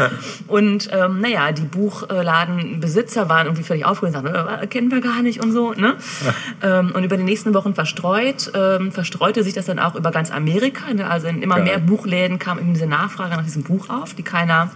[0.47, 5.21] Und ähm, naja, die Buchladenbesitzer waren irgendwie völlig aufgeregt und sagten, äh, kennen wir gar
[5.21, 5.73] nicht und so.
[5.73, 5.97] Ne?
[6.61, 10.31] ähm, und über die nächsten Wochen verstreut, ähm, verstreute sich das dann auch über ganz
[10.31, 10.93] Amerika.
[10.93, 11.09] Ne?
[11.09, 11.65] Also in immer Geil.
[11.65, 14.71] mehr Buchläden kam eben diese Nachfrage nach diesem Buch auf, die keiner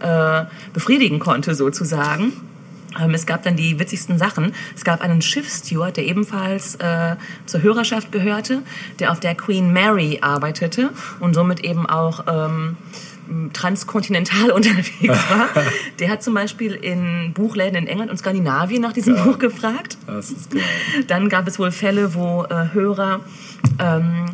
[0.00, 2.32] äh, befriedigen konnte sozusagen.
[3.00, 4.52] Ähm, Es gab dann die witzigsten Sachen.
[4.74, 7.16] Es gab einen Schiffssteward, der ebenfalls äh,
[7.46, 8.62] zur Hörerschaft gehörte,
[8.98, 10.90] der auf der Queen Mary arbeitete
[11.20, 12.76] und somit eben auch ähm,
[13.54, 15.48] transkontinental unterwegs war.
[15.98, 19.96] Der hat zum Beispiel in Buchläden in England und Skandinavien nach diesem Buch gefragt.
[20.06, 20.62] Das ist geil.
[21.08, 23.20] Dann gab es wohl Fälle, wo äh, Hörer
[23.80, 24.26] ähm,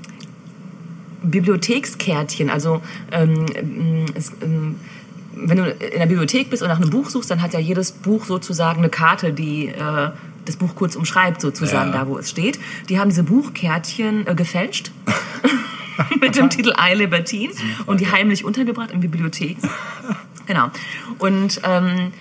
[1.22, 4.76] Bibliothekskärtchen, also ähm, ähm, es, ähm,
[5.34, 7.92] wenn du in der Bibliothek bist und nach einem Buch suchst, dann hat ja jedes
[7.92, 10.10] Buch sozusagen eine Karte, die äh,
[10.44, 12.00] das Buch kurz umschreibt, sozusagen Ja.
[12.00, 12.58] da, wo es steht.
[12.88, 14.90] Die haben diese Buchkärtchen äh, gefälscht.
[16.20, 17.52] mit dem Titel I Libertine
[17.86, 19.60] und die heimlich untergebracht in Bibliotheken.
[20.46, 20.70] Genau.
[21.18, 22.12] Und ähm,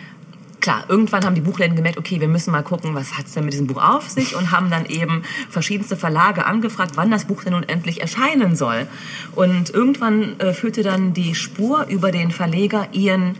[0.61, 3.53] klar, irgendwann haben die Buchläden gemerkt, okay, wir müssen mal gucken, was hat's denn mit
[3.53, 7.53] diesem Buch auf sich und haben dann eben verschiedenste Verlage angefragt, wann das Buch denn
[7.53, 8.87] nun endlich erscheinen soll.
[9.35, 13.35] Und irgendwann äh, führte dann die Spur über den Verleger Ian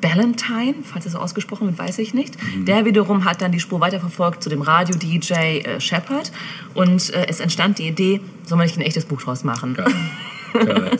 [0.00, 2.36] Ballantyne, falls es so ausgesprochen wird, weiß ich nicht.
[2.66, 6.30] Der wiederum hat dann die Spur weiterverfolgt zu dem Radio-DJ äh, Shepard
[6.74, 9.74] und äh, es entstand die Idee, soll man nicht ein echtes Buch draus machen?
[9.74, 9.86] Geil.
[10.54, 10.90] Geil.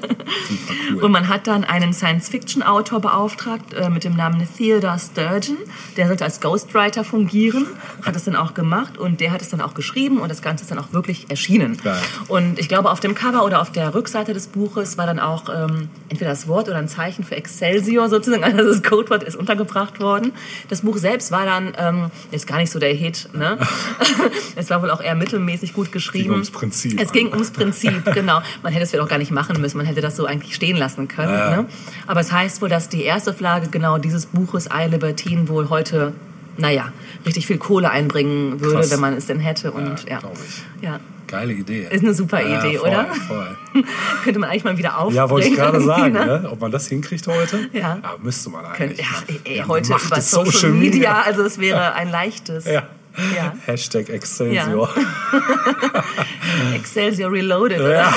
[0.49, 1.05] Super cool.
[1.05, 5.57] Und man hat dann einen Science-Fiction-Autor beauftragt äh, mit dem Namen Theodore Sturgeon.
[5.97, 7.67] Der sollte als Ghostwriter fungieren,
[8.05, 10.65] hat es dann auch gemacht und der hat es dann auch geschrieben und das Ganze
[10.65, 11.79] ist dann auch wirklich erschienen.
[11.83, 11.97] Geil.
[12.29, 15.49] Und ich glaube, auf dem Cover oder auf der Rückseite des Buches war dann auch
[15.49, 20.01] ähm, entweder das Wort oder ein Zeichen für Excelsior sozusagen, also das Codewort ist untergebracht
[20.01, 20.33] worden.
[20.69, 23.29] Das Buch selbst war dann ähm, jetzt gar nicht so der Hit.
[23.35, 23.59] Ne?
[24.57, 26.33] es war wohl auch eher mittelmäßig gut geschrieben.
[26.33, 27.01] ums Prinzip.
[27.01, 28.41] Es ging ums Prinzip, genau.
[28.63, 29.77] Man hätte es vielleicht auch gar nicht machen müssen.
[29.79, 31.33] Man hätte das so eigentlich stehen lassen können.
[31.33, 31.57] Ja.
[31.63, 31.67] Ne?
[32.07, 36.13] Aber es heißt wohl, dass die erste Flagge genau dieses Buches I Libertine wohl heute,
[36.57, 36.93] naja,
[37.27, 38.91] richtig viel Kohle einbringen würde, Krass.
[38.91, 39.73] wenn man es denn hätte.
[39.73, 40.83] Und ja, ich.
[40.83, 41.01] ja.
[41.27, 41.89] Geile Idee.
[41.91, 43.07] Ist eine super Ja, Idee, voll, oder?
[43.07, 43.57] Voll.
[44.25, 45.17] Könnte man eigentlich mal wieder aufbringen.
[45.17, 46.41] Ja, wollte ich gerade sagen, ne?
[46.43, 46.49] ne?
[46.51, 47.69] ob man das hinkriegt heute.
[47.73, 47.99] Ja.
[48.23, 48.99] müsste man eigentlich.
[49.01, 49.07] ja,
[49.45, 52.67] ey, Ja, heute über des Social, Media, also es wäre ein leichtes.
[52.67, 52.85] Ja.
[53.35, 53.55] Ja.
[53.67, 54.89] Hashtag Excelsior.
[56.75, 57.81] Excelsior Reloaded.
[57.81, 58.13] Ja.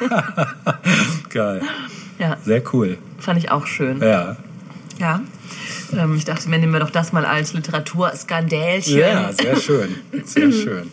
[0.00, 0.78] Oder?
[1.28, 1.62] Geil.
[2.18, 2.98] Ja, Sehr cool.
[3.18, 4.00] fand ich auch schön.
[4.02, 4.36] Ja.
[4.98, 5.20] Ja.
[5.96, 8.98] Ähm, ich dachte, mir nehmen wir doch das mal als Literaturskandälchen.
[8.98, 9.94] Ja, sehr schön.
[10.24, 10.90] Sehr schön.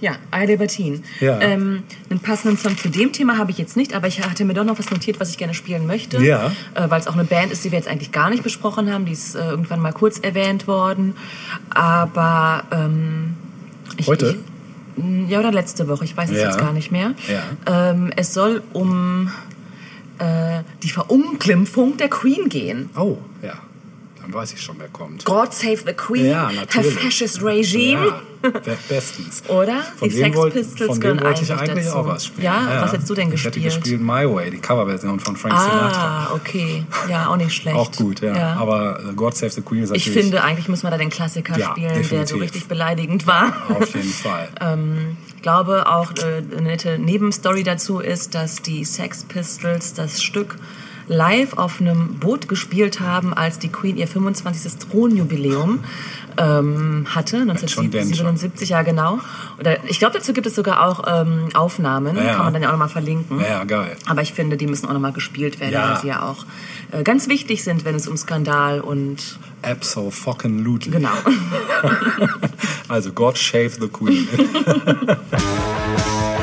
[0.00, 1.00] Ja, I Libertine.
[1.20, 1.40] Ja.
[1.40, 4.54] Ähm, einen passenden Song zu dem Thema habe ich jetzt nicht, aber ich hatte mir
[4.54, 6.22] doch noch was notiert, was ich gerne spielen möchte.
[6.22, 6.52] Ja.
[6.74, 9.06] Äh, Weil es auch eine Band ist, die wir jetzt eigentlich gar nicht besprochen haben.
[9.06, 11.14] Die ist äh, irgendwann mal kurz erwähnt worden.
[11.70, 13.34] Aber ähm,
[13.96, 14.36] ich, Heute?
[14.96, 16.44] Ich, ja, oder letzte Woche, ich weiß es Ja.
[16.46, 17.14] jetzt gar nicht mehr.
[17.66, 17.90] Ja.
[17.90, 19.32] Ähm, es soll um
[20.18, 22.90] äh, die Verunglimpfung der Queen gehen.
[22.96, 23.54] Oh, ja.
[24.30, 25.24] Dann weiß ich schon, wer kommt.
[25.24, 26.92] God save the Queen, Ja, her natürlich.
[26.98, 28.06] fascist regime.
[28.42, 29.42] Ja, be- bestens.
[29.48, 29.82] Oder?
[29.96, 31.96] Von die Sex wollt- Pistols von gehören wollte ich eigentlich dazu.
[31.96, 32.44] auch was spielen.
[32.44, 32.82] Ja?
[32.82, 33.82] was hättest du denn Ich hätte gespielt?
[33.82, 36.28] gespielt My Way, die Coverversion von Frank Sinatra.
[36.28, 36.84] Ah, okay.
[37.08, 37.74] Ja, auch nicht schlecht.
[37.76, 38.34] Auch gut, ja.
[38.58, 41.08] Aber äh, God Save the Queen ist ich natürlich finde, eigentlich muss man da den
[41.10, 42.40] Klassiker Ja, spielen, der so definitiv.
[42.42, 43.52] richtig beleidigend war.
[43.70, 44.48] auf jeden Fall.
[45.36, 50.56] Ich glaube auch, äh, eine nette Nebenstory dazu ist, dass die Sex Pistols das Stück
[51.08, 54.72] live auf einem Boot gespielt haben, als die Queen ihr 25.
[54.90, 55.80] Thronjubiläum
[56.36, 57.48] ähm, hatte, schon
[57.90, 59.18] denn 1977, ja genau.
[59.58, 62.34] Oder ich glaube, dazu gibt es sogar auch ähm, Aufnahmen, Ja, ja.
[62.34, 63.40] kann man dann ja auch nochmal verlinken.
[63.40, 63.96] Ja, ja, geil.
[64.06, 66.44] Aber ich finde, die müssen auch nochmal gespielt werden, weil sie ja auch
[66.92, 70.92] äh, ganz wichtig sind, wenn es um Skandal und Abso fucking Lutely.
[70.92, 71.10] genau.
[72.88, 74.26] Also God Save the Queen.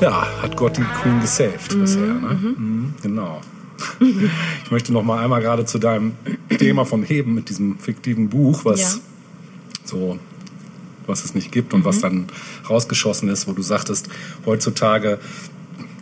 [0.00, 2.00] ja, hat Gott die Queen gesaved bisher.
[2.02, 2.54] Ne?
[2.56, 3.40] Mhm, genau.
[4.64, 6.12] Ich möchte noch mal einmal gerade zu deinem
[6.58, 9.00] Thema von Heben mit diesem fiktiven Buch, was Ja.
[9.84, 10.18] so
[11.06, 12.26] was es nicht gibt und was dann
[12.68, 14.08] rausgeschossen ist, wo du sagtest,
[14.44, 15.20] heutzutage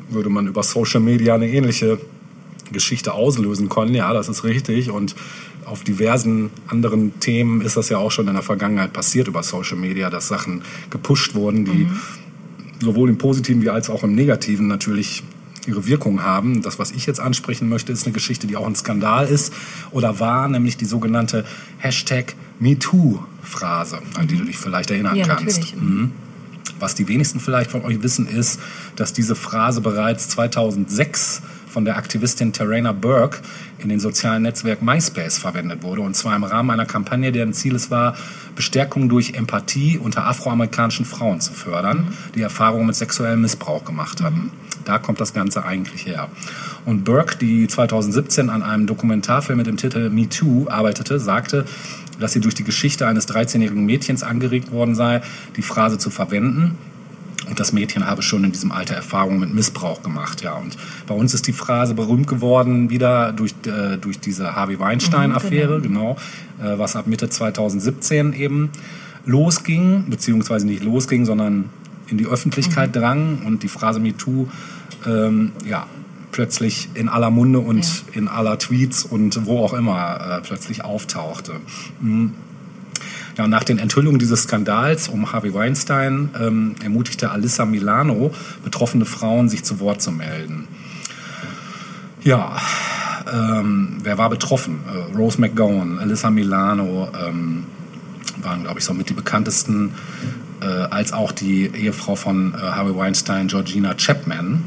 [0.09, 1.99] würde man über Social Media eine ähnliche
[2.73, 3.95] Geschichte auslösen können.
[3.95, 4.91] Ja, das ist richtig.
[4.91, 5.15] Und
[5.67, 9.77] auf diversen anderen Themen ist das ja auch schon in der Vergangenheit passiert über Social
[9.77, 11.87] Media, dass Sachen gepusht wurden, die
[12.81, 15.23] sowohl im Positiven wie als auch im Negativen natürlich
[15.67, 16.63] ihre Wirkung haben.
[16.63, 19.53] Das, was ich jetzt ansprechen möchte, ist eine Geschichte, die auch ein Skandal ist
[19.91, 21.45] oder war, nämlich die sogenannte
[21.79, 25.77] Hashtag MeToo-Phrase, an die du dich vielleicht erinnern Ja, kannst.
[25.77, 26.13] Mhm.
[26.81, 28.61] Was die wenigsten vielleicht von euch wissen, ist,
[28.97, 31.43] dass diese Phrase bereits 2006
[31.75, 33.41] von der Aktivistin Terena Burke
[33.79, 36.03] in den sozialen Netzwerk MySpace verwendet wurde.
[36.03, 38.17] Und zwar im Rahmen einer Kampagne, deren Ziel es war,
[38.55, 44.53] Bestärkung durch Empathie unter afroamerikanischen Frauen zu fördern, die Erfahrungen mit sexuellem Missbrauch gemacht hatten.
[44.85, 46.29] Da kommt das Ganze eigentlich her.
[46.85, 51.65] Und Burke, die 2017 an einem Dokumentarfilm mit dem Titel Me Too arbeitete, sagte,
[52.21, 55.23] dass sie durch die Geschichte eines 13-jährigen Mädchens angeregt worden sei,
[55.57, 56.79] die Phrase zu verwenden.
[57.49, 60.43] Und das Mädchen habe schon in diesem Alter Erfahrungen mit Missbrauch gemacht.
[60.43, 60.55] Ja.
[60.55, 60.77] Und
[61.07, 66.17] bei uns ist die Phrase berühmt geworden wieder durch, äh, durch diese Harvey Weinstein-Affäre, genau,
[66.63, 68.71] äh, was ab Mitte 2017 eben
[69.27, 71.71] losging, beziehungsweise nicht losging, sondern
[72.09, 74.49] in die Öffentlichkeit drang und die Phrase MeToo
[75.07, 75.87] ähm, ja,
[76.33, 81.55] plötzlich in aller Munde und in aller Tweets und wo auch immer äh, plötzlich auftauchte.
[82.01, 82.33] Mhm.
[83.37, 88.31] Ja, nach den Enthüllungen dieses Skandals um Harvey Weinstein ähm, ermutigte Alyssa Milano
[88.63, 90.69] betroffene Frauen, sich zu Wort zu melden.
[92.23, 92.57] Ja,
[93.33, 94.81] ähm, wer war betroffen?
[94.87, 97.65] Äh, Rose McGowan, Alyssa Milano ähm,
[98.41, 99.95] waren, glaube ich, so mit die bekanntesten,
[100.63, 104.63] äh, als auch die Ehefrau von äh, Harvey Weinstein, Georgina Chapman.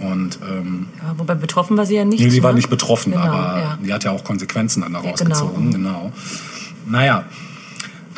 [0.00, 2.20] Und ähm, Ja, wobei betroffen war sie ja nicht.
[2.20, 2.56] Nee, sie war ne?
[2.56, 3.78] nicht betroffen, Genau, aber ja.
[3.82, 5.46] die hat ja auch Konsequenzen dann daraus Ja, genau.
[5.46, 5.70] gezogen.
[5.72, 6.12] Genau.
[6.86, 7.24] Naja,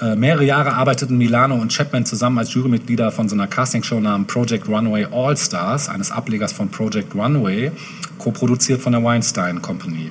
[0.01, 4.33] äh, mehrere Jahre arbeiteten Milano und Chapman zusammen als Jurymitglieder von so einer Castingshow namens
[4.33, 7.73] Project Runway All Stars, eines Ablegers von Project Runway,
[8.19, 10.11] co-produziert von der Weinstein Company.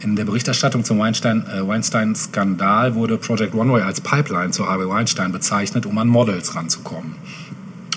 [0.00, 5.32] In der Berichterstattung zum Weinstein, äh, Weinstein-Skandal wurde Project Runway als Pipeline zu Harvey Weinstein
[5.32, 7.14] bezeichnet, um an Models ranzukommen.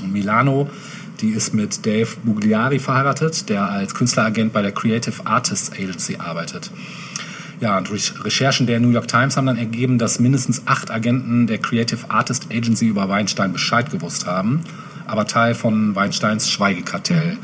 [0.02, 0.70] Und Milano,
[1.22, 6.72] die ist mit Dave Bugliari verheiratet, der als Künstleragent bei der Creative Artists Agency arbeitet.
[7.60, 11.48] Ja, und durch Recherchen der New York Times haben dann ergeben, dass mindestens acht Agenten
[11.48, 14.62] der Creative Artist Agency über Weinstein Bescheid gewusst haben,
[15.08, 17.38] aber Teil von Weinsteins Schweigekartell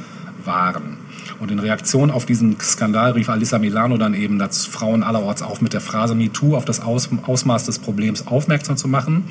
[0.45, 0.98] waren.
[1.40, 5.61] Und in Reaktion auf diesen Skandal rief Alissa Milano dann eben, dass Frauen allerorts auf
[5.61, 9.26] mit der Phrase MeToo auf das Aus Ausmaß des Problems aufmerksam zu machen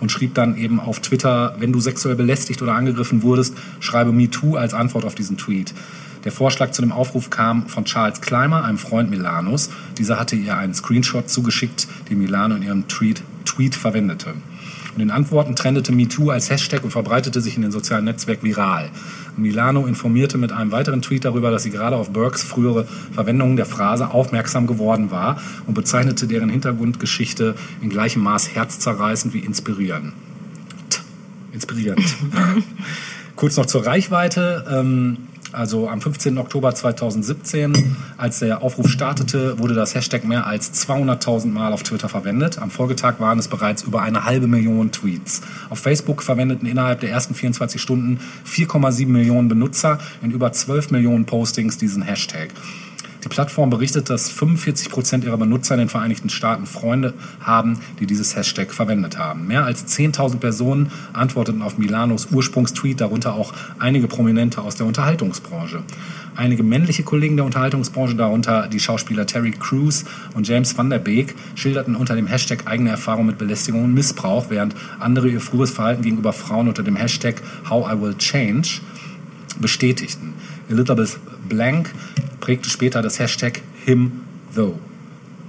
[0.00, 4.56] und schrieb dann eben auf Twitter, wenn du sexuell belästigt oder angegriffen wurdest, schreibe MeToo
[4.56, 5.74] als Antwort auf diesen Tweet.
[6.24, 9.70] Der Vorschlag zu dem Aufruf kam von Charles Clymer, einem Freund Milanos.
[9.98, 14.34] Dieser hatte ihr einen Screenshot zugeschickt, den Milano in ihrem Tweet, Tweet verwendete.
[14.96, 18.88] Und in Antworten trendete MeToo als Hashtag und verbreitete sich in den sozialen Netzwerken viral.
[19.36, 23.66] Milano informierte mit einem weiteren Tweet darüber, dass sie gerade auf Burkes frühere Verwendung der
[23.66, 30.14] Phrase aufmerksam geworden war und bezeichnete deren Hintergrundgeschichte in gleichem Maß herzzerreißend wie inspirierend.
[31.52, 32.16] Inspirierend.
[33.36, 34.64] Kurz noch zur Reichweite.
[34.70, 35.18] Ähm,
[35.56, 36.36] also am 15.
[36.38, 42.08] Oktober 2017, als der Aufruf startete, wurde das Hashtag mehr als 200.000 Mal auf Twitter
[42.08, 42.58] verwendet.
[42.58, 45.40] Am Folgetag waren es bereits über eine halbe Million Tweets.
[45.70, 51.24] Auf Facebook verwendeten innerhalb der ersten 24 Stunden 4,7 Millionen Benutzer in über 12 Millionen
[51.24, 52.50] Postings diesen Hashtag.
[53.26, 58.06] Die Plattform berichtet, dass 45 Prozent ihrer Benutzer in den Vereinigten Staaten Freunde haben, die
[58.06, 59.48] dieses Hashtag verwendet haben.
[59.48, 65.82] Mehr als 10.000 Personen antworteten auf Milanos Ursprungstweet, darunter auch einige Prominente aus der Unterhaltungsbranche.
[66.36, 70.04] Einige männliche Kollegen der Unterhaltungsbranche, darunter die Schauspieler Terry Crews
[70.34, 74.50] und James Van der Beek, schilderten unter dem Hashtag eigene Erfahrungen mit Belästigung und Missbrauch,
[74.50, 78.82] während andere ihr frühes Verhalten gegenüber Frauen unter dem Hashtag How I Will Change
[79.58, 80.34] bestätigten.
[80.68, 81.92] Elizabeth Blank
[82.40, 84.22] prägte später das Hashtag him
[84.54, 84.78] though.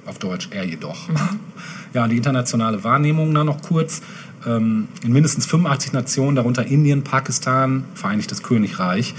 [0.06, 1.10] Auf Deutsch er jedoch.
[1.94, 4.02] Ja, und die internationale Wahrnehmung dann noch kurz.
[4.45, 9.15] Ähm, in mindestens 85 Nationen, darunter Indien, Pakistan, Vereinigtes Königreich,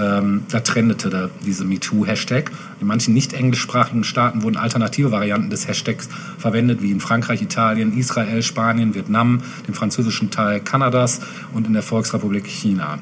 [0.00, 2.50] ähm, da trendete da diese MeToo-Hashtag.
[2.80, 6.08] In manchen nicht englischsprachigen Staaten wurden alternative Varianten des Hashtags
[6.38, 11.20] verwendet, wie in Frankreich, Italien, Israel, Spanien, Vietnam, dem französischen Teil Kanadas
[11.52, 12.98] und in der Volksrepublik China.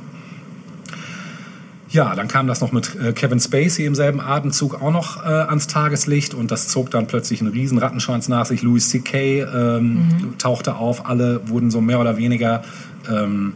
[1.94, 5.28] Ja, dann kam das noch mit äh, Kevin Spacey im selben Atemzug auch noch äh,
[5.28, 8.62] ans Tageslicht und das zog dann plötzlich einen riesen Rattenschwanz nach sich.
[8.62, 9.42] Louis C.K.
[9.42, 12.64] Ähm, tauchte auf, alle wurden so mehr oder weniger
[13.08, 13.52] ähm,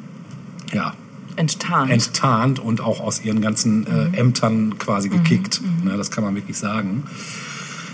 [0.72, 0.92] ja,
[1.34, 1.90] Enttarnt.
[1.90, 5.60] enttarnt und auch aus ihren ganzen äh, Ämtern quasi gekickt.
[5.82, 7.02] Ne, das kann man wirklich sagen.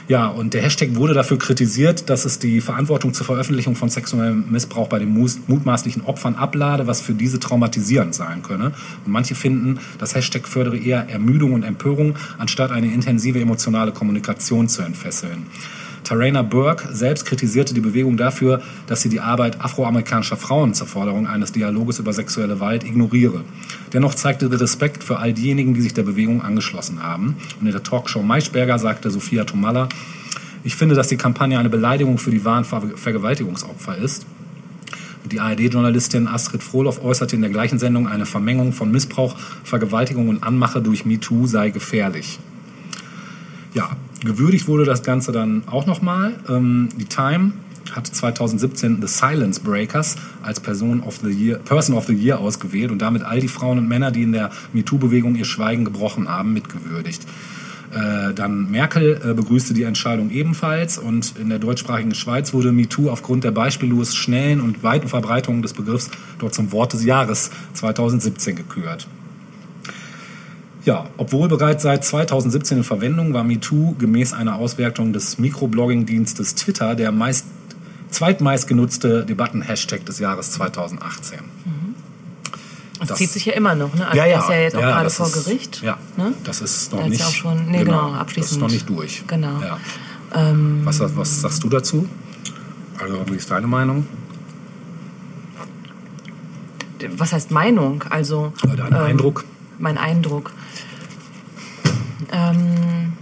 [0.06, 4.50] Ja, und der Hashtag wurde dafür kritisiert, dass es die Verantwortung zur Veröffentlichung von sexuellem
[4.50, 5.08] Missbrauch bei den
[5.46, 8.72] mutmaßlichen Opfern ablade, was für diese traumatisierend sein könne.
[9.06, 14.68] Und manche finden, das Hashtag fördere eher Ermüdung und Empörung, anstatt eine intensive emotionale Kommunikation
[14.68, 15.46] zu entfesseln.
[16.04, 21.26] Tarana Burke selbst kritisierte die Bewegung dafür, dass sie die Arbeit afroamerikanischer Frauen zur Forderung
[21.26, 23.44] eines Dialoges über sexuelle Gewalt ignoriere.
[23.92, 27.36] Dennoch zeigte Respekt für all diejenigen, die sich der Bewegung angeschlossen haben.
[27.60, 29.88] Und in der Talkshow Maischberger sagte Sophia Tomalla,
[30.62, 34.24] ich finde, dass die Kampagne eine Beleidigung für die wahren Ver Vergewaltigungsopfer ist.
[35.30, 40.42] Die ARD-Journalistin Astrid Frohloff äußerte in der gleichen Sendung, eine Vermengung von Missbrauch, Vergewaltigung und
[40.42, 42.38] Anmache durch MeToo sei gefährlich.
[43.74, 43.90] Ja,
[44.24, 46.34] gewürdigt wurde das Ganze dann auch nochmal.
[46.48, 47.52] Ähm, die Time
[47.92, 52.90] hat 2017 The Silence Breakers als Person of the Year, Person of the Year ausgewählt
[52.90, 56.52] und damit all die Frauen und Männer, die in der MeToo-Bewegung ihr Schweigen gebrochen haben,
[56.52, 57.26] mitgewürdigt.
[57.92, 63.08] Äh, dann Merkel äh, begrüßte die Entscheidung ebenfalls und in der deutschsprachigen Schweiz wurde MeToo
[63.08, 68.56] aufgrund der beispiellos schnellen und weiten Verbreitung des Begriffs dort zum Wort des Jahres 2017
[68.56, 69.06] gekürt.
[70.84, 76.94] Ja, obwohl bereits seit 2017 in Verwendung war MeToo gemäß einer Auswertung des Mikroblogging-Dienstes Twitter
[76.94, 77.46] der meist,
[78.10, 81.38] zweitmeist genutzte Debatten-Hashtag des Jahres 2018.
[82.98, 84.06] Das, Das- zieht sich ja immer noch, ne?
[84.06, 85.82] Also er ist ja jetzt auch gerade vor ist, Gericht.
[85.82, 86.32] Ja, Ne?
[86.44, 87.20] das ist Da noch ist nicht.
[87.20, 88.44] ja auch schon- nee, genau, abschließend.
[88.44, 89.24] Das ist noch nicht durch.
[89.26, 89.60] Genau.
[89.60, 89.78] Ja.
[90.84, 92.08] was, was sagst du dazu?
[93.00, 94.06] Also, wie ist deine Meinung?
[97.16, 98.02] Was heißt Meinung?
[98.10, 99.44] Also Dein Eindruck?
[99.78, 100.52] Mein Eindruck.
[102.32, 103.12] Ähm,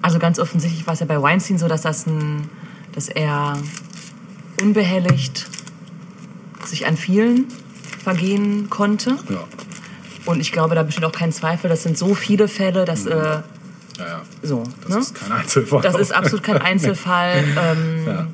[0.00, 2.48] also ganz offensichtlich war es ja bei Weinstein so, dass das ein,
[2.92, 3.56] dass er
[4.60, 5.46] unbehelligt
[6.64, 7.46] sich an vielen
[8.02, 9.16] vergehen konnte.
[9.28, 9.44] Ja.
[10.24, 11.68] Und ich glaube, da besteht auch kein Zweifel.
[11.68, 13.44] Das sind so viele Fälle, dass äh, Ja,
[13.98, 14.22] ja.
[14.42, 14.64] so.
[14.82, 14.98] Das ne?
[14.98, 15.82] ist kein Einzelfall.
[15.82, 17.44] Das ist absolut kein Einzelfall.
[17.58, 18.26] Ähm, Ja.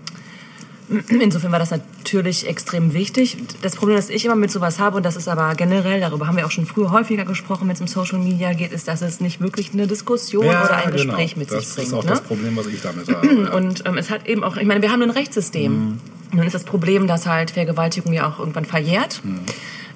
[1.08, 3.36] Insofern war das natürlich extrem wichtig.
[3.60, 6.36] Das Problem, das ich immer mit sowas habe, und das ist aber generell, darüber haben
[6.36, 9.20] wir auch schon früher häufiger gesprochen, wenn es um Social Media geht, ist, dass es
[9.20, 11.04] nicht wirklich eine Diskussion Ja, oder ein genau.
[11.04, 11.78] Gespräch mit das sich bringt.
[11.78, 12.10] Das ist auch ne?
[12.10, 13.56] das Problem, was ich damit habe.
[13.56, 15.72] Und ähm, es hat eben auch, ich meine, wir haben ein Rechtssystem.
[15.72, 16.00] Mhm.
[16.32, 19.20] Nun ist das Problem, dass halt Vergewaltigung ja auch irgendwann verjährt.
[19.24, 19.40] Mhm.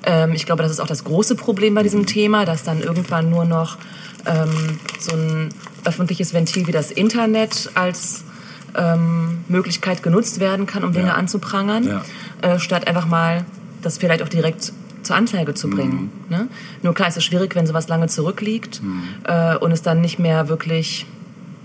[0.05, 3.31] Ähm, ich glaube, das ist auch das große Problem bei diesem Thema, dass dann irgendwann
[3.31, 3.79] nur noch
[4.27, 5.49] ähm, so ein
[5.85, 8.25] öffentliches Ventil wie das Internet als
[8.75, 11.15] ähm, Möglichkeit genutzt werden kann, um Dinge Ja.
[11.15, 12.03] anzuprangern, Ja.
[12.43, 13.45] äh, statt einfach mal
[13.83, 14.73] das vielleicht auch direkt
[15.03, 16.11] zur Anzeige zu bringen.
[16.29, 16.37] Mhm.
[16.37, 16.49] Ne?
[16.83, 18.81] Nur klar ist es schwierig, wenn sowas lange zurückliegt
[19.25, 21.07] äh, und es dann nicht mehr wirklich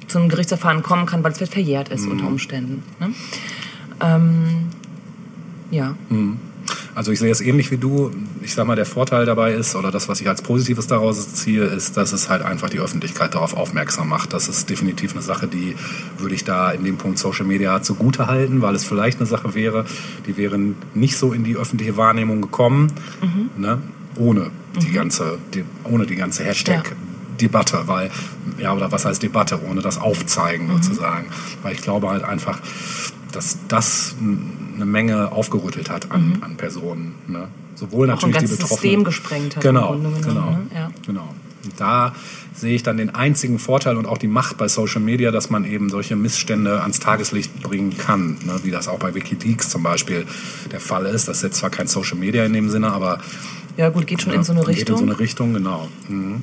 [0.07, 2.81] zu einem Gerichtsverfahren kommen kann, weil es vielleicht verjährt ist unter Umständen.
[2.99, 3.09] Ne?
[4.01, 4.67] Ähm,
[5.69, 5.95] ja.
[6.95, 8.11] Also ich sehe es ähnlich wie du.
[8.41, 11.63] Ich sag mal, der Vorteil dabei ist, oder das, was ich als Positives daraus ziehe,
[11.63, 14.33] ist, dass es halt einfach die Öffentlichkeit darauf aufmerksam macht.
[14.33, 15.75] Das ist definitiv eine Sache, die
[16.17, 19.53] würde ich da in dem Punkt Social Media zugute halten, weil es vielleicht eine Sache
[19.53, 19.85] wäre,
[20.25, 20.57] die wäre
[20.93, 22.91] nicht so in die öffentliche Wahrnehmung gekommen,
[23.57, 23.79] ne?
[24.15, 26.95] ohne die ganze, die, ohne die ganze Hashtag.
[27.39, 28.09] Debatte, weil,
[28.57, 31.27] ja, oder was heißt Debatte, ohne das Aufzeigen sozusagen.
[31.61, 32.59] Weil ich glaube halt einfach,
[33.31, 34.15] dass das
[34.75, 37.15] eine Menge aufgerüttelt hat an, an Personen.
[37.27, 37.47] Ne?
[37.75, 38.79] Sowohl Auch ein natürlich die Betroffenen.
[38.81, 39.63] System gesprengt hat.
[39.63, 40.79] Genau, Grunde genau, genommen, ne?
[40.79, 40.91] ja.
[41.05, 41.33] genau.
[41.63, 42.15] Und da
[42.53, 45.65] sehe ich dann den einzigen Vorteil und auch die Macht bei Social Media, dass man
[45.65, 48.59] eben solche Missstände ans Tageslicht bringen kann, ne?
[48.63, 50.25] wie das auch bei WikiLeaks zum Beispiel
[50.71, 51.27] der Fall ist.
[51.27, 53.19] Das ist jetzt zwar kein Social Media in dem Sinne, aber
[53.75, 54.97] Ja, gut, geht schon in so eine geht in Richtung.
[54.97, 55.87] so eine Richtung, genau.
[56.07, 56.41] Mhm.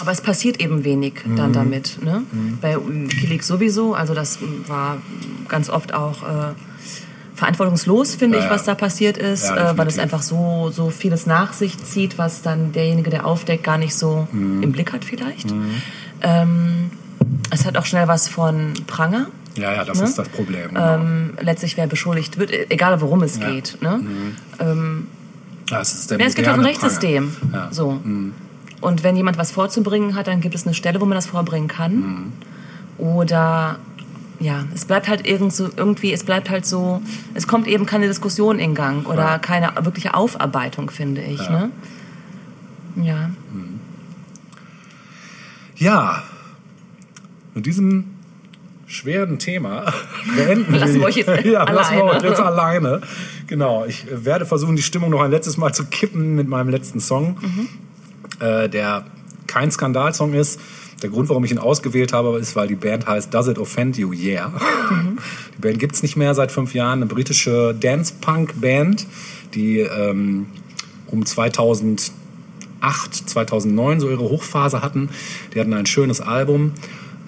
[0.00, 2.02] Aber es passiert eben wenig dann damit.
[2.02, 2.22] Ne?
[2.60, 3.94] Bei Wikileaks sowieso.
[3.94, 4.98] Also das war
[5.48, 6.52] ganz oft auch äh,
[7.34, 10.90] verantwortungslos, finde Ja, ich, was da passiert ist, Ja, äh, weil es einfach so, so
[10.90, 14.62] vieles nach sich zieht, was dann derjenige, der aufdeckt, gar nicht so Mhm.
[14.62, 15.52] im Blick hat vielleicht.
[16.20, 16.90] Ähm,
[17.50, 19.26] es hat auch schnell was von Pranger.
[19.56, 20.04] Ja, ja, das Ne?
[20.04, 20.68] ist das Problem.
[20.70, 20.94] Genau.
[20.94, 23.48] Ähm, letztlich, wer beschuldigt wird, egal worum es Ja.
[23.48, 23.52] Mhm.
[23.54, 23.78] geht.
[23.82, 24.00] Ne?
[25.70, 27.36] ja, es ist der Ja, es gibt auch ein Rechtssystem.
[27.52, 27.68] Ja.
[27.70, 28.00] So.
[28.82, 31.68] Und wenn jemand was vorzubringen hat, dann gibt es eine Stelle, wo man das vorbringen
[31.68, 31.94] kann.
[31.94, 32.32] Mhm.
[32.98, 33.78] Oder
[34.40, 37.00] ja, es bleibt halt irgendwie, es bleibt halt so,
[37.32, 39.38] es kommt eben keine Diskussion in Gang oder Ja.
[39.38, 41.40] keine wirkliche Aufarbeitung, finde ich.
[41.40, 41.50] Ja.
[41.50, 41.70] Ne?
[43.06, 43.30] Ja.
[45.76, 46.22] Ja,
[47.54, 48.04] mit diesem
[48.86, 49.92] schweren Thema
[50.36, 52.18] beenden Lassen wir euch jetzt ja, lassen wir alleine.
[52.18, 53.00] euch jetzt alleine.
[53.46, 57.00] Genau, ich werde versuchen, die Stimmung noch ein letztes Mal zu kippen mit meinem letzten
[57.00, 57.68] Song, Mhm.
[58.42, 59.06] Äh, der
[59.46, 60.60] kein Skandalsong ist.
[61.02, 63.96] Der Grund, warum ich ihn ausgewählt habe, ist, weil die Band heißt Does It Offend
[63.98, 64.12] You?
[64.12, 64.48] Yeah.
[64.90, 65.18] Mhm.
[65.56, 67.00] Die Band gibt's nicht mehr seit fünf Jahren.
[67.00, 69.06] Eine britische Dance-Punk-Band,
[69.54, 70.46] die ähm,
[71.08, 72.12] um 2008,
[73.26, 75.10] 2009 so ihre Hochphase hatten.
[75.54, 76.72] Die hatten ein schönes Album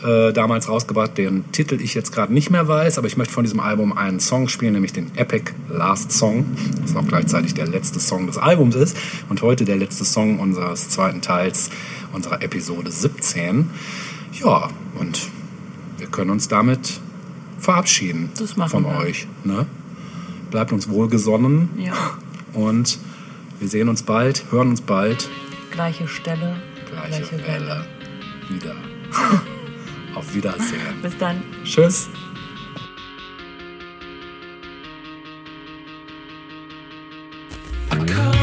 [0.05, 3.43] äh, damals rausgebracht, deren Titel ich jetzt gerade nicht mehr weiß, aber ich möchte von
[3.45, 6.45] diesem Album einen Song spielen, nämlich den Epic Last Song,
[6.83, 8.97] das auch gleichzeitig der letzte Song des Albums ist
[9.31, 11.71] und heute der letzte Song unseres zweiten Teils
[12.13, 13.71] unserer Episode 17.
[14.41, 14.69] Ja,
[14.99, 15.29] und
[15.99, 17.01] wir können uns damit
[17.59, 18.99] verabschieden Das von wir.
[18.99, 19.27] euch.
[19.43, 19.67] Ne?
[20.51, 21.95] Bleibt uns wohlgesonnen Ja.
[22.53, 22.99] und
[23.59, 25.29] wir sehen uns bald, hören uns bald.
[25.71, 26.57] Gleiche Stelle,
[26.91, 27.47] Gleiche, gleiche Welle.
[27.67, 27.87] Welle.
[28.51, 28.75] Wieder.
[30.15, 31.03] Auf Wiedersehen.
[31.03, 31.43] Bis dann.
[31.65, 32.09] Tschüss.
[37.91, 38.34] I